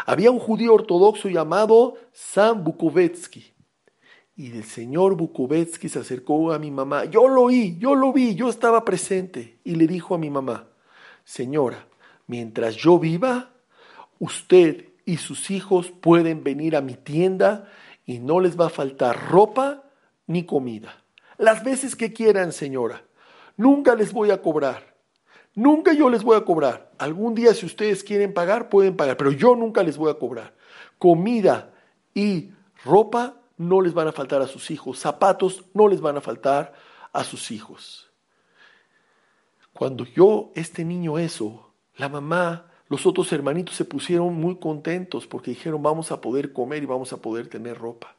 Había 0.05 0.31
un 0.31 0.39
judío 0.39 0.73
ortodoxo 0.73 1.29
llamado 1.29 1.95
Sam 2.11 2.63
Bukovetsky. 2.63 3.53
Y 4.35 4.51
el 4.51 4.63
señor 4.63 5.15
Bukovetsky 5.15 5.89
se 5.89 5.99
acercó 5.99 6.51
a 6.51 6.59
mi 6.59 6.71
mamá. 6.71 7.05
Yo 7.05 7.27
lo 7.27 7.43
oí, 7.43 7.77
yo 7.79 7.95
lo 7.95 8.11
vi, 8.13 8.35
yo 8.35 8.49
estaba 8.49 8.83
presente. 8.85 9.59
Y 9.63 9.75
le 9.75 9.87
dijo 9.87 10.15
a 10.15 10.17
mi 10.17 10.29
mamá, 10.29 10.67
Señora, 11.23 11.87
mientras 12.27 12.75
yo 12.75 12.97
viva, 12.99 13.51
usted 14.19 14.85
y 15.05 15.17
sus 15.17 15.51
hijos 15.51 15.91
pueden 15.91 16.43
venir 16.43 16.75
a 16.75 16.81
mi 16.81 16.95
tienda 16.95 17.69
y 18.05 18.19
no 18.19 18.39
les 18.39 18.59
va 18.59 18.67
a 18.67 18.69
faltar 18.69 19.29
ropa 19.29 19.83
ni 20.27 20.45
comida. 20.45 21.03
Las 21.37 21.63
veces 21.63 21.95
que 21.95 22.13
quieran, 22.13 22.51
señora. 22.51 23.03
Nunca 23.57 23.95
les 23.95 24.13
voy 24.13 24.31
a 24.31 24.41
cobrar. 24.41 24.90
Nunca 25.53 25.93
yo 25.93 26.09
les 26.09 26.23
voy 26.23 26.37
a 26.37 26.45
cobrar. 26.45 26.91
Algún 26.97 27.35
día 27.35 27.53
si 27.53 27.65
ustedes 27.65 28.03
quieren 28.03 28.33
pagar, 28.33 28.69
pueden 28.69 28.95
pagar, 28.95 29.17
pero 29.17 29.31
yo 29.31 29.55
nunca 29.55 29.83
les 29.83 29.97
voy 29.97 30.09
a 30.09 30.15
cobrar. 30.15 30.55
Comida 30.97 31.73
y 32.13 32.51
ropa 32.85 33.37
no 33.57 33.81
les 33.81 33.93
van 33.93 34.07
a 34.07 34.11
faltar 34.11 34.41
a 34.41 34.47
sus 34.47 34.71
hijos. 34.71 34.99
Zapatos 34.99 35.65
no 35.73 35.87
les 35.87 36.01
van 36.01 36.17
a 36.17 36.21
faltar 36.21 36.73
a 37.11 37.23
sus 37.23 37.51
hijos. 37.51 38.11
Cuando 39.73 40.05
yo, 40.05 40.51
este 40.55 40.85
niño 40.85 41.17
eso, 41.17 41.73
la 41.95 42.09
mamá, 42.09 42.67
los 42.87 43.05
otros 43.05 43.31
hermanitos 43.31 43.75
se 43.75 43.85
pusieron 43.85 44.33
muy 44.35 44.57
contentos 44.57 45.25
porque 45.27 45.51
dijeron 45.51 45.81
vamos 45.81 46.11
a 46.11 46.19
poder 46.19 46.51
comer 46.51 46.83
y 46.83 46.85
vamos 46.85 47.13
a 47.13 47.17
poder 47.17 47.47
tener 47.47 47.77
ropa. 47.77 48.15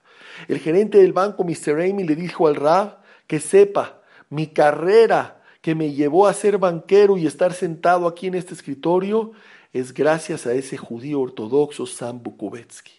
El 0.49 0.59
gerente 0.59 0.99
del 0.99 1.13
banco, 1.13 1.45
Mr. 1.45 1.81
Amy, 1.81 2.05
le 2.05 2.17
dijo 2.17 2.47
al 2.47 2.57
Rab 2.57 2.99
que 3.27 3.41
sepa, 3.41 4.03
mi 4.31 4.47
carrera 4.49 5.42
que 5.63 5.75
me 5.75 5.93
llevó 5.93 6.27
a 6.27 6.35
ser 6.35 6.59
banquero 6.59 7.17
y 7.17 7.27
estar 7.27 7.55
sentado 7.55 8.07
aquí 8.07 8.27
en 8.27 8.35
este 8.35 8.53
escritorio 8.53 9.33
es 9.73 9.95
gracias 9.95 10.47
a 10.47 10.53
ese 10.53 10.77
judío 10.77 11.21
ortodoxo 11.21 11.87
Sam 11.87 12.23
Bukovetsky. 12.23 12.93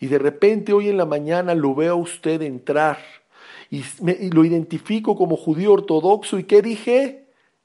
Y 0.00 0.08
de 0.08 0.18
repente 0.18 0.74
hoy 0.74 0.88
en 0.88 0.98
la 0.98 1.06
mañana 1.06 1.54
lo 1.54 1.74
veo 1.74 1.94
a 1.94 1.96
usted 1.96 2.42
entrar 2.42 2.98
y, 3.70 3.82
y 4.02 4.30
lo 4.30 4.44
identifico 4.44 5.16
como 5.16 5.36
judío 5.36 5.72
ortodoxo. 5.72 6.38
¿Y 6.38 6.44
qué 6.44 6.60
dije? 6.60 7.22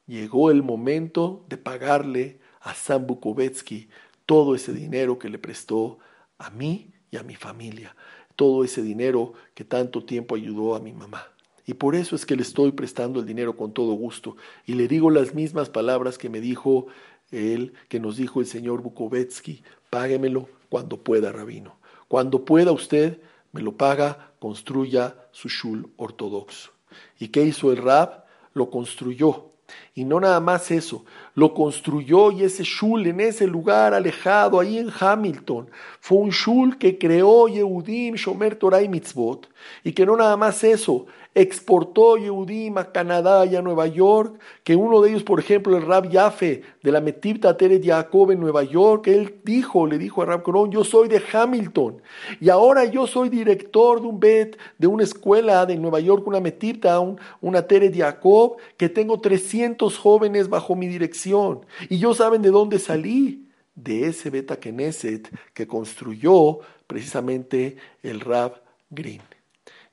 llegó 0.07 0.49
el 0.49 0.63
momento 0.63 1.45
de 1.49 1.57
pagarle 1.57 2.39
a 2.61 2.73
Sam 2.73 3.05
Bukovetsky 3.05 3.89
todo 4.25 4.55
ese 4.55 4.73
dinero 4.73 5.19
que 5.19 5.29
le 5.29 5.37
prestó 5.37 5.99
a 6.37 6.49
mí 6.49 6.93
y 7.11 7.17
a 7.17 7.23
mi 7.23 7.35
familia, 7.35 7.95
todo 8.35 8.63
ese 8.63 8.81
dinero 8.81 9.33
que 9.53 9.63
tanto 9.63 10.03
tiempo 10.03 10.35
ayudó 10.35 10.75
a 10.75 10.79
mi 10.79 10.93
mamá. 10.93 11.27
Y 11.67 11.73
por 11.73 11.95
eso 11.95 12.15
es 12.15 12.25
que 12.25 12.37
le 12.37 12.43
estoy 12.43 12.71
prestando 12.71 13.19
el 13.19 13.25
dinero 13.25 13.57
con 13.57 13.73
todo 13.73 13.91
gusto. 13.91 14.37
Y 14.65 14.73
le 14.73 14.87
digo 14.87 15.11
las 15.11 15.35
mismas 15.35 15.69
palabras 15.69 16.17
que 16.17 16.29
me 16.29 16.39
dijo 16.39 16.87
él, 17.29 17.73
que 17.89 17.99
nos 17.99 18.15
dijo 18.15 18.39
el 18.39 18.47
señor 18.47 18.81
Bukovetsky, 18.81 19.63
páguemelo 19.89 20.47
cuando 20.69 20.97
pueda, 20.97 21.33
rabino. 21.33 21.75
Cuando 22.07 22.45
pueda 22.45 22.71
usted, 22.71 23.19
me 23.51 23.61
lo 23.61 23.73
paga, 23.73 24.31
construya 24.39 25.15
su 25.31 25.49
shul 25.49 25.91
ortodoxo. 25.97 26.71
¿Y 27.19 27.27
qué 27.27 27.43
hizo 27.43 27.71
el 27.71 27.77
rab? 27.77 28.23
Lo 28.53 28.69
construyó 28.69 29.51
y 29.97 30.05
no 30.05 30.19
nada 30.19 30.39
más 30.39 30.69
eso, 30.69 31.05
lo 31.33 31.55
construyó 31.55 32.29
y 32.31 32.43
ese 32.43 32.63
shul 32.63 33.07
en 33.07 33.19
ese 33.19 33.47
lugar 33.47 33.95
alejado, 33.95 34.59
ahí 34.59 34.77
en 34.77 34.91
Hamilton, 34.99 35.71
fue 36.01 36.19
un 36.19 36.29
shul 36.29 36.77
que 36.77 36.99
creó 36.99 37.47
Yehudim 37.47 38.13
Shomer 38.13 38.55
Torah 38.57 38.83
y 38.83 38.89
Mitzvot. 38.89 39.49
Y 39.83 39.93
que 39.93 40.05
no 40.05 40.15
nada 40.15 40.37
más 40.37 40.63
eso, 40.63 41.07
exportó 41.33 42.17
Yehudim 42.17 42.77
a 42.77 42.91
Canadá 42.91 43.45
y 43.45 43.55
a 43.55 43.61
Nueva 43.61 43.87
York, 43.87 44.39
que 44.63 44.75
uno 44.75 45.01
de 45.01 45.09
ellos, 45.09 45.23
por 45.23 45.39
ejemplo, 45.39 45.77
el 45.77 45.85
Rab 45.85 46.09
Yafe 46.09 46.63
de 46.81 46.91
la 46.91 47.01
Metipta 47.01 47.55
Teret 47.57 47.85
Jacob 47.85 48.31
en 48.31 48.39
Nueva 48.39 48.63
York, 48.63 49.07
él 49.07 49.35
dijo, 49.43 49.85
le 49.85 49.97
dijo 49.97 50.21
a 50.21 50.25
Rab 50.25 50.41
Coron, 50.43 50.71
yo 50.71 50.83
soy 50.83 51.07
de 51.07 51.21
Hamilton 51.31 52.01
y 52.39 52.49
ahora 52.49 52.85
yo 52.85 53.05
soy 53.05 53.29
director 53.29 54.01
de 54.01 54.07
un 54.07 54.19
bet, 54.19 54.57
de 54.77 54.87
una 54.87 55.03
escuela 55.03 55.65
de 55.65 55.77
Nueva 55.77 55.99
York, 55.99 56.25
una 56.25 56.39
Metipta, 56.39 56.99
una 57.41 57.61
Teret 57.67 57.95
Jacob, 57.95 58.57
que 58.77 58.89
tengo 58.89 59.19
300 59.19 59.86
jóvenes 59.95 60.49
bajo 60.49 60.75
mi 60.75 60.87
dirección. 60.87 61.65
Y 61.87 61.99
yo 61.99 62.15
saben 62.15 62.41
de 62.41 62.49
dónde 62.49 62.79
salí, 62.79 63.47
de 63.77 64.07
ese 64.07 64.31
Beta 64.31 64.59
Knesset 64.59 65.29
que 65.53 65.67
construyó 65.67 66.59
precisamente 66.87 67.77
el 68.01 68.19
Rab 68.19 68.61
Green. 68.89 69.21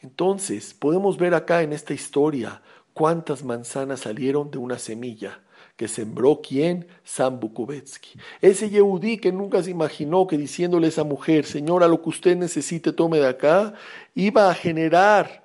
Entonces, 0.01 0.75
podemos 0.75 1.19
ver 1.19 1.35
acá 1.35 1.63
en 1.63 1.73
esta 1.73 1.93
historia 1.93 2.63
cuántas 2.95 3.45
manzanas 3.45 4.01
salieron 4.01 4.51
de 4.51 4.59
una 4.59 4.79
semilla 4.79 5.41
que 5.77 5.89
sembró 5.89 6.41
quién? 6.41 6.87
Sam 7.03 7.41
Bukovetsky. 7.41 8.19
Ese 8.41 8.71
Yehudí 8.71 9.19
que 9.19 9.33
nunca 9.33 9.63
se 9.63 9.71
imaginó 9.71 10.27
que 10.27 10.39
diciéndole 10.39 10.87
a 10.87 10.89
esa 10.89 11.05
mujer, 11.05 11.45
señora, 11.45 11.89
lo 11.89 12.01
que 12.01 12.11
usted 12.11 12.37
necesite, 12.37 12.93
tome 12.93 13.19
de 13.19 13.27
acá, 13.27 13.75
iba 14.15 14.49
a 14.49 14.55
generar 14.55 15.45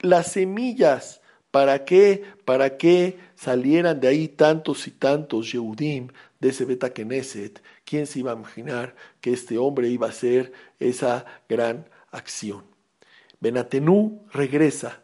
las 0.00 0.32
semillas. 0.32 1.20
¿Para 1.50 1.84
qué? 1.84 2.24
Para 2.50 2.76
que 2.76 3.16
salieran 3.36 4.00
de 4.00 4.08
ahí 4.08 4.26
tantos 4.26 4.88
y 4.88 4.90
tantos 4.90 5.52
Yehudim 5.52 6.08
de 6.40 6.48
ese 6.48 6.64
Beta 6.64 6.92
Knesset. 6.92 7.62
¿Quién 7.84 8.08
se 8.08 8.18
iba 8.18 8.32
a 8.32 8.34
imaginar 8.34 8.96
que 9.20 9.32
este 9.32 9.56
hombre 9.56 9.88
iba 9.88 10.08
a 10.08 10.10
hacer 10.10 10.52
esa 10.80 11.26
gran 11.48 11.88
acción? 12.10 12.64
Benatenú 13.38 14.26
regresa 14.32 15.00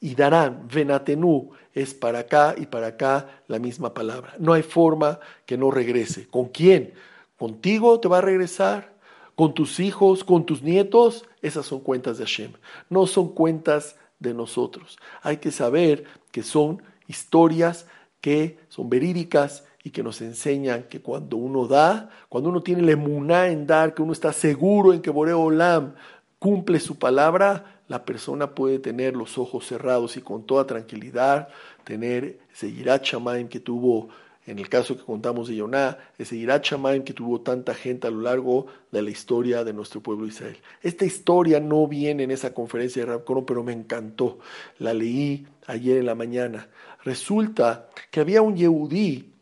y 0.00 0.14
darán, 0.14 0.66
venatenu, 0.66 1.50
es 1.74 1.92
para 1.92 2.20
acá 2.20 2.54
y 2.56 2.64
para 2.64 2.86
acá 2.86 3.42
la 3.48 3.58
misma 3.58 3.92
palabra. 3.92 4.34
No 4.38 4.54
hay 4.54 4.62
forma 4.62 5.20
que 5.44 5.58
no 5.58 5.70
regrese. 5.70 6.26
¿Con 6.26 6.48
quién? 6.48 6.94
¿Contigo 7.36 8.00
te 8.00 8.08
va 8.08 8.16
a 8.16 8.22
regresar? 8.22 8.94
¿Con 9.34 9.52
tus 9.52 9.78
hijos? 9.78 10.24
¿Con 10.24 10.46
tus 10.46 10.62
nietos? 10.62 11.26
Esas 11.42 11.66
son 11.66 11.80
cuentas 11.80 12.16
de 12.16 12.24
Hashem. 12.24 12.52
No 12.88 13.06
son 13.06 13.34
cuentas 13.34 13.96
de 14.18 14.34
nosotros. 14.34 14.98
Hay 15.22 15.36
que 15.36 15.50
saber 15.50 16.04
que 16.30 16.42
son 16.42 16.82
historias 17.06 17.86
que 18.20 18.58
son 18.68 18.90
verídicas 18.90 19.64
y 19.84 19.90
que 19.90 20.02
nos 20.02 20.20
enseñan 20.20 20.84
que 20.84 21.00
cuando 21.00 21.36
uno 21.36 21.66
da, 21.66 22.10
cuando 22.28 22.50
uno 22.50 22.62
tiene 22.62 22.82
la 22.82 22.92
emuná 22.92 23.48
en 23.48 23.66
dar, 23.66 23.94
que 23.94 24.02
uno 24.02 24.12
está 24.12 24.32
seguro 24.32 24.92
en 24.92 25.00
que 25.00 25.10
Boreo 25.10 25.40
Olam 25.40 25.94
cumple 26.38 26.80
su 26.80 26.98
palabra, 26.98 27.80
la 27.88 28.04
persona 28.04 28.54
puede 28.54 28.78
tener 28.78 29.16
los 29.16 29.38
ojos 29.38 29.66
cerrados 29.66 30.16
y 30.16 30.20
con 30.20 30.44
toda 30.44 30.66
tranquilidad 30.66 31.48
tener 31.84 32.38
ese 32.52 32.70
Yirat 32.72 33.02
que 33.48 33.60
tuvo, 33.60 34.08
en 34.48 34.58
el 34.58 34.68
caso 34.68 34.96
que 34.96 35.04
contamos 35.04 35.48
de 35.48 35.56
Yoná, 35.56 35.98
ese 36.16 36.38
Yirat 36.38 36.62
que 37.04 37.12
tuvo 37.12 37.42
tanta 37.42 37.74
gente 37.74 38.06
a 38.06 38.10
lo 38.10 38.22
largo 38.22 38.66
de 38.90 39.02
la 39.02 39.10
historia 39.10 39.62
de 39.62 39.74
nuestro 39.74 40.00
pueblo 40.00 40.26
Israel. 40.26 40.56
Esta 40.82 41.04
historia 41.04 41.60
no 41.60 41.86
viene 41.86 42.22
en 42.22 42.30
esa 42.30 42.54
conferencia 42.54 43.04
de 43.04 43.12
Rabkono, 43.12 43.44
pero 43.44 43.62
me 43.62 43.72
encantó. 43.72 44.38
La 44.78 44.94
leí 44.94 45.46
ayer 45.66 45.98
en 45.98 46.06
la 46.06 46.14
mañana. 46.14 46.68
Resulta 47.04 47.90
que 48.10 48.20
había 48.20 48.40
un 48.40 48.56
Yehudí 48.56 49.32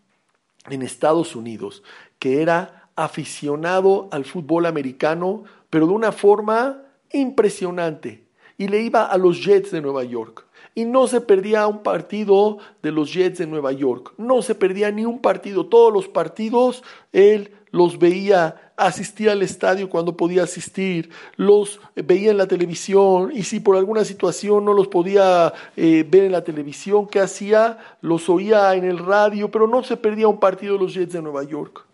en 0.69 0.83
Estados 0.83 1.37
Unidos 1.37 1.85
que 2.19 2.43
era 2.43 2.91
aficionado 2.97 4.09
al 4.11 4.25
fútbol 4.25 4.67
americano, 4.67 5.45
pero 5.71 5.87
de 5.87 5.93
una 5.93 6.11
forma 6.11 6.83
impresionante 7.13 8.27
y 8.59 8.69
le 8.69 8.83
iba 8.83 9.05
a 9.05 9.19
los 9.19 9.45
Jets 9.45 9.71
de 9.71 9.81
Nueva 9.81 10.05
York. 10.05 10.46
Y 10.77 10.85
no 10.85 11.09
se 11.09 11.21
perdía 11.21 11.67
un 11.67 11.83
partido 11.83 12.59
de 12.83 12.93
los 12.93 13.13
Jets 13.13 13.39
de 13.39 13.49
Nueva 13.49 13.73
York. 13.73 14.13
No 14.17 14.43
se 14.43 14.55
perdía 14.55 14.93
ni 14.93 15.05
un 15.05 15.21
partido. 15.21 15.67
Todos 15.67 15.93
los 15.93 16.07
partidos 16.07 16.85
él 17.13 17.51
los 17.77 17.99
veía, 17.99 18.73
asistía 18.77 19.33
al 19.33 19.43
estadio 19.43 19.91
cuando 19.91 20.17
podía 20.17 20.45
asistir, 20.45 21.11
los 21.37 21.81
veía 21.95 22.31
en 22.31 22.39
la 22.39 22.47
televisión 22.47 23.31
y 23.35 23.43
si 23.43 23.61
por 23.61 23.77
alguna 23.77 24.05
situación 24.05 24.65
no 24.65 24.73
los 24.73 24.89
podía 24.89 25.53
eh, 25.77 26.07
ver 26.09 26.25
en 26.25 26.33
la 26.33 26.43
televisión, 26.43 27.07
¿qué 27.07 27.21
hacía? 27.21 27.79
Los 28.01 28.29
oía 28.31 28.75
en 28.75 28.85
el 28.85 28.99
radio, 28.99 29.51
pero 29.51 29.67
no 29.67 29.83
se 29.83 29.97
perdía 29.97 30.29
un 30.29 30.41
partido 30.41 30.75
de 30.75 30.81
los 30.81 30.95
Jets 30.95 31.13
de 31.13 31.23
Nueva 31.23 31.45
York. 31.45 31.85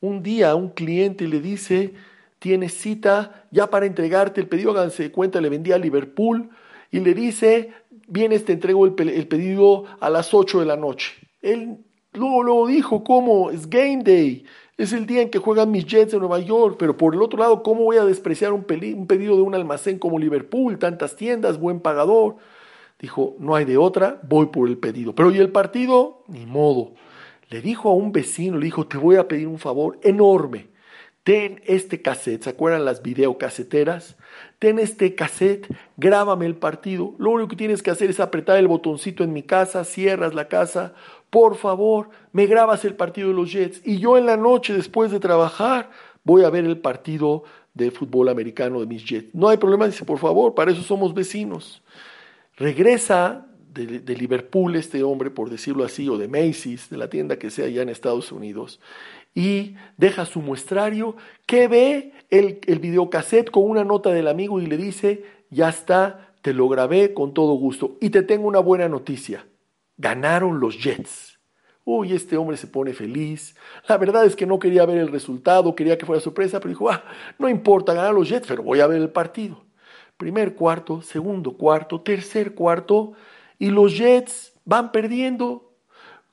Un 0.00 0.22
día 0.22 0.54
un 0.54 0.70
cliente 0.70 1.26
le 1.26 1.40
dice, 1.40 1.94
tiene 2.38 2.68
cita 2.68 3.46
ya 3.50 3.68
para 3.68 3.86
entregarte 3.86 4.40
el 4.40 4.48
pedido, 4.48 4.72
háganse 4.72 5.04
de 5.04 5.12
cuenta, 5.12 5.40
le 5.40 5.48
vendía 5.48 5.76
a 5.76 5.78
Liverpool 5.78 6.50
y 6.90 7.00
le 7.00 7.14
dice, 7.14 7.72
vienes, 8.10 8.44
te 8.44 8.52
entrego 8.52 8.84
el, 8.86 8.94
pedido 8.94 9.84
a 10.00 10.10
las 10.10 10.34
8 10.34 10.60
de 10.60 10.66
la 10.66 10.76
noche. 10.76 11.14
Él 11.40 11.78
luego, 12.12 12.42
luego 12.42 12.66
dijo, 12.66 13.02
¿cómo? 13.02 13.50
Es 13.50 13.70
game 13.70 14.02
day. 14.04 14.44
Es 14.76 14.92
el 14.92 15.06
día 15.06 15.22
en 15.22 15.30
que 15.30 15.38
juegan 15.38 15.70
mis 15.70 15.86
Jets 15.86 16.12
de 16.12 16.18
Nueva 16.18 16.40
York, 16.40 16.76
pero 16.78 16.96
por 16.96 17.14
el 17.14 17.22
otro 17.22 17.38
lado, 17.38 17.62
¿cómo 17.62 17.84
voy 17.84 17.96
a 17.96 18.04
despreciar 18.04 18.52
un, 18.52 18.66
un 18.68 19.06
pedido 19.06 19.36
de 19.36 19.42
un 19.42 19.54
almacén 19.54 19.98
como 19.98 20.18
Liverpool, 20.18 20.78
tantas 20.78 21.16
tiendas, 21.16 21.58
buen 21.58 21.80
pagador? 21.80 22.36
Dijo, 22.98 23.36
no 23.38 23.54
hay 23.54 23.64
de 23.64 23.78
otra, 23.78 24.20
voy 24.28 24.46
por 24.46 24.68
el 24.68 24.78
pedido. 24.78 25.14
Pero 25.14 25.30
¿y 25.30 25.38
el 25.38 25.50
partido? 25.50 26.24
Ni 26.28 26.44
modo. 26.44 26.92
Le 27.48 27.60
dijo 27.62 27.90
a 27.90 27.94
un 27.94 28.12
vecino, 28.12 28.58
le 28.58 28.66
dijo, 28.66 28.86
te 28.86 28.98
voy 28.98 29.16
a 29.16 29.26
pedir 29.28 29.48
un 29.48 29.58
favor 29.58 29.98
enorme 30.02 30.70
ten 31.24 31.60
este 31.66 32.02
cassette, 32.02 32.42
¿se 32.42 32.50
acuerdan 32.50 32.84
las 32.84 33.02
videocaseteras? 33.02 34.16
Ten 34.58 34.78
este 34.78 35.14
cassette, 35.14 35.66
grábame 35.96 36.46
el 36.46 36.56
partido. 36.56 37.14
Lo 37.18 37.30
único 37.30 37.48
que 37.48 37.56
tienes 37.56 37.82
que 37.82 37.90
hacer 37.90 38.10
es 38.10 38.20
apretar 38.20 38.58
el 38.58 38.68
botoncito 38.68 39.24
en 39.24 39.32
mi 39.32 39.42
casa, 39.42 39.84
cierras 39.84 40.34
la 40.34 40.48
casa. 40.48 40.94
Por 41.30 41.56
favor, 41.56 42.10
me 42.32 42.46
grabas 42.46 42.84
el 42.84 42.94
partido 42.94 43.28
de 43.28 43.34
los 43.34 43.52
Jets. 43.52 43.80
Y 43.84 43.98
yo 43.98 44.18
en 44.18 44.26
la 44.26 44.36
noche, 44.36 44.74
después 44.74 45.10
de 45.10 45.20
trabajar, 45.20 45.90
voy 46.24 46.44
a 46.44 46.50
ver 46.50 46.64
el 46.64 46.78
partido 46.78 47.44
de 47.74 47.90
fútbol 47.90 48.28
americano 48.28 48.80
de 48.80 48.86
mis 48.86 49.04
Jets. 49.04 49.34
No 49.34 49.48
hay 49.48 49.56
problema, 49.56 49.86
dice, 49.86 50.04
por 50.04 50.18
favor, 50.18 50.54
para 50.54 50.72
eso 50.72 50.82
somos 50.82 51.14
vecinos. 51.14 51.82
Regresa 52.56 53.46
de, 53.72 54.16
Liverpool 54.16 54.76
este 54.76 55.02
hombre, 55.02 55.30
por 55.30 55.50
decirlo 55.50 55.84
así, 55.84 56.08
o 56.08 56.18
de 56.18 56.28
Macy's, 56.28 56.90
de 56.90 56.96
la 56.96 57.08
tienda 57.08 57.38
que 57.38 57.50
sea 57.50 57.66
allá 57.66 57.82
en 57.82 57.88
Estados 57.88 58.32
Unidos, 58.32 58.80
y 59.34 59.76
deja 59.96 60.26
su 60.26 60.40
muestrario, 60.40 61.16
que 61.46 61.68
ve 61.68 62.12
el, 62.30 62.60
el 62.66 62.78
videocassette 62.78 63.50
con 63.50 63.64
una 63.64 63.84
nota 63.84 64.10
del 64.10 64.28
amigo 64.28 64.60
y 64.60 64.66
le 64.66 64.76
dice, 64.76 65.24
ya 65.50 65.68
está, 65.68 66.34
te 66.42 66.54
lo 66.54 66.68
grabé 66.68 67.12
con 67.14 67.34
todo 67.34 67.54
gusto. 67.54 67.96
Y 68.00 68.10
te 68.10 68.22
tengo 68.22 68.46
una 68.46 68.60
buena 68.60 68.88
noticia, 68.88 69.46
ganaron 69.96 70.60
los 70.60 70.82
Jets. 70.82 71.38
Uy, 71.84 72.12
este 72.12 72.36
hombre 72.36 72.56
se 72.56 72.66
pone 72.66 72.92
feliz. 72.92 73.56
La 73.88 73.98
verdad 73.98 74.24
es 74.24 74.36
que 74.36 74.46
no 74.46 74.58
quería 74.58 74.86
ver 74.86 74.98
el 74.98 75.08
resultado, 75.08 75.74
quería 75.74 75.98
que 75.98 76.06
fuera 76.06 76.20
sorpresa, 76.20 76.60
pero 76.60 76.70
dijo, 76.70 76.90
ah, 76.90 77.02
no 77.38 77.48
importa, 77.48 77.94
ganar 77.94 78.14
los 78.14 78.28
Jets, 78.28 78.46
pero 78.46 78.62
voy 78.62 78.80
a 78.80 78.86
ver 78.86 79.00
el 79.00 79.10
partido. 79.10 79.64
Primer 80.16 80.54
cuarto, 80.54 81.00
segundo 81.02 81.56
cuarto, 81.56 82.02
tercer 82.02 82.54
cuarto, 82.54 83.14
y 83.58 83.70
los 83.70 83.96
Jets 83.96 84.52
van 84.64 84.92
perdiendo. 84.92 85.72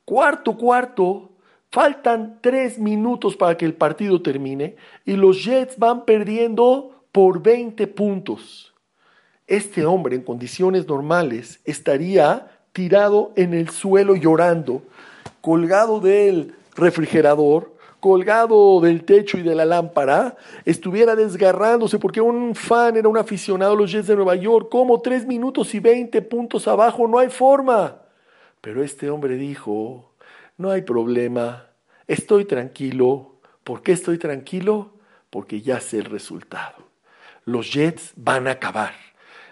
Cuarto 0.05 0.57
cuarto, 0.57 1.36
Faltan 1.71 2.39
tres 2.41 2.79
minutos 2.79 3.35
para 3.35 3.57
que 3.57 3.65
el 3.65 3.73
partido 3.73 4.21
termine 4.21 4.75
y 5.05 5.13
los 5.13 5.43
Jets 5.43 5.77
van 5.77 6.05
perdiendo 6.05 7.03
por 7.11 7.41
20 7.41 7.87
puntos. 7.87 8.73
Este 9.47 9.85
hombre 9.85 10.15
en 10.15 10.23
condiciones 10.23 10.87
normales 10.87 11.59
estaría 11.65 12.47
tirado 12.71 13.31
en 13.35 13.53
el 13.53 13.69
suelo 13.69 14.15
llorando, 14.15 14.83
colgado 15.41 15.99
del 15.99 16.53
refrigerador, 16.75 17.75
colgado 17.99 18.79
del 18.79 19.03
techo 19.03 19.37
y 19.37 19.41
de 19.41 19.55
la 19.55 19.65
lámpara, 19.65 20.37
estuviera 20.63 21.15
desgarrándose 21.15 21.97
porque 21.99 22.21
un 22.21 22.55
fan 22.55 22.95
era 22.95 23.09
un 23.09 23.17
aficionado 23.17 23.73
a 23.73 23.75
los 23.75 23.91
Jets 23.91 24.07
de 24.07 24.15
Nueva 24.15 24.35
York, 24.35 24.69
como 24.69 25.01
tres 25.01 25.25
minutos 25.25 25.73
y 25.73 25.79
20 25.79 26.21
puntos 26.21 26.67
abajo, 26.67 27.07
no 27.07 27.19
hay 27.19 27.29
forma. 27.29 28.01
Pero 28.61 28.83
este 28.83 29.09
hombre 29.09 29.35
dijo, 29.35 30.11
no 30.57 30.71
hay 30.71 30.81
problema, 30.81 31.67
estoy 32.07 32.45
tranquilo. 32.45 33.39
¿Por 33.63 33.83
qué 33.83 33.91
estoy 33.91 34.17
tranquilo? 34.17 34.93
Porque 35.29 35.61
ya 35.61 35.79
sé 35.79 35.99
el 35.99 36.05
resultado. 36.05 36.87
Los 37.45 37.71
Jets 37.71 38.13
van 38.15 38.47
a 38.47 38.51
acabar. 38.51 38.93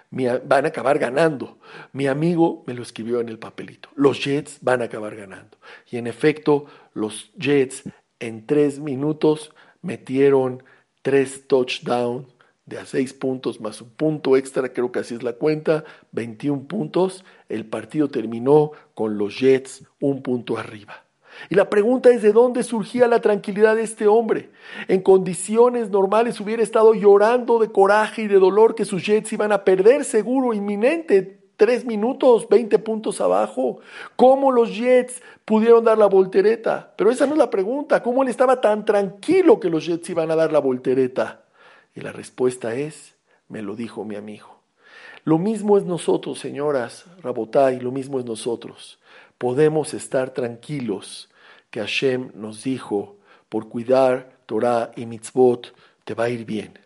van 0.10 0.66
a 0.66 0.70
acabar 0.70 1.00
ganando. 1.00 1.60
Mi 1.94 2.08
amigo 2.08 2.64
me 2.68 2.74
lo 2.74 2.82
escribió 2.82 3.20
en 3.20 3.30
el 3.30 3.40
papelito. 3.40 3.90
Los 3.96 4.24
Jets 4.24 4.60
van 4.62 4.82
a 4.82 4.86
acabar 4.86 5.16
ganando. 5.16 5.58
Y 5.90 5.98
en 5.98 6.08
efecto, 6.08 6.66
los 6.94 7.32
Jets 7.38 7.84
en 8.20 8.46
tres 8.46 8.80
minutos 8.80 9.54
metieron 9.82 10.64
tres 11.02 11.48
touchdowns 11.48 12.36
de 12.66 12.80
a 12.80 12.86
seis 12.86 13.14
puntos 13.14 13.62
más 13.62 13.80
un 13.82 13.90
punto 13.92 14.36
extra, 14.36 14.74
creo 14.74 14.92
que 14.92 15.00
así 15.00 15.14
es 15.14 15.22
la 15.22 15.34
cuenta, 15.34 15.84
21 16.12 16.68
puntos. 16.68 17.24
El 17.50 17.66
partido 17.66 18.10
terminó 18.10 18.72
con 18.94 19.18
los 19.18 19.40
Jets 19.40 19.84
un 20.00 20.22
punto 20.22 20.58
arriba. 20.58 21.06
Y 21.50 21.56
la 21.56 21.70
pregunta 21.70 22.10
es 22.10 22.22
de 22.22 22.32
dónde 22.32 22.64
surgía 22.64 23.08
la 23.08 23.22
tranquilidad 23.22 23.76
de 23.76 23.84
este 23.84 24.08
hombre. 24.08 24.50
En 24.88 25.02
condiciones 25.02 25.90
normales 25.90 26.40
hubiera 26.40 26.64
estado 26.64 26.94
llorando 26.94 27.60
de 27.60 27.72
coraje 27.72 28.24
y 28.24 28.28
de 28.28 28.40
dolor 28.40 28.76
que 28.76 28.86
sus 28.86 29.06
Jets 29.06 29.34
iban 29.34 29.52
a 29.52 29.64
perder 29.64 30.06
seguro, 30.06 30.54
inminente, 30.54 31.40
tres 31.58 31.86
minutos, 31.86 32.48
20 32.50 32.80
puntos 32.80 33.22
abajo. 33.22 33.80
¿Cómo 34.16 34.52
los 34.52 34.76
Jets 34.76 35.22
pudieron 35.44 35.84
dar 35.84 35.98
la 35.98 36.08
voltereta? 36.08 36.94
Pero 36.98 37.12
esa 37.12 37.26
no 37.26 37.34
es 37.34 37.40
la 37.40 37.50
pregunta. 37.50 38.02
¿Cómo 38.02 38.24
él 38.24 38.30
estaba 38.30 38.62
tan 38.62 38.86
tranquilo 38.86 39.60
que 39.60 39.70
los 39.70 39.86
Jets 39.86 40.10
iban 40.10 40.32
a 40.32 40.36
dar 40.36 40.52
la 40.52 40.60
voltereta? 40.60 41.46
Y 41.94 42.02
la 42.02 42.12
respuesta 42.12 42.76
es, 42.76 43.16
me 43.48 43.62
lo 43.62 43.76
dijo 43.76 44.04
mi 44.04 44.16
amigo. 44.16 44.55
Lo 45.26 45.40
mismo 45.40 45.76
es 45.76 45.86
nosotros, 45.86 46.38
señoras 46.38 47.06
Rabotay, 47.24 47.80
lo 47.80 47.92
mismo 47.92 48.20
es 48.20 48.26
nosotros. 48.26 49.00
Podemos 49.40 49.96
estar 49.96 50.30
tranquilos 50.30 51.32
que 51.72 51.80
Hashem 51.80 52.30
nos 52.36 52.64
dijo, 52.64 53.16
por 53.50 53.68
cuidar 53.68 54.38
Torah 54.46 54.92
y 54.96 55.08
mitzvot, 55.08 55.74
te 56.04 56.14
va 56.14 56.26
a 56.26 56.30
ir 56.30 56.46
bien. 56.46 56.78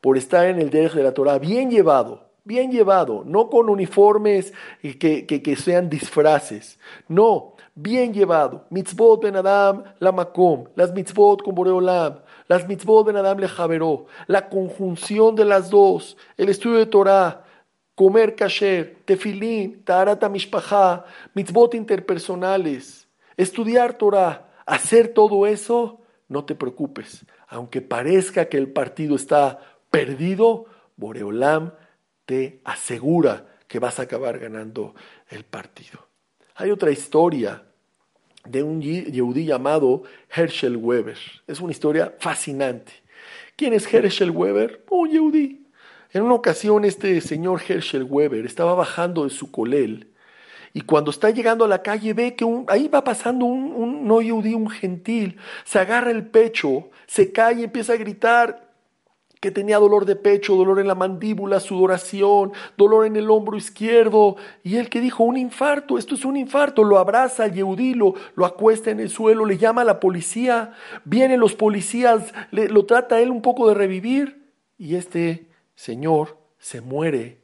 Por 0.00 0.16
estar 0.16 0.46
en 0.46 0.60
el 0.60 0.70
derecho 0.70 0.98
de 0.98 1.02
la 1.02 1.12
Torah 1.12 1.40
bien 1.40 1.68
llevado, 1.68 2.28
bien 2.44 2.70
llevado, 2.70 3.24
no 3.26 3.50
con 3.50 3.68
uniformes 3.68 4.52
que, 4.80 5.26
que, 5.26 5.42
que 5.42 5.56
sean 5.56 5.90
disfraces, 5.90 6.78
no, 7.08 7.54
bien 7.74 8.14
llevado. 8.14 8.66
Mitzvot 8.70 9.20
ben 9.20 9.34
Adam 9.34 9.82
la 9.98 10.12
makom, 10.12 10.66
las 10.76 10.92
mitzvot 10.94 11.42
con 11.42 11.56
Boreolam, 11.56 12.20
las 12.46 12.68
mitzvot 12.68 13.04
ben 13.04 13.16
Adam 13.16 13.40
le 13.40 13.48
javeró, 13.48 14.06
la 14.28 14.48
conjunción 14.48 15.34
de 15.34 15.44
las 15.44 15.70
dos, 15.70 16.16
el 16.36 16.50
estudio 16.50 16.78
de 16.78 16.86
Torah, 16.86 17.46
comer 18.00 18.34
kasher, 18.34 18.96
tefilín, 19.04 19.84
tarata 19.84 20.30
mishpacha, 20.30 21.04
mitzvot 21.34 21.74
interpersonales, 21.74 23.06
estudiar 23.36 23.92
Torah, 23.98 24.48
hacer 24.64 25.08
todo 25.08 25.46
eso, 25.46 26.00
no 26.26 26.46
te 26.46 26.54
preocupes. 26.54 27.26
Aunque 27.46 27.82
parezca 27.82 28.46
que 28.46 28.56
el 28.56 28.72
partido 28.72 29.16
está 29.16 29.58
perdido, 29.90 30.64
Boreolam 30.96 31.74
te 32.24 32.62
asegura 32.64 33.44
que 33.68 33.78
vas 33.78 33.98
a 33.98 34.04
acabar 34.04 34.38
ganando 34.38 34.94
el 35.28 35.44
partido. 35.44 36.08
Hay 36.54 36.70
otra 36.70 36.90
historia 36.90 37.64
de 38.46 38.62
un 38.62 38.80
yehudí 38.80 39.44
llamado 39.44 40.04
Herschel 40.34 40.78
Weber. 40.78 41.18
Es 41.46 41.60
una 41.60 41.72
historia 41.72 42.14
fascinante. 42.18 42.92
¿Quién 43.56 43.74
es 43.74 43.92
Herschel 43.92 44.30
Weber? 44.30 44.86
Un 44.88 45.10
yehudí. 45.10 45.59
En 46.12 46.22
una 46.22 46.34
ocasión 46.34 46.84
este 46.84 47.20
señor 47.20 47.62
Herschel 47.66 48.02
Weber 48.02 48.44
estaba 48.44 48.74
bajando 48.74 49.24
de 49.24 49.30
su 49.30 49.52
colel 49.52 50.08
y 50.72 50.80
cuando 50.82 51.10
está 51.10 51.30
llegando 51.30 51.64
a 51.64 51.68
la 51.68 51.82
calle 51.82 52.14
ve 52.14 52.34
que 52.34 52.44
ahí 52.68 52.88
va 52.88 53.04
pasando 53.04 53.44
un, 53.44 54.06
no 54.06 54.20
yehudí, 54.20 54.54
un 54.54 54.70
gentil, 54.70 55.36
se 55.64 55.78
agarra 55.78 56.10
el 56.10 56.26
pecho, 56.26 56.90
se 57.06 57.32
cae 57.32 57.60
y 57.60 57.64
empieza 57.64 57.92
a 57.92 57.96
gritar, 57.96 58.70
que 59.40 59.50
tenía 59.50 59.78
dolor 59.78 60.04
de 60.04 60.16
pecho, 60.16 60.54
dolor 60.54 60.80
en 60.80 60.86
la 60.86 60.94
mandíbula, 60.94 61.60
sudoración, 61.60 62.52
dolor 62.76 63.06
en 63.06 63.16
el 63.16 63.30
hombro 63.30 63.56
izquierdo. 63.56 64.36
Y 64.62 64.76
él 64.76 64.90
que 64.90 65.00
dijo, 65.00 65.24
un 65.24 65.38
infarto, 65.38 65.96
esto 65.96 66.14
es 66.14 66.26
un 66.26 66.36
infarto, 66.36 66.84
lo 66.84 66.98
abraza 66.98 67.44
al 67.44 67.54
Yehudí, 67.54 67.94
lo, 67.94 68.14
acuesta 68.44 68.90
en 68.90 69.00
el 69.00 69.08
suelo, 69.08 69.46
le 69.46 69.56
llama 69.56 69.80
a 69.80 69.86
la 69.86 69.98
policía, 69.98 70.74
vienen 71.06 71.40
los 71.40 71.54
policías, 71.54 72.34
lo 72.50 72.84
trata 72.84 73.20
él 73.20 73.30
un 73.30 73.40
poco 73.40 73.66
de 73.68 73.74
revivir 73.74 74.52
y 74.76 74.96
este 74.96 75.49
señor 75.80 76.36
se 76.58 76.82
muere. 76.82 77.40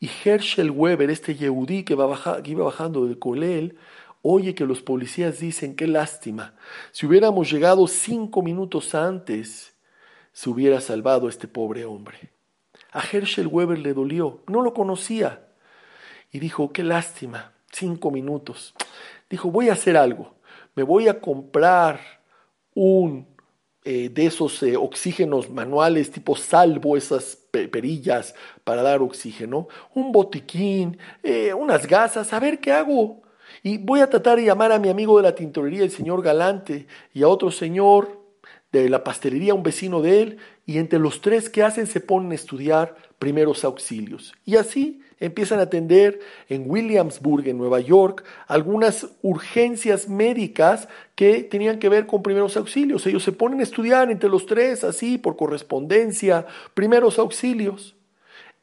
Y 0.00 0.08
Herschel 0.24 0.70
Weber, 0.70 1.10
este 1.10 1.34
Yehudí 1.34 1.84
que, 1.84 1.94
va 1.94 2.40
iba 2.44 2.64
bajando 2.64 3.04
del 3.04 3.18
Colel, 3.18 3.76
oye 4.22 4.54
que 4.54 4.64
los 4.64 4.80
policías 4.80 5.40
dicen, 5.40 5.76
qué 5.76 5.86
lástima, 5.86 6.54
si 6.92 7.04
hubiéramos 7.04 7.50
llegado 7.50 7.86
cinco 7.86 8.40
minutos 8.40 8.94
antes, 8.94 9.74
se 10.32 10.48
hubiera 10.48 10.80
salvado 10.80 11.28
este 11.28 11.46
pobre 11.46 11.84
hombre. 11.84 12.30
A 12.92 13.00
Herschel 13.00 13.48
Weber 13.48 13.78
le 13.78 13.92
dolió, 13.92 14.42
no 14.46 14.62
lo 14.62 14.72
conocía. 14.72 15.48
Y 16.32 16.38
dijo, 16.38 16.72
qué 16.72 16.82
lástima, 16.82 17.52
cinco 17.70 18.10
minutos. 18.10 18.74
Dijo, 19.28 19.50
voy 19.50 19.68
a 19.68 19.74
hacer 19.74 19.98
algo, 19.98 20.36
me 20.74 20.84
voy 20.84 21.08
a 21.08 21.20
comprar 21.20 22.00
un 22.72 23.26
eh, 23.84 24.08
de 24.08 24.26
esos 24.26 24.62
eh, 24.62 24.76
oxígenos 24.76 25.50
manuales 25.50 26.10
tipo 26.10 26.34
salvo, 26.34 26.96
esas 26.96 27.37
perillas 27.50 28.34
para 28.64 28.82
dar 28.82 29.00
oxígeno, 29.02 29.68
un 29.94 30.12
botiquín, 30.12 30.98
eh, 31.22 31.54
unas 31.54 31.86
gasas, 31.86 32.32
a 32.32 32.40
ver 32.40 32.60
qué 32.60 32.72
hago. 32.72 33.22
Y 33.62 33.78
voy 33.78 34.00
a 34.00 34.10
tratar 34.10 34.38
de 34.38 34.44
llamar 34.44 34.72
a 34.72 34.78
mi 34.78 34.88
amigo 34.88 35.16
de 35.16 35.24
la 35.24 35.34
tintorería, 35.34 35.82
el 35.82 35.90
señor 35.90 36.22
Galante, 36.22 36.86
y 37.12 37.22
a 37.22 37.28
otro 37.28 37.50
señor 37.50 38.18
de 38.72 38.88
la 38.88 39.02
pastelería, 39.02 39.54
un 39.54 39.62
vecino 39.62 40.02
de 40.02 40.22
él, 40.22 40.38
y 40.66 40.78
entre 40.78 40.98
los 40.98 41.20
tres 41.20 41.48
que 41.48 41.62
hacen 41.62 41.86
se 41.86 42.00
ponen 42.00 42.32
a 42.32 42.34
estudiar 42.34 42.96
primeros 43.18 43.64
auxilios. 43.64 44.34
Y 44.44 44.56
así 44.56 45.02
empiezan 45.20 45.58
a 45.58 45.62
atender 45.62 46.20
en 46.48 46.70
Williamsburg, 46.70 47.48
en 47.48 47.58
Nueva 47.58 47.80
York, 47.80 48.24
algunas 48.46 49.08
urgencias 49.22 50.08
médicas 50.08 50.88
que 51.14 51.42
tenían 51.42 51.78
que 51.78 51.88
ver 51.88 52.06
con 52.06 52.22
primeros 52.22 52.56
auxilios. 52.56 53.06
Ellos 53.06 53.22
se 53.22 53.32
ponen 53.32 53.60
a 53.60 53.64
estudiar 53.64 54.10
entre 54.10 54.30
los 54.30 54.46
tres, 54.46 54.84
así, 54.84 55.18
por 55.18 55.36
correspondencia, 55.36 56.46
primeros 56.74 57.18
auxilios. 57.18 57.94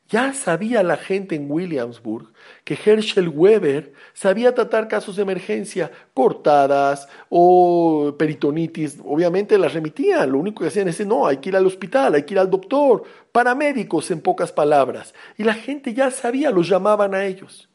Ya 0.07 0.33
sabía 0.33 0.83
la 0.83 0.97
gente 0.97 1.33
en 1.33 1.49
Williamsburg 1.49 2.31
que 2.63 2.77
Herschel 2.85 3.27
Weber 3.27 3.91
sabía 4.13 4.53
tratar 4.53 4.87
casos 4.87 5.15
de 5.15 5.23
emergencia, 5.23 5.91
cortadas 6.13 7.07
o 7.27 8.13
peritonitis. 8.17 8.99
Obviamente 9.03 9.57
las 9.57 9.73
remitían, 9.73 10.31
lo 10.31 10.37
único 10.37 10.61
que 10.61 10.67
hacían 10.67 10.89
es, 10.89 11.03
no, 11.07 11.25
hay 11.25 11.37
que 11.37 11.49
ir 11.49 11.55
al 11.55 11.65
hospital, 11.65 12.13
hay 12.13 12.21
que 12.21 12.35
ir 12.35 12.39
al 12.39 12.51
doctor, 12.51 13.03
paramédicos 13.35 14.11
en 14.11 14.21
pocas 14.21 14.53
palabras. 14.53 15.13
Y 15.37 15.43
la 15.43 15.55
gente 15.55 15.93
ya 15.93 16.09
sabía, 16.09 16.51
los 16.51 16.69
llamaban 16.69 17.13
a 17.13 17.25
ellos. 17.25 17.67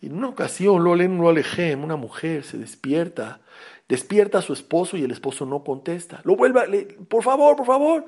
Y 0.00 0.06
en 0.06 0.16
una 0.16 0.28
ocasión, 0.28 0.84
lo 0.84 0.94
leen 0.94 1.18
una 1.18 1.96
mujer 1.96 2.44
se 2.44 2.58
despierta, 2.58 3.40
despierta 3.88 4.38
a 4.38 4.42
su 4.42 4.52
esposo 4.52 4.96
y 4.96 5.02
el 5.02 5.10
esposo 5.10 5.44
no 5.46 5.64
contesta. 5.64 6.20
Lo 6.22 6.36
vuelve, 6.36 6.96
por 7.08 7.24
favor, 7.24 7.56
por 7.56 7.66
favor. 7.66 8.06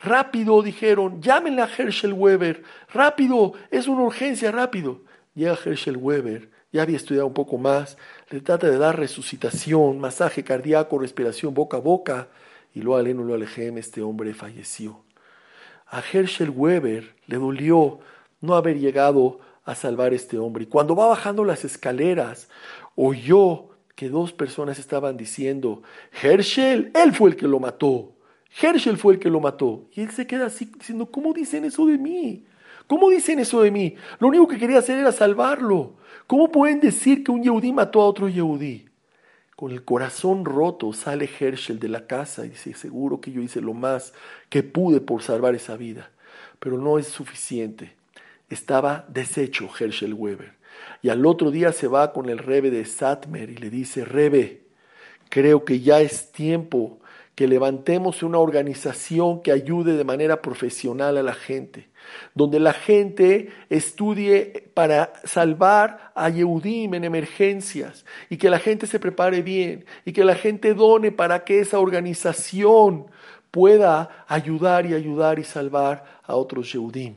Rápido, 0.00 0.60
dijeron, 0.62 1.22
llámenle 1.22 1.62
a 1.62 1.70
Herschel 1.78 2.12
Weber, 2.12 2.64
rápido, 2.92 3.52
es 3.70 3.86
una 3.86 4.02
urgencia, 4.02 4.50
rápido. 4.50 5.02
Llega 5.36 5.56
Herschel 5.64 5.96
Weber, 5.96 6.50
ya 6.72 6.82
había 6.82 6.96
estudiado 6.96 7.28
un 7.28 7.34
poco 7.34 7.56
más, 7.56 7.96
le 8.30 8.40
trata 8.40 8.68
de 8.68 8.78
dar 8.78 8.98
resucitación, 8.98 10.00
masaje 10.00 10.42
cardíaco, 10.42 10.98
respiración 10.98 11.54
boca 11.54 11.76
a 11.76 11.80
boca, 11.80 12.28
y 12.74 12.82
lo 12.82 12.96
aleno 12.96 13.22
lo 13.22 13.34
alejem, 13.34 13.78
este 13.78 14.02
hombre 14.02 14.34
falleció. 14.34 15.04
A 15.90 16.00
Herschel 16.00 16.50
Weber 16.50 17.16
le 17.26 17.36
dolió 17.36 17.98
no 18.40 18.54
haber 18.54 18.78
llegado 18.78 19.40
a 19.64 19.74
salvar 19.74 20.12
a 20.12 20.16
este 20.16 20.38
hombre. 20.38 20.64
Y 20.64 20.66
cuando 20.66 20.94
va 20.94 21.08
bajando 21.08 21.44
las 21.44 21.64
escaleras, 21.64 22.48
oyó 22.94 23.70
que 23.96 24.08
dos 24.08 24.32
personas 24.32 24.78
estaban 24.78 25.16
diciendo, 25.16 25.82
Herschel, 26.22 26.92
él 26.94 27.12
fue 27.12 27.30
el 27.30 27.36
que 27.36 27.48
lo 27.48 27.58
mató. 27.58 28.12
Herschel 28.62 28.98
fue 28.98 29.14
el 29.14 29.20
que 29.20 29.30
lo 29.30 29.40
mató. 29.40 29.88
Y 29.92 30.02
él 30.02 30.10
se 30.10 30.26
queda 30.26 30.46
así 30.46 30.64
diciendo, 30.64 31.10
¿cómo 31.10 31.32
dicen 31.32 31.64
eso 31.64 31.84
de 31.86 31.98
mí? 31.98 32.46
¿Cómo 32.86 33.10
dicen 33.10 33.38
eso 33.40 33.62
de 33.62 33.70
mí? 33.70 33.96
Lo 34.18 34.28
único 34.28 34.48
que 34.48 34.58
quería 34.58 34.78
hacer 34.78 34.98
era 34.98 35.12
salvarlo. 35.12 35.94
¿Cómo 36.26 36.50
pueden 36.50 36.80
decir 36.80 37.24
que 37.24 37.32
un 37.32 37.42
Yehudí 37.42 37.72
mató 37.72 38.00
a 38.00 38.06
otro 38.06 38.28
Yehudí? 38.28 38.89
Con 39.60 39.72
el 39.72 39.84
corazón 39.84 40.46
roto 40.46 40.90
sale 40.94 41.28
Herschel 41.38 41.78
de 41.78 41.88
la 41.90 42.06
casa 42.06 42.46
y 42.46 42.48
dice, 42.48 42.72
seguro 42.72 43.20
que 43.20 43.30
yo 43.30 43.42
hice 43.42 43.60
lo 43.60 43.74
más 43.74 44.14
que 44.48 44.62
pude 44.62 45.02
por 45.02 45.22
salvar 45.22 45.54
esa 45.54 45.76
vida. 45.76 46.08
Pero 46.58 46.78
no 46.78 46.98
es 46.98 47.08
suficiente. 47.08 47.92
Estaba 48.48 49.04
deshecho 49.08 49.68
Herschel 49.78 50.14
Weber. 50.14 50.54
Y 51.02 51.10
al 51.10 51.26
otro 51.26 51.50
día 51.50 51.72
se 51.72 51.88
va 51.88 52.14
con 52.14 52.30
el 52.30 52.38
rebe 52.38 52.70
de 52.70 52.86
Satmer 52.86 53.50
y 53.50 53.56
le 53.56 53.68
dice, 53.68 54.06
rebe, 54.06 54.62
creo 55.28 55.66
que 55.66 55.80
ya 55.80 56.00
es 56.00 56.32
tiempo 56.32 56.98
que 57.34 57.46
levantemos 57.46 58.22
una 58.22 58.38
organización 58.38 59.42
que 59.42 59.52
ayude 59.52 59.94
de 59.94 60.04
manera 60.04 60.40
profesional 60.40 61.18
a 61.18 61.22
la 61.22 61.34
gente, 61.34 61.89
donde 62.34 62.60
la 62.60 62.72
gente 62.72 63.50
estudie 63.68 64.70
para 64.74 65.12
salvar 65.24 66.12
a 66.14 66.28
Yehudim 66.28 66.94
en 66.94 67.04
emergencias 67.04 68.04
y 68.28 68.36
que 68.36 68.50
la 68.50 68.58
gente 68.58 68.86
se 68.86 69.00
prepare 69.00 69.42
bien 69.42 69.84
y 70.04 70.12
que 70.12 70.24
la 70.24 70.34
gente 70.34 70.74
done 70.74 71.12
para 71.12 71.44
que 71.44 71.60
esa 71.60 71.78
organización 71.78 73.06
pueda 73.50 74.24
ayudar 74.28 74.86
y 74.86 74.94
ayudar 74.94 75.38
y 75.38 75.44
salvar 75.44 76.04
a 76.22 76.34
otros 76.36 76.72
Yehudim. 76.72 77.16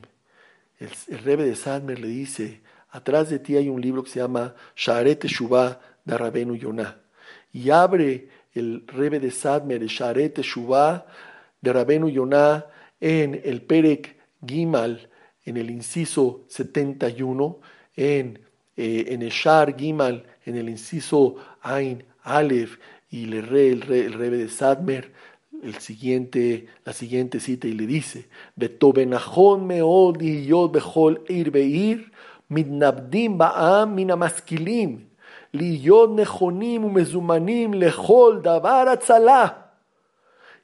El, 0.78 1.18
Rebbe 1.18 1.44
de 1.44 1.54
Sadmer 1.54 1.98
le 1.98 2.08
dice, 2.08 2.60
atrás 2.90 3.30
de 3.30 3.38
ti 3.38 3.56
hay 3.56 3.68
un 3.68 3.80
libro 3.80 4.02
que 4.02 4.10
se 4.10 4.20
llama 4.20 4.54
Sharet 4.76 5.24
Shuvah 5.24 5.80
de 6.04 6.18
Rabenu 6.18 6.56
Yonah 6.56 6.96
y 7.52 7.70
abre 7.70 8.28
el 8.52 8.84
Rebe 8.86 9.20
de 9.20 9.30
Sadmer, 9.30 9.82
el 9.82 9.88
Sharet 9.88 10.40
Shuvah 10.40 11.06
de 11.60 11.72
Rabenu 11.72 12.08
Yonah 12.08 12.66
en 13.00 13.40
el 13.44 13.62
Perek 13.62 14.13
Gimal, 14.46 15.08
en 15.44 15.56
el 15.56 15.70
inciso 15.70 16.44
71, 16.48 17.60
en, 17.96 18.40
eh, 18.76 19.06
en 19.08 19.22
el 19.22 19.30
Shar 19.30 19.76
Gimal, 19.76 20.24
en 20.44 20.56
el 20.56 20.68
inciso 20.68 21.36
Ain 21.62 22.04
Aleph, 22.22 22.78
y 23.10 23.26
le 23.26 23.42
re, 23.42 23.68
el, 23.70 23.82
re, 23.82 24.06
el 24.06 24.12
Rebe 24.14 24.38
de 24.38 24.48
Sadmer, 24.48 25.12
el 25.62 25.76
siguiente, 25.76 26.66
la 26.84 26.92
siguiente 26.92 27.40
cita 27.40 27.66
y 27.66 27.72
le 27.72 27.86
dice, 27.86 28.26
Betobenachon 28.56 29.66
meod 29.66 30.20
yod 30.20 30.72
bechol 30.72 31.22
ir 31.28 31.50
beir, 31.50 32.12
ba'am 32.48 33.94
minamaskilim, 33.94 35.06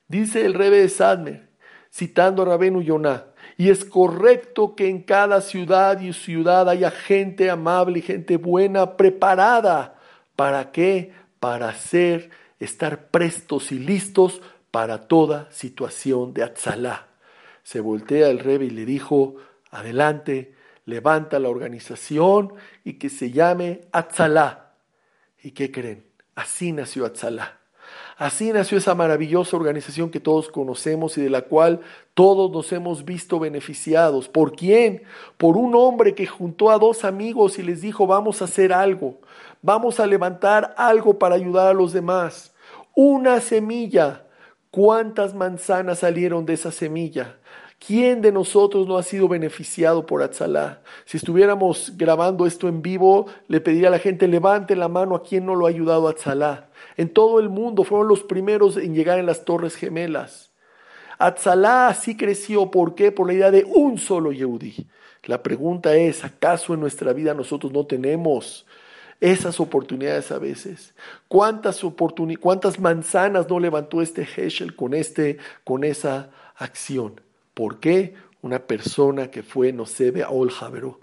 Dice 0.08 0.44
el 0.44 0.54
Rebe 0.54 0.78
de 0.78 0.88
Sadmer, 0.88 1.48
citando 1.92 2.42
a 2.42 2.44
Rabenu 2.44 2.82
Yonah, 2.82 3.26
y 3.60 3.68
es 3.68 3.84
correcto 3.84 4.74
que 4.74 4.88
en 4.88 5.02
cada 5.02 5.42
ciudad 5.42 6.00
y 6.00 6.14
ciudad 6.14 6.66
haya 6.66 6.90
gente 6.90 7.50
amable 7.50 7.98
y 7.98 8.02
gente 8.02 8.38
buena 8.38 8.96
preparada. 8.96 9.98
¿Para 10.34 10.72
qué? 10.72 11.12
Para 11.40 11.74
ser, 11.74 12.30
estar 12.58 13.10
prestos 13.10 13.70
y 13.70 13.78
listos 13.78 14.40
para 14.70 15.02
toda 15.02 15.46
situación 15.50 16.32
de 16.32 16.42
Atzalá. 16.42 17.08
Se 17.62 17.80
voltea 17.80 18.30
el 18.30 18.38
Rebe 18.38 18.64
y 18.64 18.70
le 18.70 18.86
dijo, 18.86 19.36
adelante, 19.70 20.54
levanta 20.86 21.38
la 21.38 21.50
organización 21.50 22.54
y 22.82 22.94
que 22.94 23.10
se 23.10 23.30
llame 23.30 23.82
Atzalá 23.92 24.72
¿Y 25.42 25.50
qué 25.50 25.70
creen? 25.70 26.06
Así 26.34 26.72
nació 26.72 27.04
Atzalá. 27.04 27.59
Así 28.20 28.52
nació 28.52 28.76
esa 28.76 28.94
maravillosa 28.94 29.56
organización 29.56 30.10
que 30.10 30.20
todos 30.20 30.50
conocemos 30.50 31.16
y 31.16 31.22
de 31.22 31.30
la 31.30 31.40
cual 31.40 31.80
todos 32.12 32.50
nos 32.50 32.70
hemos 32.70 33.06
visto 33.06 33.38
beneficiados. 33.38 34.28
¿Por 34.28 34.52
quién? 34.52 35.04
Por 35.38 35.56
un 35.56 35.74
hombre 35.74 36.14
que 36.14 36.26
juntó 36.26 36.70
a 36.70 36.78
dos 36.78 37.06
amigos 37.06 37.58
y 37.58 37.62
les 37.62 37.80
dijo, 37.80 38.06
vamos 38.06 38.42
a 38.42 38.44
hacer 38.44 38.74
algo, 38.74 39.16
vamos 39.62 40.00
a 40.00 40.06
levantar 40.06 40.74
algo 40.76 41.18
para 41.18 41.34
ayudar 41.34 41.68
a 41.68 41.72
los 41.72 41.94
demás. 41.94 42.52
Una 42.94 43.40
semilla. 43.40 44.26
¿Cuántas 44.70 45.34
manzanas 45.34 46.00
salieron 46.00 46.44
de 46.44 46.52
esa 46.52 46.72
semilla? 46.72 47.36
¿Quién 47.78 48.20
de 48.20 48.32
nosotros 48.32 48.86
no 48.86 48.98
ha 48.98 49.02
sido 49.02 49.28
beneficiado 49.28 50.04
por 50.04 50.22
Atzalá? 50.22 50.82
Si 51.06 51.16
estuviéramos 51.16 51.94
grabando 51.96 52.44
esto 52.44 52.68
en 52.68 52.82
vivo, 52.82 53.28
le 53.48 53.62
pediría 53.62 53.88
a 53.88 53.92
la 53.92 53.98
gente, 53.98 54.28
levante 54.28 54.76
la 54.76 54.88
mano 54.88 55.16
a 55.16 55.22
quien 55.22 55.46
no 55.46 55.54
lo 55.54 55.64
ha 55.64 55.70
ayudado 55.70 56.06
Atzalá. 56.06 56.69
En 56.96 57.08
todo 57.08 57.40
el 57.40 57.48
mundo 57.48 57.84
fueron 57.84 58.08
los 58.08 58.22
primeros 58.22 58.76
en 58.76 58.94
llegar 58.94 59.18
en 59.18 59.26
las 59.26 59.44
Torres 59.44 59.76
Gemelas. 59.76 60.50
Atzalá 61.18 61.88
así 61.88 62.16
creció, 62.16 62.70
¿por 62.70 62.94
qué? 62.94 63.12
Por 63.12 63.26
la 63.26 63.34
idea 63.34 63.50
de 63.50 63.64
un 63.64 63.98
solo 63.98 64.32
Yehudi. 64.32 64.86
La 65.24 65.42
pregunta 65.42 65.94
es, 65.94 66.24
¿acaso 66.24 66.74
en 66.74 66.80
nuestra 66.80 67.12
vida 67.12 67.34
nosotros 67.34 67.72
no 67.72 67.84
tenemos 67.84 68.66
esas 69.20 69.60
oportunidades 69.60 70.32
a 70.32 70.38
veces. 70.38 70.94
¿Cuántas, 71.28 71.82
cuántas 72.40 72.80
manzanas 72.80 73.48
no 73.48 73.60
levantó 73.60 74.02
este 74.02 74.22
Heschel 74.22 74.74
con, 74.74 74.94
este, 74.94 75.38
con 75.62 75.84
esa 75.84 76.30
acción? 76.56 77.20
¿Por 77.54 77.80
qué? 77.80 78.14
Una 78.42 78.60
persona 78.60 79.30
que 79.30 79.42
fue 79.42 79.72
Nosebe 79.72 80.24
Ol 80.24 80.50
Javeró. 80.50 81.00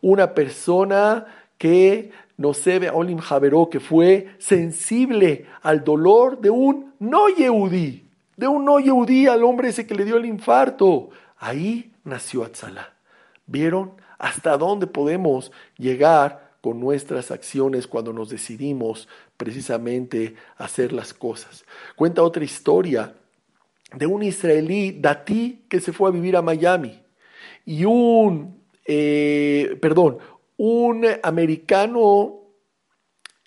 Una 0.00 0.34
persona 0.34 1.26
que 1.58 2.12
Nosebe 2.36 2.90
Olim 2.90 3.18
Javeró, 3.18 3.70
que 3.70 3.80
fue 3.80 4.28
sensible 4.38 5.46
al 5.62 5.84
dolor 5.84 6.40
de 6.40 6.50
un 6.50 6.94
no 6.98 7.28
Yehudí, 7.28 8.08
de 8.36 8.48
un 8.48 8.64
no 8.64 8.78
Yehudí, 8.78 9.26
al 9.26 9.44
hombre 9.44 9.68
ese 9.68 9.86
que 9.86 9.94
le 9.94 10.04
dio 10.04 10.16
el 10.16 10.26
infarto. 10.26 11.10
Ahí 11.38 11.92
nació 12.04 12.44
Atzalá. 12.44 12.94
¿Vieron 13.46 13.92
hasta 14.18 14.56
dónde 14.56 14.86
podemos 14.86 15.52
llegar 15.76 16.46
con 16.60 16.80
nuestras 16.80 17.30
acciones 17.30 17.86
cuando 17.86 18.12
nos 18.12 18.28
decidimos 18.28 19.08
precisamente 19.36 20.34
hacer 20.56 20.92
las 20.92 21.14
cosas. 21.14 21.64
Cuenta 21.94 22.22
otra 22.22 22.42
historia 22.42 23.14
de 23.94 24.06
un 24.06 24.22
israelí 24.22 24.90
datí 24.90 25.64
que 25.68 25.80
se 25.80 25.92
fue 25.92 26.08
a 26.08 26.12
vivir 26.12 26.36
a 26.36 26.42
Miami 26.42 27.00
y 27.64 27.84
un, 27.84 28.60
eh, 28.84 29.78
perdón, 29.80 30.18
un 30.56 31.06
americano, 31.22 32.40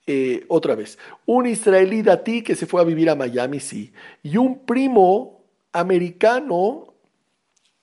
eh, 0.06 0.46
otra 0.48 0.76
vez, 0.76 0.98
un 1.26 1.46
israelí 1.46 2.02
datí 2.02 2.42
que 2.42 2.56
se 2.56 2.66
fue 2.66 2.82
a 2.82 2.86
vivir 2.86 3.10
a 3.10 3.16
Miami, 3.16 3.60
sí, 3.60 3.92
y 4.24 4.38
un 4.38 4.66
primo 4.66 5.44
americano 5.72 6.94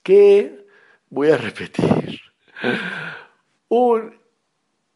que, 0.03 0.67
voy 1.11 1.31
a 1.31 1.37
repetir, 1.37 2.21
un 3.69 4.15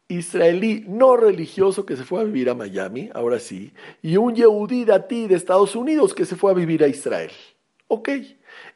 israelí 0.07 0.83
no 0.87 1.15
religioso 1.15 1.85
que 1.85 1.95
se 1.95 2.03
fue 2.03 2.21
a 2.21 2.25
vivir 2.25 2.49
a 2.49 2.55
Miami, 2.55 3.09
ahora 3.13 3.39
sí, 3.39 3.71
y 4.01 4.17
un 4.17 4.35
Yehudí 4.35 4.85
ti 5.07 5.27
de 5.27 5.35
Estados 5.35 5.75
Unidos 5.75 6.13
que 6.13 6.25
se 6.25 6.35
fue 6.35 6.51
a 6.51 6.55
vivir 6.55 6.83
a 6.83 6.87
Israel. 6.87 7.31
Ok, 7.87 8.09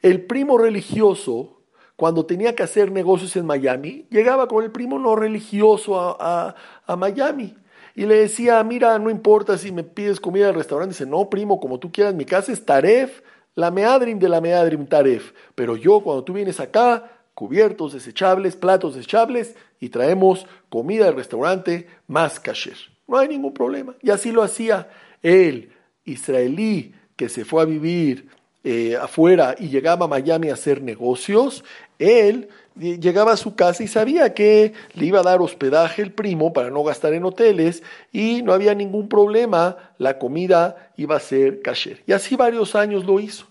el 0.02 0.26
primo 0.26 0.58
religioso, 0.58 1.55
cuando 1.96 2.26
tenía 2.26 2.56
que 2.56 2.64
hacer 2.64 2.92
negocios 2.92 3.36
en 3.36 3.46
Miami, 3.46 4.06
llegaba 4.10 4.48
con 4.48 4.64
el 4.64 4.72
primo 4.72 5.00
no 5.00 5.16
religioso 5.16 6.18
a, 6.20 6.56
Miami 6.98 7.56
y 7.96 8.06
le 8.06 8.16
decía, 8.16 8.62
mira, 8.64 9.00
no 9.00 9.10
importa 9.10 9.58
si 9.58 9.72
me 9.72 9.84
pides 9.84 10.20
comida 10.20 10.50
al 10.50 10.56
restaurante, 10.56 10.94
dice, 10.94 11.06
no, 11.06 11.30
primo, 11.30 11.60
como 11.60 11.80
tú 11.80 11.92
quieras, 11.92 12.14
mi 12.14 12.26
casa 12.26 12.52
es 12.52 12.66
Taref, 12.66 13.22
la 13.56 13.72
Meadrim 13.72 14.20
de 14.20 14.28
la 14.28 14.42
Meadrim 14.42 14.86
Taref, 14.86 15.32
pero 15.56 15.78
yo 15.78 16.02
cuando 16.02 16.24
tú 16.24 16.34
vienes 16.34 16.60
acá, 16.60 17.12
cubiertos 17.34 17.94
desechables, 17.94 18.56
platos 18.56 18.96
desechables 18.96 19.56
y 19.80 19.90
traemos 19.90 20.48
comida 20.70 21.06
del 21.06 21.16
restaurante 21.16 21.88
más 22.08 22.40
kasher. 22.40 22.78
No 23.08 23.18
hay 23.18 23.28
ningún 23.28 23.54
problema. 23.54 23.96
Y 24.02 24.10
así 24.10 24.32
lo 24.32 24.42
hacía 24.42 24.90
el 25.22 25.72
israelí 26.06 26.96
que 27.16 27.30
se 27.30 27.46
fue 27.46 27.62
a 27.62 27.66
vivir 27.66 28.30
eh, 28.68 28.98
afuera 29.00 29.56
y 29.60 29.70
llegaba 29.70 30.06
a 30.06 30.10
Miami 30.10 30.50
a 30.50 30.54
hacer 30.54 30.82
negocios. 30.82 31.64
Él 32.00 32.50
eh, 32.82 32.98
llegaba 33.00 33.34
a 33.34 33.38
su 33.38 33.54
casa 33.54 33.84
y 33.84 33.88
sabía 33.88 34.34
que 34.34 34.74
le 34.96 35.06
iba 35.06 35.20
a 35.20 35.24
dar 35.24 35.40
hospedaje 35.40 36.02
el 36.02 36.12
primo 36.12 36.52
para 36.52 36.72
no 36.72 36.84
gastar 36.84 37.14
en 37.14 37.26
hoteles 37.26 37.84
y 38.12 38.42
no 38.42 38.54
había 38.54 38.74
ningún 38.74 39.08
problema, 39.08 39.78
la 40.00 40.18
comida 40.18 40.90
iba 40.98 41.16
a 41.16 41.20
ser 41.20 41.62
kasher. 41.62 42.02
Y 42.08 42.14
así 42.14 42.36
varios 42.36 42.74
años 42.74 43.06
lo 43.06 43.20
hizo. 43.20 43.46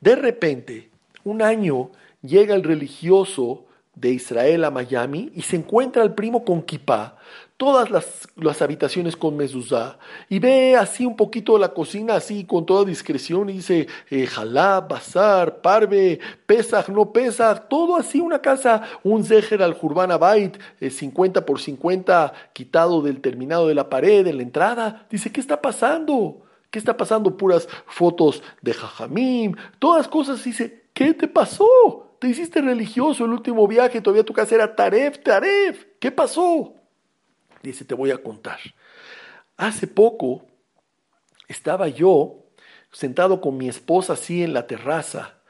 De 0.00 0.16
repente, 0.16 0.88
un 1.24 1.42
año 1.42 1.90
llega 2.22 2.54
el 2.54 2.62
religioso 2.62 3.66
de 3.94 4.12
Israel 4.12 4.64
a 4.64 4.70
Miami 4.70 5.30
y 5.34 5.42
se 5.42 5.56
encuentra 5.56 6.02
al 6.02 6.14
primo 6.14 6.42
con 6.42 6.62
kippah, 6.62 7.18
todas 7.56 7.90
las, 7.90 8.62
habitaciones 8.62 9.16
con 9.16 9.36
mezuzá, 9.36 9.98
y 10.28 10.38
ve 10.38 10.76
así 10.76 11.06
un 11.06 11.16
poquito 11.16 11.56
la 11.56 11.68
cocina 11.68 12.16
así 12.16 12.44
con 12.44 12.66
toda 12.66 12.84
discreción 12.84 13.48
y 13.48 13.54
dice, 13.54 13.86
eh, 14.10 14.28
bazar, 14.88 15.60
parve, 15.60 16.18
pesaj, 16.46 16.88
no 16.88 17.12
pesaj, 17.12 17.68
todo 17.68 17.96
así 17.96 18.20
una 18.20 18.40
casa, 18.40 18.82
un 19.04 19.24
zeher 19.24 19.62
al 19.62 19.74
Jurbana 19.74 20.16
Bait, 20.16 20.58
50 20.80 21.40
eh, 21.40 21.42
por 21.42 21.60
50 21.60 22.32
quitado 22.52 23.02
del 23.02 23.20
terminado 23.20 23.68
de 23.68 23.74
la 23.74 23.88
pared, 23.88 24.26
en 24.26 24.36
la 24.38 24.42
entrada, 24.42 25.06
dice, 25.10 25.30
¿qué 25.30 25.40
está 25.40 25.62
pasando? 25.62 26.42
¿Qué 26.70 26.80
está 26.80 26.96
pasando? 26.96 27.36
Puras 27.36 27.68
fotos 27.86 28.42
de 28.62 28.74
jajamim, 28.74 29.54
todas 29.78 30.08
cosas, 30.08 30.42
dice, 30.42 30.86
¿qué 30.92 31.14
te 31.14 31.28
pasó? 31.28 32.16
Te 32.18 32.28
hiciste 32.28 32.60
religioso 32.60 33.24
el 33.24 33.30
último 33.30 33.68
viaje, 33.68 34.00
todavía 34.00 34.24
tu 34.24 34.32
casa 34.32 34.56
era 34.56 34.74
Taref, 34.74 35.18
Taref. 35.22 35.84
¿Qué 36.00 36.10
pasó? 36.10 36.74
Dice, 37.64 37.84
te 37.84 37.94
voy 37.94 38.10
a 38.10 38.18
contar. 38.18 38.58
Hace 39.56 39.86
poco 39.86 40.46
estaba 41.48 41.88
yo 41.88 42.44
sentado 42.92 43.40
con 43.40 43.56
mi 43.56 43.68
esposa 43.68 44.12
así 44.12 44.42
en 44.42 44.52
la 44.52 44.66
terraza 44.66 45.40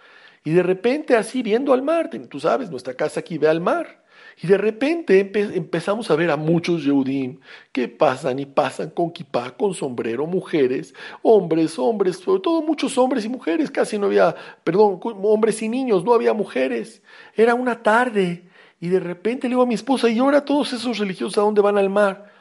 y 0.44 0.52
de 0.52 0.62
repente 0.62 1.16
así 1.16 1.42
viendo 1.42 1.72
al 1.72 1.82
mar. 1.82 2.10
Tú 2.28 2.38
sabes, 2.38 2.70
nuestra 2.70 2.94
casa 2.94 3.20
aquí 3.20 3.38
ve 3.38 3.48
al 3.48 3.60
mar. 3.60 4.04
Y 4.42 4.46
de 4.46 4.58
repente 4.58 5.30
empezamos 5.54 6.10
a 6.10 6.16
ver 6.16 6.30
a 6.30 6.36
muchos 6.36 6.84
Yehudim 6.84 7.40
que 7.72 7.88
pasan 7.88 8.38
y 8.38 8.46
pasan 8.46 8.90
con 8.90 9.12
kipá, 9.12 9.52
con 9.52 9.74
sombrero, 9.74 10.26
mujeres, 10.26 10.92
hombres, 11.22 11.78
hombres, 11.78 12.16
sobre 12.16 12.40
todo 12.40 12.62
muchos 12.62 12.98
hombres 12.98 13.24
y 13.24 13.28
mujeres, 13.28 13.70
casi 13.70 13.96
no 13.98 14.06
había, 14.06 14.34
perdón, 14.64 14.98
hombres 15.02 15.62
y 15.62 15.68
niños, 15.68 16.04
no 16.04 16.14
había 16.14 16.32
mujeres. 16.32 17.02
Era 17.36 17.54
una 17.54 17.82
tarde 17.82 18.48
y 18.84 18.88
de 18.88 19.00
repente 19.00 19.46
le 19.46 19.52
digo 19.52 19.62
a 19.62 19.66
mi 19.66 19.74
esposa, 19.74 20.08
y 20.08 20.18
ahora 20.18 20.44
todos 20.44 20.72
esos 20.72 20.98
religiosos 20.98 21.38
a 21.38 21.42
dónde 21.42 21.60
van 21.60 21.78
al 21.78 21.90
mar. 21.90 22.32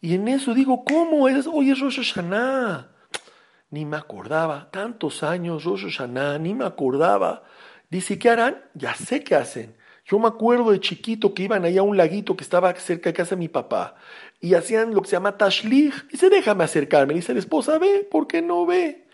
Y 0.00 0.14
en 0.14 0.28
eso 0.28 0.54
digo, 0.54 0.84
¿cómo 0.84 1.28
es? 1.28 1.46
Hoy 1.46 1.70
es 1.70 1.80
Rosh. 1.80 2.16
Ni 3.70 3.84
me 3.84 3.96
acordaba, 3.96 4.70
tantos 4.70 5.22
años 5.22 5.64
Rosh 5.64 5.84
Hashanah, 5.84 6.38
ni 6.38 6.54
me 6.54 6.64
acordaba. 6.64 7.42
Dice, 7.90 8.18
¿qué 8.18 8.30
harán? 8.30 8.62
Ya 8.74 8.94
sé 8.94 9.24
qué 9.24 9.34
hacen 9.34 9.78
yo 10.08 10.18
me 10.18 10.26
acuerdo 10.26 10.70
de 10.70 10.80
chiquito 10.80 11.34
que 11.34 11.42
iban 11.42 11.66
allá 11.66 11.80
a 11.80 11.84
un 11.84 11.96
laguito 11.96 12.34
que 12.34 12.42
estaba 12.42 12.74
cerca 12.76 13.10
de 13.10 13.14
casa 13.14 13.34
de 13.34 13.40
mi 13.40 13.48
papá 13.48 13.94
y 14.40 14.54
hacían 14.54 14.94
lo 14.94 15.02
que 15.02 15.08
se 15.08 15.16
llama 15.16 15.36
tashlich. 15.36 16.08
Dice, 16.10 16.30
déjame 16.30 16.64
acercarme. 16.64 17.12
Dice 17.12 17.34
la 17.34 17.40
esposa, 17.40 17.78
ve, 17.78 18.08
¿por 18.10 18.26
qué 18.26 18.40
no 18.40 18.64
ve? 18.64 19.06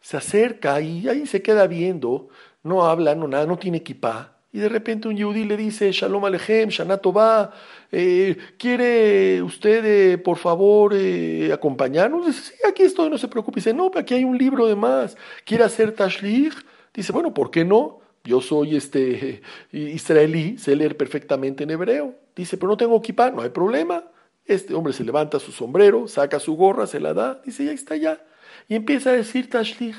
Se 0.00 0.18
acerca 0.18 0.82
y 0.82 1.08
ahí 1.08 1.26
se 1.26 1.40
queda 1.40 1.66
viendo, 1.66 2.28
no 2.62 2.84
habla, 2.84 3.14
no 3.14 3.26
nada, 3.26 3.46
no 3.46 3.56
tiene 3.56 3.78
equipa. 3.78 4.33
Y 4.54 4.60
de 4.60 4.68
repente 4.68 5.08
un 5.08 5.16
yudí 5.16 5.42
le 5.42 5.56
dice, 5.56 5.90
Shalom 5.90 6.24
Alechem, 6.24 6.68
Shana 6.68 6.98
Tová, 6.98 7.52
eh, 7.90 8.36
¿quiere 8.56 9.42
usted, 9.42 9.84
eh, 9.84 10.16
por 10.16 10.36
favor, 10.36 10.92
eh, 10.94 11.50
acompañarnos? 11.52 12.24
Dice, 12.24 12.40
sí, 12.40 12.54
aquí 12.64 12.84
estoy, 12.84 13.10
no 13.10 13.18
se 13.18 13.26
preocupe. 13.26 13.56
Dice, 13.56 13.74
no, 13.74 13.90
aquí 13.96 14.14
hay 14.14 14.22
un 14.22 14.38
libro 14.38 14.68
de 14.68 14.76
más. 14.76 15.16
¿Quiere 15.44 15.64
hacer 15.64 15.90
tashlich? 15.90 16.54
Dice, 16.94 17.10
bueno, 17.10 17.34
¿por 17.34 17.50
qué 17.50 17.64
no? 17.64 17.98
Yo 18.22 18.40
soy 18.40 18.76
este 18.76 19.42
israelí, 19.72 20.56
sé 20.56 20.76
leer 20.76 20.96
perfectamente 20.96 21.64
en 21.64 21.72
hebreo. 21.72 22.14
Dice, 22.36 22.56
pero 22.56 22.68
no 22.68 22.76
tengo 22.76 22.96
equipa, 22.96 23.32
no 23.32 23.42
hay 23.42 23.50
problema. 23.50 24.04
Este 24.46 24.72
hombre 24.72 24.92
se 24.92 25.02
levanta 25.02 25.40
su 25.40 25.50
sombrero, 25.50 26.06
saca 26.06 26.38
su 26.38 26.54
gorra, 26.54 26.86
se 26.86 27.00
la 27.00 27.12
da, 27.12 27.42
dice, 27.44 27.64
ya 27.64 27.72
está 27.72 27.96
ya. 27.96 28.24
Y 28.68 28.76
empieza 28.76 29.10
a 29.10 29.14
decir 29.14 29.50
tashlich. 29.50 29.96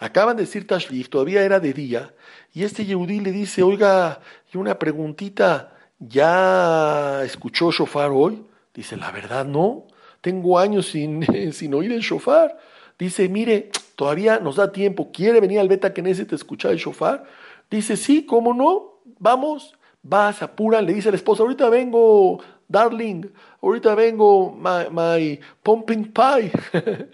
Acaban 0.00 0.36
de 0.36 0.42
decir 0.42 0.66
tashlich, 0.66 1.08
todavía 1.08 1.42
era 1.42 1.60
de 1.60 1.72
día. 1.72 2.14
Y 2.52 2.64
este 2.64 2.84
yehudí 2.84 3.20
le 3.20 3.32
dice, 3.32 3.62
oiga, 3.62 4.20
una 4.54 4.78
preguntita, 4.78 5.72
¿ya 5.98 7.22
escuchó 7.24 7.70
shofar 7.70 8.10
hoy? 8.10 8.44
Dice, 8.72 8.96
la 8.96 9.10
verdad 9.10 9.44
no, 9.44 9.86
tengo 10.20 10.58
años 10.58 10.86
sin, 10.86 11.24
sin 11.52 11.74
oír 11.74 11.92
el 11.92 12.00
shofar. 12.00 12.58
Dice, 12.98 13.28
mire, 13.28 13.70
todavía 13.96 14.38
nos 14.38 14.56
da 14.56 14.70
tiempo, 14.70 15.10
¿quiere 15.12 15.40
venir 15.40 15.60
al 15.60 15.68
Beta 15.68 15.92
Knesset 15.92 16.32
a 16.32 16.36
escuchar 16.36 16.72
el 16.72 16.78
shofar? 16.78 17.24
Dice, 17.70 17.96
sí, 17.96 18.24
¿cómo 18.24 18.54
no? 18.54 19.00
Vamos, 19.18 19.74
va, 20.10 20.32
se 20.32 20.44
apura, 20.44 20.80
le 20.80 20.94
dice 20.94 21.10
la 21.10 21.16
esposa, 21.16 21.42
ahorita 21.42 21.68
vengo, 21.68 22.40
darling, 22.68 23.26
ahorita 23.62 23.94
vengo, 23.94 24.52
my, 24.52 25.40
pumping 25.62 26.12
pie. 26.12 26.52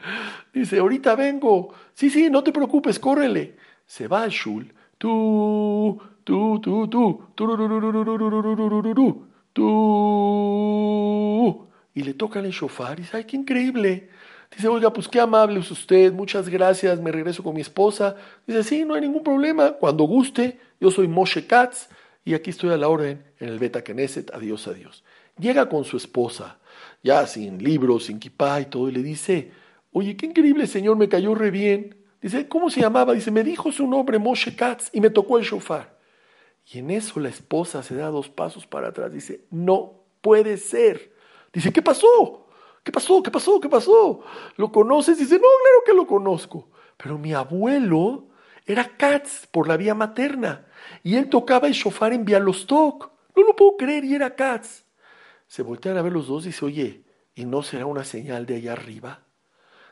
dice, 0.52 0.78
ahorita 0.78 1.14
vengo. 1.14 1.72
Sí, 2.00 2.08
sí, 2.08 2.30
no 2.30 2.42
te 2.42 2.50
preocupes, 2.50 2.98
córrele. 2.98 3.56
Se 3.84 4.08
va 4.08 4.22
al 4.22 4.30
shul. 4.30 4.72
Tú, 4.96 6.00
tú, 6.24 6.58
tú, 6.58 6.88
tú, 6.88 7.26
tú, 7.36 7.58
tú. 9.52 11.68
Y 11.92 12.02
le 12.02 12.14
tocan 12.14 12.46
el 12.46 12.52
shofar 12.52 12.98
y 12.98 13.02
dice, 13.02 13.18
ay, 13.18 13.24
qué 13.24 13.36
increíble. 13.36 14.08
Dice, 14.50 14.68
oiga, 14.68 14.90
pues 14.90 15.08
qué 15.08 15.20
amable 15.20 15.60
es 15.60 15.70
usted, 15.70 16.10
muchas 16.14 16.48
gracias, 16.48 16.98
me 17.02 17.12
regreso 17.12 17.42
con 17.42 17.54
mi 17.54 17.60
esposa. 17.60 18.16
Dice, 18.46 18.64
sí, 18.64 18.86
no 18.86 18.94
hay 18.94 19.02
ningún 19.02 19.22
problema, 19.22 19.72
cuando 19.72 20.04
guste, 20.04 20.58
yo 20.80 20.90
soy 20.90 21.06
Moshe 21.06 21.46
Katz 21.46 21.90
y 22.24 22.32
aquí 22.32 22.48
estoy 22.48 22.70
a 22.70 22.78
la 22.78 22.88
orden 22.88 23.22
en 23.40 23.50
el 23.50 23.58
Beta 23.58 23.84
Knesset, 23.84 24.30
adiós, 24.32 24.66
adiós. 24.68 25.04
Llega 25.38 25.68
con 25.68 25.84
su 25.84 25.98
esposa, 25.98 26.56
ya 27.02 27.26
sin 27.26 27.62
libros, 27.62 28.06
sin 28.06 28.18
kipá 28.18 28.58
y 28.62 28.64
todo, 28.64 28.88
y 28.88 28.92
le 28.92 29.02
dice, 29.02 29.52
oye, 29.92 30.16
qué 30.16 30.26
increíble 30.26 30.66
señor, 30.66 30.96
me 30.96 31.08
cayó 31.08 31.34
re 31.34 31.50
bien. 31.50 31.96
Dice, 32.20 32.48
¿cómo 32.48 32.70
se 32.70 32.80
llamaba? 32.80 33.14
Dice, 33.14 33.30
me 33.30 33.42
dijo 33.42 33.72
su 33.72 33.86
nombre, 33.86 34.18
Moshe 34.18 34.54
Katz, 34.54 34.90
y 34.92 35.00
me 35.00 35.10
tocó 35.10 35.38
el 35.38 35.44
shofar. 35.44 35.98
Y 36.72 36.78
en 36.78 36.90
eso 36.90 37.18
la 37.18 37.30
esposa 37.30 37.82
se 37.82 37.94
da 37.94 38.08
dos 38.08 38.28
pasos 38.28 38.66
para 38.66 38.88
atrás. 38.88 39.12
Dice, 39.12 39.46
no 39.50 40.04
puede 40.20 40.56
ser. 40.56 41.14
Dice, 41.52 41.72
¿qué 41.72 41.82
pasó? 41.82 42.46
¿Qué 42.84 42.92
pasó? 42.92 43.22
¿Qué 43.22 43.30
pasó? 43.30 43.60
¿Qué 43.60 43.68
pasó? 43.68 44.22
¿Lo 44.56 44.70
conoces? 44.70 45.18
Dice, 45.18 45.34
no, 45.34 45.40
claro 45.40 45.84
que 45.84 45.94
lo 45.94 46.06
conozco. 46.06 46.68
Pero 46.96 47.18
mi 47.18 47.32
abuelo 47.32 48.28
era 48.66 48.96
Katz 48.96 49.46
por 49.46 49.66
la 49.66 49.76
vía 49.76 49.94
materna. 49.94 50.66
Y 51.02 51.16
él 51.16 51.28
tocaba 51.28 51.66
el 51.66 51.72
shofar 51.72 52.12
en 52.12 52.24
Bialostok. 52.24 53.10
No 53.34 53.42
lo 53.42 53.56
puedo 53.56 53.76
creer 53.76 54.04
y 54.04 54.14
era 54.14 54.34
Katz. 54.36 54.84
Se 55.46 55.62
voltean 55.62 55.96
a 55.96 56.02
ver 56.02 56.12
los 56.12 56.28
dos 56.28 56.44
y 56.44 56.48
dice, 56.48 56.64
oye, 56.64 57.04
¿y 57.34 57.44
no 57.44 57.62
será 57.62 57.86
una 57.86 58.04
señal 58.04 58.46
de 58.46 58.56
allá 58.56 58.72
arriba? 58.72 59.24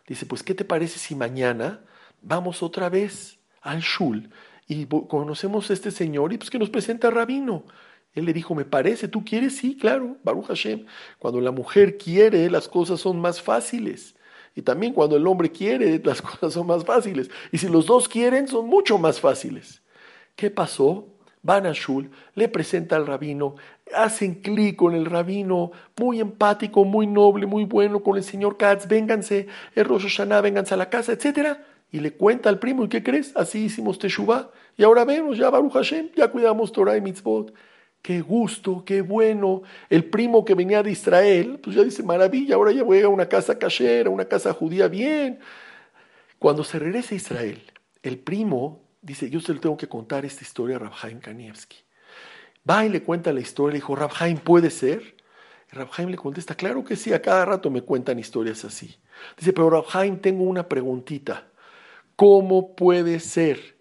Dice, 0.08 0.26
pues, 0.26 0.42
¿qué 0.42 0.54
te 0.54 0.64
parece 0.64 0.98
si 0.98 1.14
mañana 1.14 1.84
vamos 2.22 2.62
otra 2.62 2.88
vez 2.88 3.38
al 3.60 3.80
Shul 3.80 4.30
y 4.66 4.86
conocemos 4.86 5.70
a 5.70 5.74
este 5.74 5.90
señor 5.90 6.32
y 6.32 6.38
pues 6.38 6.50
que 6.50 6.58
nos 6.58 6.70
presenta 6.70 7.08
a 7.08 7.10
Rabino? 7.10 7.64
Él 8.14 8.24
le 8.24 8.32
dijo, 8.32 8.54
me 8.54 8.64
parece, 8.64 9.06
¿tú 9.06 9.24
quieres? 9.24 9.56
Sí, 9.56 9.76
claro, 9.76 10.16
Baruch 10.24 10.46
Hashem. 10.46 10.86
Cuando 11.18 11.40
la 11.40 11.52
mujer 11.52 11.98
quiere, 11.98 12.50
las 12.50 12.68
cosas 12.68 13.00
son 13.00 13.20
más 13.20 13.40
fáciles. 13.40 14.16
Y 14.54 14.62
también 14.62 14.92
cuando 14.92 15.16
el 15.16 15.26
hombre 15.26 15.52
quiere, 15.52 16.00
las 16.02 16.22
cosas 16.22 16.54
son 16.54 16.66
más 16.66 16.84
fáciles. 16.84 17.30
Y 17.52 17.58
si 17.58 17.68
los 17.68 17.86
dos 17.86 18.08
quieren, 18.08 18.48
son 18.48 18.66
mucho 18.66 18.98
más 18.98 19.20
fáciles. 19.20 19.82
¿Qué 20.34 20.50
pasó? 20.50 21.14
Van 21.42 21.66
a 21.66 21.72
Shul, 21.72 22.10
le 22.34 22.48
presenta 22.48 22.96
al 22.96 23.06
rabino, 23.06 23.54
hacen 23.94 24.36
clic 24.36 24.76
con 24.76 24.94
el 24.94 25.06
rabino, 25.06 25.72
muy 25.96 26.20
empático, 26.20 26.84
muy 26.84 27.06
noble, 27.06 27.46
muy 27.46 27.64
bueno, 27.64 28.02
con 28.02 28.16
el 28.16 28.22
señor 28.22 28.56
Katz, 28.56 28.86
vénganse, 28.88 29.46
el 29.74 29.84
Rosh 29.84 30.02
Hashanah, 30.02 30.40
vénganse 30.40 30.74
a 30.74 30.76
la 30.76 30.90
casa, 30.90 31.12
etc. 31.12 31.58
Y 31.90 32.00
le 32.00 32.12
cuenta 32.12 32.48
al 32.48 32.58
primo, 32.58 32.84
¿y 32.84 32.88
qué 32.88 33.02
crees? 33.02 33.36
Así 33.36 33.64
hicimos 33.64 33.98
Teshuvah. 33.98 34.50
Y 34.76 34.84
ahora 34.84 35.04
vemos, 35.04 35.38
ya 35.38 35.50
Baruch 35.50 35.72
Hashem, 35.72 36.10
ya 36.16 36.28
cuidamos 36.28 36.72
Torah 36.72 36.96
y 36.96 37.00
Mitzvot. 37.00 37.52
Qué 38.02 38.20
gusto, 38.20 38.84
qué 38.84 39.02
bueno. 39.02 39.62
El 39.90 40.04
primo 40.04 40.44
que 40.44 40.54
venía 40.54 40.82
de 40.82 40.92
Israel, 40.92 41.58
pues 41.62 41.76
ya 41.76 41.82
dice, 41.82 42.02
maravilla, 42.02 42.54
ahora 42.54 42.72
ya 42.72 42.84
voy 42.84 43.00
a 43.00 43.08
una 43.08 43.28
casa 43.28 43.58
cachera, 43.58 44.08
una 44.10 44.26
casa 44.26 44.52
judía, 44.52 44.88
bien. 44.88 45.40
Cuando 46.38 46.62
se 46.62 46.78
regresa 46.78 47.14
a 47.14 47.16
Israel, 47.16 47.62
el 48.02 48.18
primo 48.18 48.80
dice, 49.02 49.28
yo 49.30 49.40
se 49.40 49.52
le 49.52 49.60
tengo 49.60 49.76
que 49.76 49.88
contar 49.88 50.24
esta 50.24 50.44
historia 50.44 50.76
a 50.76 50.78
Rabhaim 50.78 51.20
Kanievski. 51.20 51.87
Va 52.68 52.84
y 52.84 52.88
le 52.88 53.02
cuenta 53.02 53.32
la 53.32 53.40
historia, 53.40 53.72
le 53.72 53.78
dijo, 53.78 53.96
Rabhaim, 53.96 54.38
¿puede 54.38 54.70
ser? 54.70 55.16
Y 55.72 55.76
Rabhaim 55.76 56.08
le 56.10 56.16
contesta, 56.16 56.54
claro 56.54 56.84
que 56.84 56.96
sí, 56.96 57.12
a 57.12 57.22
cada 57.22 57.44
rato 57.44 57.70
me 57.70 57.82
cuentan 57.82 58.18
historias 58.18 58.64
así. 58.64 58.96
Dice, 59.36 59.52
pero 59.52 59.70
Rabhaim, 59.70 60.18
tengo 60.20 60.44
una 60.44 60.68
preguntita. 60.68 61.48
¿Cómo 62.16 62.74
puede 62.74 63.20
ser 63.20 63.76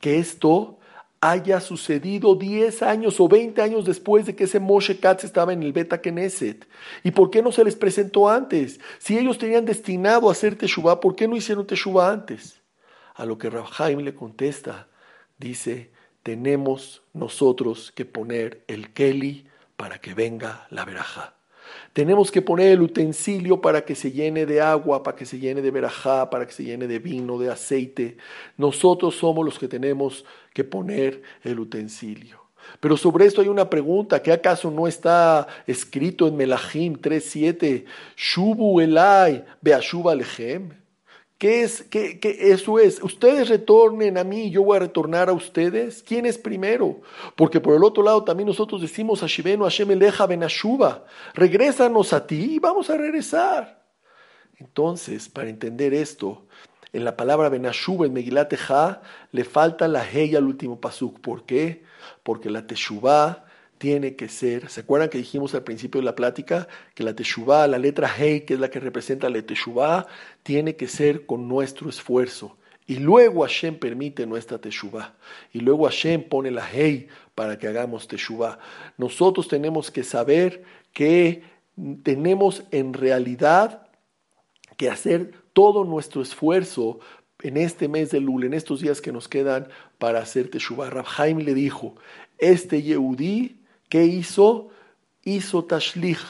que 0.00 0.18
esto 0.18 0.78
haya 1.20 1.60
sucedido 1.60 2.34
10 2.34 2.82
años 2.82 3.20
o 3.20 3.28
20 3.28 3.60
años 3.60 3.84
después 3.84 4.26
de 4.26 4.34
que 4.34 4.44
ese 4.44 4.58
Moshe 4.58 4.98
Katz 4.98 5.24
estaba 5.24 5.52
en 5.52 5.62
el 5.62 5.72
Beta 5.72 6.00
Knesset? 6.00 6.66
¿Y 7.04 7.10
por 7.10 7.30
qué 7.30 7.42
no 7.42 7.52
se 7.52 7.64
les 7.64 7.76
presentó 7.76 8.28
antes? 8.28 8.80
Si 8.98 9.18
ellos 9.18 9.38
tenían 9.38 9.64
destinado 9.64 10.28
a 10.28 10.32
hacer 10.32 10.56
Teshuvah, 10.56 11.00
¿por 11.00 11.14
qué 11.14 11.28
no 11.28 11.36
hicieron 11.36 11.66
Teshuvah 11.66 12.10
antes? 12.10 12.60
A 13.14 13.24
lo 13.26 13.36
que 13.38 13.50
Rabhaim 13.50 14.00
le 14.00 14.14
contesta, 14.14 14.88
dice, 15.38 15.90
tenemos 16.22 17.02
nosotros 17.12 17.92
que 17.94 18.04
poner 18.04 18.62
el 18.66 18.92
Keli 18.92 19.46
para 19.76 20.00
que 20.00 20.14
venga 20.14 20.66
la 20.70 20.84
veraja. 20.84 21.34
Tenemos 21.92 22.30
que 22.30 22.42
poner 22.42 22.72
el 22.72 22.82
utensilio 22.82 23.60
para 23.60 23.84
que 23.84 23.94
se 23.94 24.12
llene 24.12 24.46
de 24.46 24.60
agua, 24.60 25.02
para 25.02 25.16
que 25.16 25.26
se 25.26 25.38
llene 25.38 25.62
de 25.62 25.70
verajá, 25.70 26.30
para 26.30 26.46
que 26.46 26.52
se 26.52 26.64
llene 26.64 26.86
de 26.86 26.98
vino, 26.98 27.38
de 27.38 27.50
aceite. 27.50 28.16
Nosotros 28.56 29.16
somos 29.16 29.44
los 29.44 29.58
que 29.58 29.68
tenemos 29.68 30.24
que 30.52 30.64
poner 30.64 31.22
el 31.42 31.58
utensilio. 31.58 32.40
Pero 32.78 32.96
sobre 32.96 33.26
esto 33.26 33.40
hay 33.40 33.48
una 33.48 33.68
pregunta, 33.68 34.22
¿qué 34.22 34.32
acaso 34.32 34.70
no 34.70 34.86
está 34.86 35.46
escrito 35.66 36.28
en 36.28 36.36
Melahim 36.36 36.94
3.7? 36.94 37.84
Shubu 38.16 38.80
elai 38.80 39.44
beashuba 39.60 40.14
lechem. 40.14 40.70
¿Qué 41.40 41.62
es? 41.62 41.84
¿Qué, 41.84 42.20
eso 42.38 42.78
es? 42.78 43.02
Ustedes 43.02 43.48
retornen 43.48 44.18
a 44.18 44.24
mí, 44.24 44.50
yo 44.50 44.62
voy 44.62 44.76
a 44.76 44.80
retornar 44.80 45.30
a 45.30 45.32
ustedes. 45.32 46.02
¿Quién 46.02 46.26
es 46.26 46.36
primero? 46.36 47.00
Porque 47.34 47.60
por 47.60 47.74
el 47.74 47.82
otro 47.82 48.02
lado 48.02 48.22
también 48.22 48.46
nosotros 48.46 48.82
decimos 48.82 49.22
a 49.22 49.26
Shivenu 49.26 49.64
Hashem 49.64 49.90
Eleja 49.90 50.26
Benashuba, 50.26 51.06
regrésanos 51.32 52.12
a 52.12 52.26
ti 52.26 52.56
y 52.56 52.58
vamos 52.58 52.90
a 52.90 52.98
regresar. 52.98 53.82
Entonces, 54.58 55.30
para 55.30 55.48
entender 55.48 55.94
esto, 55.94 56.42
en 56.92 57.06
la 57.06 57.16
palabra 57.16 57.48
Benashuba, 57.48 58.04
en 58.04 58.12
Megilat 58.12 58.52
le 59.32 59.44
falta 59.44 59.88
la 59.88 60.04
Hey 60.04 60.36
al 60.36 60.44
último 60.44 60.78
pasuk. 60.78 61.20
¿Por 61.20 61.46
qué? 61.46 61.84
Porque 62.22 62.50
la 62.50 62.66
Teshuvah 62.66 63.46
tiene 63.80 64.14
que 64.14 64.28
ser, 64.28 64.68
¿se 64.68 64.82
acuerdan 64.82 65.08
que 65.08 65.16
dijimos 65.16 65.54
al 65.54 65.62
principio 65.62 66.02
de 66.02 66.04
la 66.04 66.14
plática 66.14 66.68
que 66.94 67.02
la 67.02 67.16
Teshuvah, 67.16 67.66
la 67.66 67.78
letra 67.78 68.12
Hey, 68.14 68.42
que 68.42 68.52
es 68.52 68.60
la 68.60 68.68
que 68.68 68.78
representa 68.78 69.30
la 69.30 69.40
Teshuvah, 69.40 70.06
tiene 70.42 70.76
que 70.76 70.86
ser 70.86 71.24
con 71.24 71.48
nuestro 71.48 71.88
esfuerzo? 71.88 72.58
Y 72.86 72.96
luego 72.96 73.40
Hashem 73.40 73.78
permite 73.78 74.26
nuestra 74.26 74.58
Teshuvah. 74.58 75.14
Y 75.54 75.60
luego 75.60 75.86
Hashem 75.86 76.24
pone 76.24 76.50
la 76.50 76.68
Hey 76.70 77.08
para 77.34 77.58
que 77.58 77.68
hagamos 77.68 78.06
Teshuvah. 78.06 78.58
Nosotros 78.98 79.48
tenemos 79.48 79.90
que 79.90 80.04
saber 80.04 80.62
que 80.92 81.42
tenemos 82.02 82.64
en 82.72 82.92
realidad 82.92 83.86
que 84.76 84.90
hacer 84.90 85.32
todo 85.54 85.84
nuestro 85.84 86.20
esfuerzo 86.20 87.00
en 87.42 87.56
este 87.56 87.88
mes 87.88 88.10
de 88.10 88.20
Lul, 88.20 88.44
en 88.44 88.52
estos 88.52 88.80
días 88.80 89.00
que 89.00 89.10
nos 89.10 89.26
quedan 89.26 89.68
para 89.96 90.18
hacer 90.18 90.50
Teshuvah. 90.50 90.90
Rabhaim 90.90 91.38
le 91.38 91.54
dijo, 91.54 91.94
este 92.36 92.82
Yehudí 92.82 93.59
¿Qué 93.90 94.04
hizo? 94.04 94.68
Hizo 95.22 95.64
tashlich, 95.64 96.24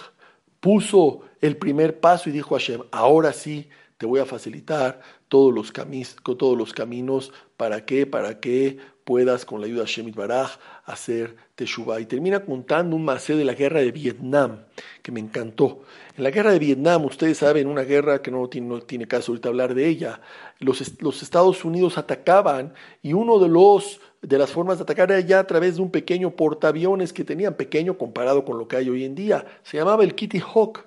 puso 0.59 1.21
el 1.41 1.57
primer 1.57 2.01
paso 2.01 2.29
y 2.29 2.33
dijo 2.33 2.57
a 2.57 2.59
Hashem, 2.59 2.81
ahora 2.91 3.33
sí 3.33 3.69
te 3.99 4.07
voy 4.07 4.19
a 4.19 4.25
facilitar 4.25 5.01
todos 5.29 5.55
los, 5.55 5.73
todos 6.25 6.59
los 6.59 6.73
caminos, 6.73 7.33
¿para 7.59 7.85
qué? 7.85 8.07
Para 8.07 8.41
que 8.41 8.79
puedas 9.05 9.45
con 9.45 9.61
la 9.61 9.67
ayuda 9.67 9.83
de 9.83 9.87
Hashem 9.89 10.11
Baraj 10.13 10.53
hacer 10.87 11.37
Teshuvah. 11.55 12.01
Y 12.01 12.07
termina 12.07 12.41
contando 12.41 12.97
un 12.97 13.05
macé 13.05 13.37
de 13.37 13.45
la 13.45 13.53
guerra 13.53 13.81
de 13.81 13.93
Vietnam, 13.93 14.65
que 15.03 15.13
me 15.13 15.21
encantó. 15.21 15.83
En 16.17 16.25
la 16.25 16.31
guerra 16.31 16.53
de 16.53 16.59
Vietnam, 16.59 17.05
ustedes 17.05 17.39
saben, 17.39 17.67
una 17.67 17.83
guerra 17.83 18.23
que 18.23 18.31
no 18.31 18.49
tiene, 18.49 18.69
no 18.69 18.81
tiene 18.81 19.07
caso 19.07 19.33
ahorita 19.33 19.51
hablar 19.51 19.75
de 19.75 19.87
ella, 19.87 20.21
los, 20.61 21.03
los 21.03 21.23
Estados 21.23 21.65
Unidos 21.65 21.99
atacaban 21.99 22.73
y 23.03 23.13
uno 23.13 23.39
de 23.39 23.49
los 23.49 24.01
de 24.23 24.39
las 24.39 24.51
formas 24.51 24.79
de 24.79 24.83
atacar 24.83 25.11
era 25.11 25.21
ya 25.21 25.41
a 25.41 25.47
través 25.47 25.77
de 25.77 25.83
un 25.83 25.91
pequeño 25.91 26.31
portaaviones 26.31 27.13
que 27.13 27.25
tenían, 27.25 27.55
pequeño 27.55 27.97
comparado 27.97 28.45
con 28.45 28.59
lo 28.59 28.69
que 28.69 28.77
hay 28.77 28.89
hoy 28.91 29.05
en 29.05 29.15
día. 29.15 29.47
Se 29.63 29.79
llamaba 29.79 30.05
el 30.05 30.15
Kitty 30.15 30.41
Hawk. 30.41 30.87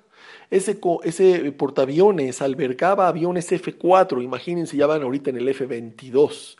Ese, 0.50 0.78
ese 1.02 1.52
portaaviones 1.52 2.40
albergaba 2.40 3.08
aviones 3.08 3.50
F-4, 3.50 4.22
imagínense, 4.22 4.76
ya 4.76 4.84
ahorita 4.84 5.30
en 5.30 5.38
el 5.38 5.48
F-22. 5.48 6.56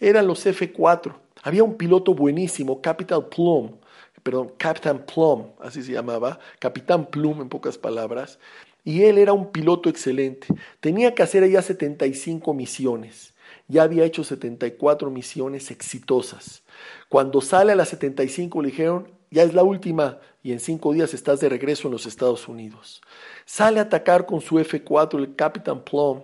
Eran 0.00 0.26
los 0.26 0.44
F-4. 0.44 1.14
Había 1.42 1.64
un 1.64 1.76
piloto 1.76 2.14
buenísimo, 2.14 2.82
Capital 2.82 3.26
Plum, 3.28 3.76
perdón, 4.22 4.52
Captain 4.58 4.98
Plum, 4.98 5.46
así 5.60 5.82
se 5.82 5.92
llamaba, 5.92 6.38
Capitán 6.58 7.06
Plum 7.06 7.40
en 7.40 7.48
pocas 7.48 7.78
palabras, 7.78 8.38
y 8.84 9.04
él 9.04 9.18
era 9.18 9.32
un 9.32 9.50
piloto 9.50 9.88
excelente. 9.88 10.48
Tenía 10.80 11.14
que 11.14 11.22
hacer 11.22 11.44
allá 11.44 11.62
75 11.62 12.52
misiones 12.52 13.34
ya 13.68 13.82
había 13.82 14.04
hecho 14.04 14.24
74 14.24 15.10
misiones 15.10 15.70
exitosas. 15.70 16.62
Cuando 17.08 17.40
sale 17.40 17.72
a 17.72 17.76
las 17.76 17.90
75 17.90 18.62
le 18.62 18.70
dijeron, 18.70 19.12
ya 19.30 19.42
es 19.42 19.54
la 19.54 19.62
última 19.62 20.18
y 20.42 20.52
en 20.52 20.60
cinco 20.60 20.92
días 20.92 21.12
estás 21.12 21.40
de 21.40 21.50
regreso 21.50 21.88
en 21.88 21.92
los 21.92 22.06
Estados 22.06 22.48
Unidos. 22.48 23.02
Sale 23.44 23.78
a 23.78 23.84
atacar 23.84 24.24
con 24.26 24.40
su 24.40 24.58
F4 24.58 25.18
el 25.18 25.36
Capitán 25.36 25.84
Plum 25.84 26.22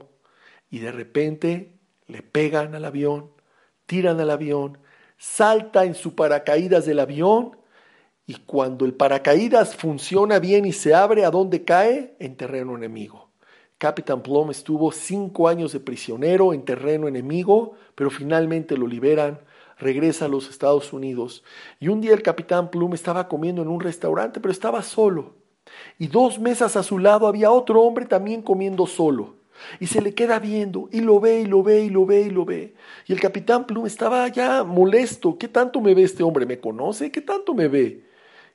y 0.70 0.78
de 0.78 0.90
repente 0.90 1.78
le 2.06 2.22
pegan 2.22 2.74
al 2.74 2.86
avión, 2.86 3.30
tiran 3.86 4.18
al 4.20 4.30
avión, 4.30 4.78
salta 5.18 5.84
en 5.84 5.94
su 5.94 6.14
paracaídas 6.14 6.86
del 6.86 7.00
avión 7.00 7.58
y 8.26 8.36
cuando 8.36 8.86
el 8.86 8.94
paracaídas 8.94 9.76
funciona 9.76 10.38
bien 10.38 10.64
y 10.64 10.72
se 10.72 10.94
abre, 10.94 11.26
¿a 11.26 11.30
dónde 11.30 11.64
cae? 11.64 12.16
En 12.18 12.36
terreno 12.36 12.74
enemigo. 12.74 13.33
Capitán 13.78 14.22
Plum 14.22 14.50
estuvo 14.50 14.92
cinco 14.92 15.48
años 15.48 15.72
de 15.72 15.80
prisionero 15.80 16.54
en 16.54 16.64
terreno 16.64 17.08
enemigo, 17.08 17.74
pero 17.94 18.10
finalmente 18.10 18.76
lo 18.76 18.86
liberan, 18.86 19.40
regresa 19.78 20.26
a 20.26 20.28
los 20.28 20.48
Estados 20.48 20.92
Unidos. 20.92 21.44
Y 21.80 21.88
un 21.88 22.00
día 22.00 22.14
el 22.14 22.22
Capitán 22.22 22.70
Plum 22.70 22.94
estaba 22.94 23.28
comiendo 23.28 23.62
en 23.62 23.68
un 23.68 23.80
restaurante, 23.80 24.40
pero 24.40 24.52
estaba 24.52 24.82
solo. 24.82 25.34
Y 25.98 26.06
dos 26.06 26.38
mesas 26.38 26.76
a 26.76 26.82
su 26.82 26.98
lado 26.98 27.26
había 27.26 27.50
otro 27.50 27.82
hombre 27.82 28.06
también 28.06 28.42
comiendo 28.42 28.86
solo. 28.86 29.34
Y 29.80 29.86
se 29.86 30.02
le 30.02 30.14
queda 30.14 30.38
viendo, 30.38 30.88
y 30.92 31.00
lo 31.00 31.20
ve, 31.20 31.40
y 31.40 31.46
lo 31.46 31.62
ve, 31.62 31.84
y 31.84 31.90
lo 31.90 32.06
ve, 32.06 32.22
y 32.22 32.30
lo 32.30 32.44
ve. 32.44 32.74
Y 33.06 33.12
el 33.12 33.20
capitán 33.20 33.66
Plum 33.66 33.86
estaba 33.86 34.26
ya 34.28 34.64
molesto. 34.64 35.36
¿Qué 35.38 35.48
tanto 35.48 35.80
me 35.80 35.94
ve 35.94 36.02
este 36.02 36.22
hombre? 36.22 36.46
¿Me 36.46 36.58
conoce? 36.60 37.10
¿Qué 37.10 37.20
tanto 37.20 37.54
me 37.54 37.68
ve? 37.68 38.04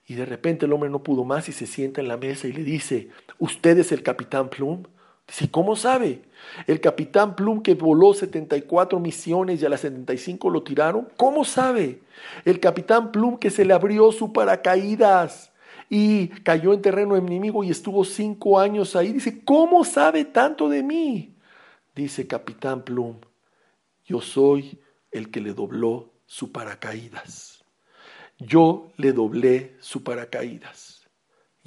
Y 0.08 0.16
de 0.16 0.26
repente 0.26 0.66
el 0.66 0.74
hombre 0.74 0.90
no 0.90 1.04
pudo 1.04 1.24
más 1.24 1.48
y 1.50 1.52
se 1.52 1.68
sienta 1.68 2.02
en 2.02 2.08
la 2.08 2.18
mesa 2.18 2.48
y 2.48 2.54
le 2.54 2.64
dice, 2.64 3.10
¿usted 3.38 3.78
es 3.78 3.92
el 3.92 4.04
capitán 4.04 4.50
Plum? 4.50 4.84
Dice, 5.30 5.50
¿cómo 5.52 5.76
sabe? 5.76 6.24
El 6.66 6.82
capitán 6.82 7.36
Plum 7.36 7.62
que 7.62 7.76
voló 7.76 8.14
74 8.14 9.00
misiones 9.00 9.62
y 9.62 9.66
a 9.66 9.70
las 9.70 9.82
75 9.82 10.50
lo 10.50 10.64
tiraron, 10.64 11.08
¿cómo 11.16 11.46
sabe? 11.46 12.00
El 12.46 12.60
capitán 12.60 13.12
Plum 13.12 13.38
que 13.38 13.52
se 13.52 13.64
le 13.64 13.74
abrió 13.74 14.12
su 14.12 14.34
paracaídas 14.34 15.52
y 15.88 16.28
cayó 16.28 16.74
en 16.74 16.82
terreno 16.82 17.16
enemigo 17.16 17.64
y 17.64 17.70
estuvo 17.70 18.04
cinco 18.04 18.60
años 18.60 18.96
ahí. 18.96 19.14
Dice, 19.14 19.44
¿cómo 19.44 19.84
sabe 19.84 20.26
tanto 20.26 20.68
de 20.68 20.82
mí? 20.82 21.36
Dice 21.96 22.28
Capitán 22.28 22.84
Plum, 22.84 23.18
yo 24.06 24.22
soy 24.22 24.80
el 25.12 25.30
que 25.30 25.42
le 25.42 25.54
dobló 25.54 26.10
su 26.26 26.52
paracaídas. 26.52 27.64
Yo 28.40 28.92
le 28.98 29.12
doblé 29.12 29.76
su 29.80 30.04
paracaídas. 30.04 30.89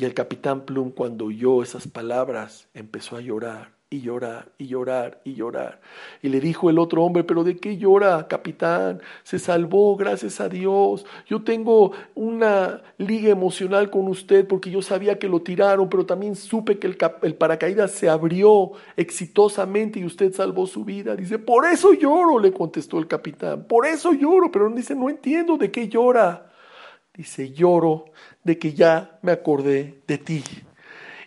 Y 0.02 0.04
el 0.04 0.14
capitán 0.14 0.62
Plum 0.62 0.90
cuando 0.90 1.26
oyó 1.26 1.62
esas 1.62 1.86
palabras 1.86 2.66
empezó 2.74 3.14
a 3.14 3.20
llorar 3.20 3.70
y 3.88 4.00
llorar 4.00 4.50
y 4.58 4.66
llorar 4.66 5.20
y 5.22 5.34
llorar. 5.34 5.80
Y 6.22 6.28
le 6.28 6.40
dijo 6.40 6.68
el 6.70 6.80
otro 6.80 7.04
hombre, 7.04 7.22
pero 7.22 7.44
¿de 7.44 7.56
qué 7.56 7.76
llora, 7.76 8.26
capitán? 8.26 9.00
Se 9.22 9.38
salvó, 9.38 9.94
gracias 9.94 10.40
a 10.40 10.48
Dios. 10.48 11.06
Yo 11.28 11.44
tengo 11.44 11.92
una 12.16 12.82
liga 12.98 13.28
emocional 13.28 13.90
con 13.90 14.08
usted 14.08 14.44
porque 14.44 14.72
yo 14.72 14.82
sabía 14.82 15.20
que 15.20 15.28
lo 15.28 15.40
tiraron, 15.40 15.88
pero 15.88 16.04
también 16.04 16.34
supe 16.34 16.80
que 16.80 16.88
el, 16.88 16.98
el 17.22 17.36
paracaídas 17.36 17.92
se 17.92 18.08
abrió 18.08 18.72
exitosamente 18.96 20.00
y 20.00 20.04
usted 20.04 20.32
salvó 20.32 20.66
su 20.66 20.84
vida. 20.84 21.14
Dice, 21.14 21.38
por 21.38 21.64
eso 21.64 21.92
lloro, 21.92 22.40
le 22.40 22.52
contestó 22.52 22.98
el 22.98 23.06
capitán. 23.06 23.68
Por 23.68 23.86
eso 23.86 24.12
lloro, 24.12 24.50
pero 24.50 24.68
dice, 24.70 24.96
no 24.96 25.08
entiendo 25.08 25.56
de 25.56 25.70
qué 25.70 25.88
llora. 25.88 26.48
Dice, 27.14 27.52
lloro 27.52 28.06
de 28.44 28.58
que 28.58 28.72
ya 28.72 29.18
me 29.22 29.32
acordé 29.32 30.00
de 30.06 30.18
ti. 30.18 30.44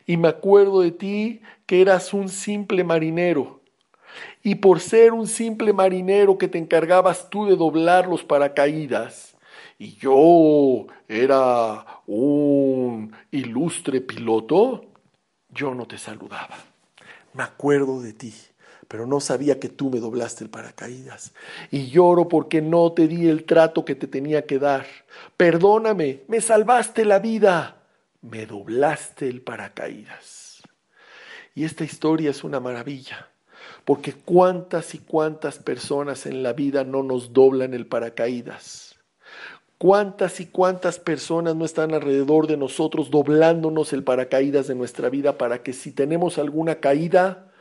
Y 0.05 0.17
me 0.17 0.27
acuerdo 0.27 0.81
de 0.81 0.91
ti 0.91 1.41
que 1.65 1.81
eras 1.81 2.13
un 2.13 2.29
simple 2.29 2.83
marinero. 2.83 3.61
Y 4.43 4.55
por 4.55 4.79
ser 4.79 5.13
un 5.13 5.27
simple 5.27 5.73
marinero 5.73 6.37
que 6.37 6.47
te 6.47 6.57
encargabas 6.57 7.29
tú 7.29 7.45
de 7.45 7.55
doblar 7.55 8.07
los 8.07 8.23
paracaídas, 8.23 9.35
y 9.77 9.95
yo 9.95 10.87
era 11.07 11.85
un 12.07 13.13
ilustre 13.31 13.99
piloto, 14.01 14.85
yo 15.49 15.73
no 15.73 15.85
te 15.85 15.97
saludaba. 15.97 16.55
Me 17.33 17.43
acuerdo 17.43 18.01
de 18.01 18.13
ti, 18.13 18.33
pero 18.87 19.05
no 19.05 19.19
sabía 19.19 19.59
que 19.59 19.69
tú 19.69 19.89
me 19.89 19.99
doblaste 19.99 20.43
el 20.43 20.49
paracaídas. 20.49 21.33
Y 21.71 21.87
lloro 21.87 22.27
porque 22.27 22.61
no 22.61 22.91
te 22.91 23.07
di 23.07 23.27
el 23.27 23.45
trato 23.45 23.85
que 23.85 23.95
te 23.95 24.07
tenía 24.07 24.45
que 24.45 24.59
dar. 24.59 24.85
Perdóname, 25.37 26.23
me 26.27 26.41
salvaste 26.41 27.05
la 27.05 27.19
vida, 27.19 27.83
me 28.21 28.45
doblaste 28.45 29.27
el 29.27 29.41
paracaídas. 29.41 30.61
Y 31.53 31.63
esta 31.63 31.83
historia 31.83 32.31
es 32.31 32.43
una 32.43 32.59
maravilla, 32.59 33.29
porque 33.85 34.13
cuántas 34.13 34.93
y 34.93 34.99
cuántas 34.99 35.57
personas 35.59 36.25
en 36.25 36.43
la 36.43 36.53
vida 36.53 36.83
no 36.83 37.01
nos 37.01 37.33
doblan 37.33 37.73
el 37.73 37.87
paracaídas. 37.87 38.95
¿Cuántas 39.77 40.39
y 40.39 40.45
cuántas 40.45 40.99
personas 40.99 41.55
no 41.55 41.65
están 41.65 41.93
alrededor 41.93 42.47
de 42.47 42.55
nosotros 42.55 43.11
doblándonos 43.11 43.91
el 43.91 44.03
paracaídas 44.03 44.67
de 44.67 44.75
nuestra 44.75 45.09
vida 45.09 45.37
para 45.37 45.63
que 45.63 45.73
si 45.73 45.91
tenemos 45.91 46.37
alguna 46.37 46.75
caída, 46.75 47.51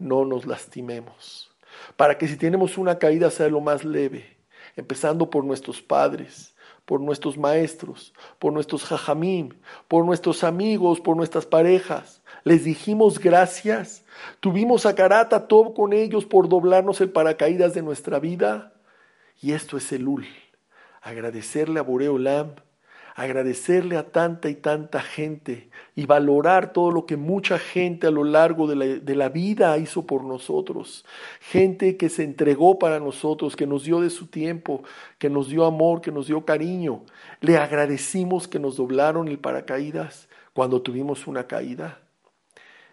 no 0.00 0.24
nos 0.24 0.46
lastimemos? 0.46 1.50
Para 1.96 2.18
que 2.18 2.26
si 2.26 2.36
tenemos 2.36 2.76
una 2.76 2.98
caída 2.98 3.30
sea 3.30 3.48
lo 3.48 3.60
más 3.60 3.84
leve, 3.84 4.36
empezando 4.74 5.30
por 5.30 5.44
nuestros 5.44 5.80
padres, 5.80 6.54
por 6.84 7.00
nuestros 7.00 7.38
maestros, 7.38 8.12
por 8.40 8.52
nuestros 8.52 8.82
jajamim, 8.84 9.50
por 9.86 10.04
nuestros 10.04 10.42
amigos, 10.42 11.00
por 11.00 11.16
nuestras 11.16 11.46
parejas, 11.46 12.20
les 12.42 12.64
dijimos 12.64 13.18
gracias, 13.18 14.04
tuvimos 14.40 14.86
a 14.86 14.94
Karata 14.94 15.46
con 15.46 15.92
ellos 15.92 16.24
por 16.24 16.48
doblarnos 16.48 17.00
el 17.00 17.10
paracaídas 17.10 17.74
de 17.74 17.82
nuestra 17.82 18.18
vida. 18.18 18.72
Y 19.42 19.52
esto 19.52 19.76
es 19.76 19.92
el 19.92 20.08
ul. 20.08 20.26
Agradecerle 21.02 21.80
a 21.80 21.82
Boreolam, 21.82 22.54
agradecerle 23.14 23.96
a 23.96 24.10
tanta 24.10 24.48
y 24.48 24.54
tanta 24.54 25.00
gente 25.00 25.70
y 25.94 26.06
valorar 26.06 26.72
todo 26.72 26.90
lo 26.90 27.06
que 27.06 27.16
mucha 27.16 27.58
gente 27.58 28.06
a 28.06 28.10
lo 28.10 28.24
largo 28.24 28.66
de 28.66 28.76
la, 28.76 28.84
de 28.86 29.14
la, 29.14 29.28
vida 29.28 29.76
hizo 29.78 30.06
por 30.06 30.24
nosotros. 30.24 31.04
Gente 31.40 31.96
que 31.96 32.08
se 32.08 32.24
entregó 32.24 32.78
para 32.78 33.00
nosotros, 33.00 33.56
que 33.56 33.66
nos 33.66 33.84
dio 33.84 34.00
de 34.00 34.10
su 34.10 34.26
tiempo, 34.26 34.82
que 35.18 35.30
nos 35.30 35.48
dio 35.48 35.64
amor, 35.64 36.00
que 36.00 36.12
nos 36.12 36.26
dio 36.26 36.44
cariño. 36.44 37.04
Le 37.40 37.56
agradecimos 37.56 38.48
que 38.48 38.58
nos 38.58 38.76
doblaron 38.76 39.28
el 39.28 39.38
paracaídas 39.38 40.28
cuando 40.52 40.82
tuvimos 40.82 41.26
una 41.26 41.46
caída. 41.46 42.00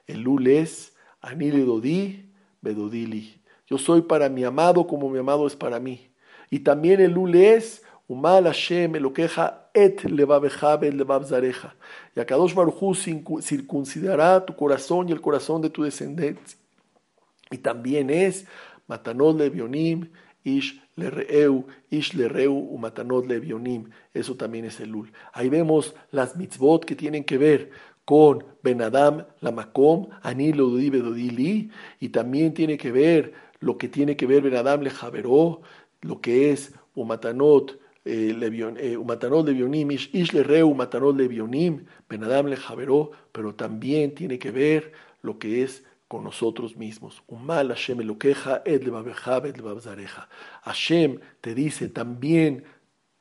El 0.05 0.21
Lul 0.21 0.47
es 0.47 0.95
Anile 1.21 1.63
Dodi 1.65 2.31
Bedodili. 2.61 3.41
Yo 3.67 3.77
soy 3.77 4.01
para 4.01 4.29
mi 4.29 4.43
amado 4.43 4.87
como 4.87 5.09
mi 5.09 5.19
amado 5.19 5.47
es 5.47 5.55
para 5.55 5.79
mí. 5.79 6.09
Y 6.49 6.59
también 6.59 7.01
el 7.01 7.11
Lul 7.11 7.35
es 7.35 7.83
Umal 8.09 8.45
Hashem 8.45 8.93
queja 9.13 9.69
et 9.73 10.03
levabeja 10.05 10.77
le 10.77 11.05
zareja. 11.25 11.75
Y 12.15 12.19
Akadosh 12.21 12.53
Baruchu 12.53 12.93
circuncidará 13.41 14.45
tu 14.45 14.55
corazón 14.55 15.09
y 15.09 15.11
el 15.11 15.19
corazón 15.19 15.61
de 15.61 15.69
tu 15.69 15.83
descendencia. 15.83 16.57
Y 17.51 17.57
también 17.57 18.09
es 18.09 18.45
Matanot 18.87 19.37
Levionim, 19.37 20.09
Ish 20.43 20.81
Lereu, 20.95 21.65
Ish 21.89 22.13
Lereu, 22.13 22.53
Umatanot 22.53 23.27
Levionim. 23.27 23.89
Eso 24.13 24.35
también 24.35 24.63
es 24.65 24.79
el 24.79 24.89
Lul. 24.89 25.11
Ahí 25.33 25.49
vemos 25.49 25.93
las 26.11 26.37
mitzvot 26.37 26.85
que 26.85 26.95
tienen 26.95 27.25
que 27.25 27.37
ver 27.37 27.71
con 28.05 28.45
Benadam 28.63 29.25
Lamakom, 29.41 30.07
Anilo 30.21 30.69
Dodili, 30.69 31.69
y 31.99 32.09
también 32.09 32.53
tiene 32.53 32.77
que 32.77 32.91
ver 32.93 33.33
lo 33.59 33.77
que 33.77 33.89
tiene 33.89 34.15
que 34.15 34.25
ver 34.25 34.43
Benadam 34.43 34.81
Le 34.81 34.91
Javeró, 34.91 35.61
lo 36.01 36.21
que 36.21 36.51
es 36.51 36.73
Umatanot, 36.95 37.77
eh, 38.07 38.73
eh, 38.79 38.97
Umatanot 38.97 39.45
Levionim, 39.45 39.91
Ish 39.91 40.33
Le 40.33 40.43
Reu, 40.43 40.75
Levionim, 41.15 41.85
Benadam 42.09 42.47
Le 42.47 42.55
Javeró, 42.55 43.11
pero 43.31 43.53
también 43.55 44.15
tiene 44.15 44.39
que 44.39 44.51
ver 44.51 44.91
lo 45.21 45.37
que 45.37 45.63
es 45.63 45.83
con 46.07 46.23
nosotros 46.23 46.77
mismos. 46.77 47.21
Umal 47.27 47.69
Hashem 47.69 47.99
lo 47.99 48.17
queja, 48.17 48.61
Ed 48.65 48.87
Ed 48.87 50.07
Hashem 50.63 51.19
te 51.41 51.53
dice 51.53 51.89
también 51.89 52.63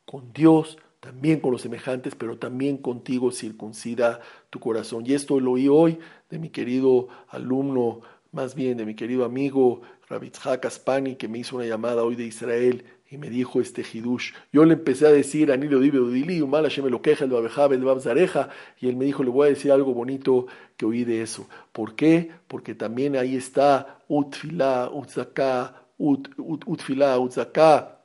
con 0.05 0.33
Dios 0.33 0.79
también 1.07 1.39
con 1.39 1.53
los 1.53 1.63
semejantes, 1.63 2.17
pero 2.17 2.37
también 2.37 2.79
contigo 2.79 3.31
circuncida 3.31 4.21
tu 4.51 4.59
corazón. 4.59 5.05
Y 5.07 5.15
esto 5.15 5.39
lo 5.39 5.53
oí 5.53 5.69
hoy 5.69 6.01
de 6.31 6.41
mi 6.41 6.49
querido 6.51 7.07
alumno, 7.29 8.01
más 8.33 8.57
bien 8.57 8.77
de 8.77 8.85
mi 8.85 8.97
querido 8.97 9.25
amigo 9.25 9.83
Rabitzhak 10.09 10.65
Aspani, 10.65 11.15
que 11.15 11.29
me 11.29 11.39
hizo 11.39 11.57
una 11.57 11.65
llamada 11.65 12.03
hoy 12.03 12.17
de 12.17 12.25
Israel 12.25 12.85
y 13.09 13.19
me 13.19 13.31
dijo 13.31 13.61
este 13.61 13.83
hidush. 13.83 14.33
Yo 14.53 14.65
le 14.65 14.75
empecé 14.75 15.07
a 15.07 15.11
decir, 15.11 15.53
Anilo 15.53 15.79
Dibe 15.81 16.01
Udili, 16.01 16.41
Umal 16.41 16.65
Hashem 16.65 16.87
lo 16.87 17.03
queja, 17.03 17.25
el 17.25 17.31
Babejab, 17.31 17.73
el 17.73 17.85
Babzareja, 17.85 18.49
y 18.81 18.89
él 18.89 18.97
me 18.97 19.05
dijo, 19.05 19.23
le 19.23 19.31
voy 19.31 19.47
a 19.47 19.51
decir 19.51 19.71
algo 19.71 19.95
bonito 19.95 20.47
que 20.77 20.87
oí 20.87 21.05
de 21.05 21.23
eso. 21.23 21.49
¿Por 21.73 21.95
qué? 21.95 22.31
Porque 22.49 22.75
también 22.75 23.17
ahí 23.17 23.37
está 23.37 24.01
Utfila, 24.09 24.91
Utzaka, 24.93 25.87
Utfila, 25.99 27.19
Utzaka, 27.19 28.01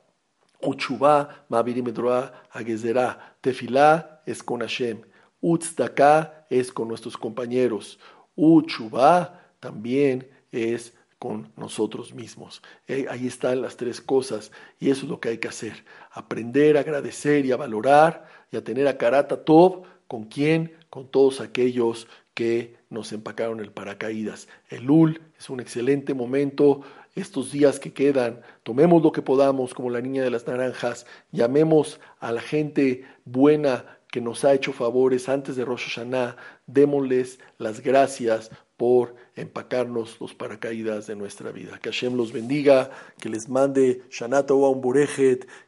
Uchubá, 0.60 1.44
Mavirimedroa, 1.48 2.46
Agezerá. 2.50 3.36
Tefilá 3.40 4.22
es 4.26 4.42
con 4.42 4.60
Hashem. 4.60 5.00
Utzdaka 5.40 6.46
es 6.48 6.72
con 6.72 6.86
nuestros 6.88 7.16
compañeros. 7.16 7.98
Uchubá 8.36 9.40
también 9.58 10.28
es 10.52 10.94
con 11.22 11.52
nosotros 11.56 12.14
mismos. 12.14 12.62
Eh, 12.88 13.06
ahí 13.08 13.28
están 13.28 13.62
las 13.62 13.76
tres 13.76 14.00
cosas 14.00 14.50
y 14.80 14.90
eso 14.90 15.04
es 15.04 15.08
lo 15.08 15.20
que 15.20 15.28
hay 15.28 15.38
que 15.38 15.46
hacer. 15.46 15.84
Aprender 16.10 16.76
a 16.76 16.80
agradecer 16.80 17.46
y 17.46 17.52
a 17.52 17.56
valorar 17.56 18.26
y 18.50 18.56
a 18.56 18.64
tener 18.64 18.88
a 18.88 18.98
Karata 18.98 19.44
Tov 19.44 19.84
con 20.08 20.24
quién, 20.24 20.72
con 20.90 21.06
todos 21.06 21.40
aquellos 21.40 22.08
que 22.34 22.74
nos 22.90 23.12
empacaron 23.12 23.60
el 23.60 23.70
paracaídas. 23.70 24.48
El 24.68 24.90
UL 24.90 25.20
es 25.38 25.48
un 25.48 25.60
excelente 25.60 26.12
momento 26.12 26.80
estos 27.14 27.52
días 27.52 27.78
que 27.78 27.92
quedan, 27.92 28.40
tomemos 28.64 29.00
lo 29.00 29.12
que 29.12 29.22
podamos 29.22 29.74
como 29.74 29.90
la 29.90 30.00
niña 30.00 30.24
de 30.24 30.30
las 30.30 30.48
naranjas, 30.48 31.06
llamemos 31.30 32.00
a 32.18 32.32
la 32.32 32.40
gente 32.40 33.04
buena 33.24 34.00
que 34.10 34.20
nos 34.20 34.44
ha 34.44 34.54
hecho 34.54 34.72
favores 34.72 35.28
antes 35.28 35.54
de 35.54 35.64
Rosh 35.64 35.88
Hashanah, 35.88 36.36
démosles 36.66 37.38
las 37.58 37.80
gracias 37.80 38.50
por 38.76 39.14
empacarnos 39.34 40.20
los 40.20 40.34
paracaídas 40.34 41.06
de 41.06 41.16
nuestra 41.16 41.50
vida. 41.52 41.78
Que 41.80 41.90
Hashem 41.90 42.16
los 42.16 42.32
bendiga, 42.32 42.90
que 43.18 43.28
les 43.28 43.48
mande 43.48 44.02
Shanata 44.10 44.52
un 44.54 44.82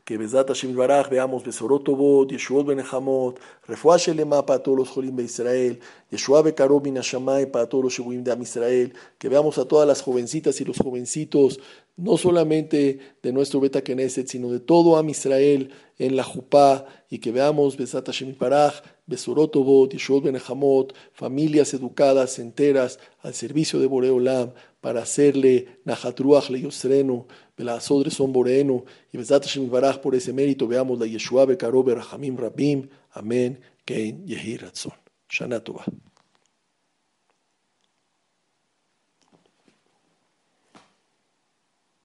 que 0.05 0.19
Bezat 0.19 0.49
Hashem 0.49 0.77
Baraj 0.77 1.09
veamos 1.09 1.45
Besorotobot, 1.45 2.31
Yeshuot 2.31 2.67
Benejamot, 2.67 3.41
Refuah 3.67 3.97
Shelema 3.97 4.45
para 4.45 4.62
todos 4.62 4.79
los 4.79 4.89
Jolim 4.91 5.17
de 5.17 5.25
Israel, 5.25 5.81
Yeshua 6.11 6.43
Bekarob 6.43 6.85
Minashamay 6.85 7.51
para 7.51 7.67
todos 7.67 7.85
los 7.85 7.93
Shebuim 7.95 8.23
de 8.23 8.33
Am 8.33 8.43
Israel, 8.43 8.93
que 9.19 9.31
veamos 9.31 9.57
a 9.57 9.65
todas 9.67 9.89
las 9.89 10.03
jovencitas 10.03 10.61
y 10.61 10.65
los 10.65 10.77
jovencitos, 10.77 11.59
no 11.97 12.19
solamente 12.19 12.99
de 13.23 13.33
nuestro 13.33 13.61
Beta 13.61 13.81
Knesset, 13.81 14.29
sino 14.29 14.51
de 14.51 14.61
todo 14.61 14.99
Am 14.99 15.09
Israel 15.09 15.71
en 15.99 16.17
la 16.17 16.25
Jupá, 16.25 16.87
y 17.09 17.19
que 17.19 17.33
veamos 17.33 17.79
Bezat 17.79 18.07
Hashem 18.07 18.37
Baraj, 18.39 18.83
Besorotobot, 19.07 19.93
Yeshuot 19.93 20.25
Benejamot, 20.25 20.95
familias 21.15 21.73
educadas, 21.73 22.39
enteras, 22.39 22.99
al 23.23 23.33
servicio 23.33 23.53
de 23.55 23.86
Boreolam, 23.86 24.52
para 24.80 25.02
hacerle 25.02 25.78
Nahatruach 25.84 26.50
le 26.50 26.61
Yosrenu, 26.61 27.26
Belazodre 27.57 28.11
son 28.11 28.32
Boreno, 28.32 28.84
y 29.12 29.16
Bezat 29.16 29.44
Hashem 29.44 29.70
Baraj 29.70 29.98
por 30.00 30.14
ese 30.14 30.32
mérito, 30.32 30.66
veamos 30.66 30.98
la 30.98 31.07
Yeshua 31.07 31.46
Bekarob 31.46 31.88
Rahamim 31.88 32.36
Rabim, 32.36 32.88
Amén, 33.12 33.61
Kein 33.84 34.26
Yehi 34.26 34.57
Ratzon. 34.59 34.92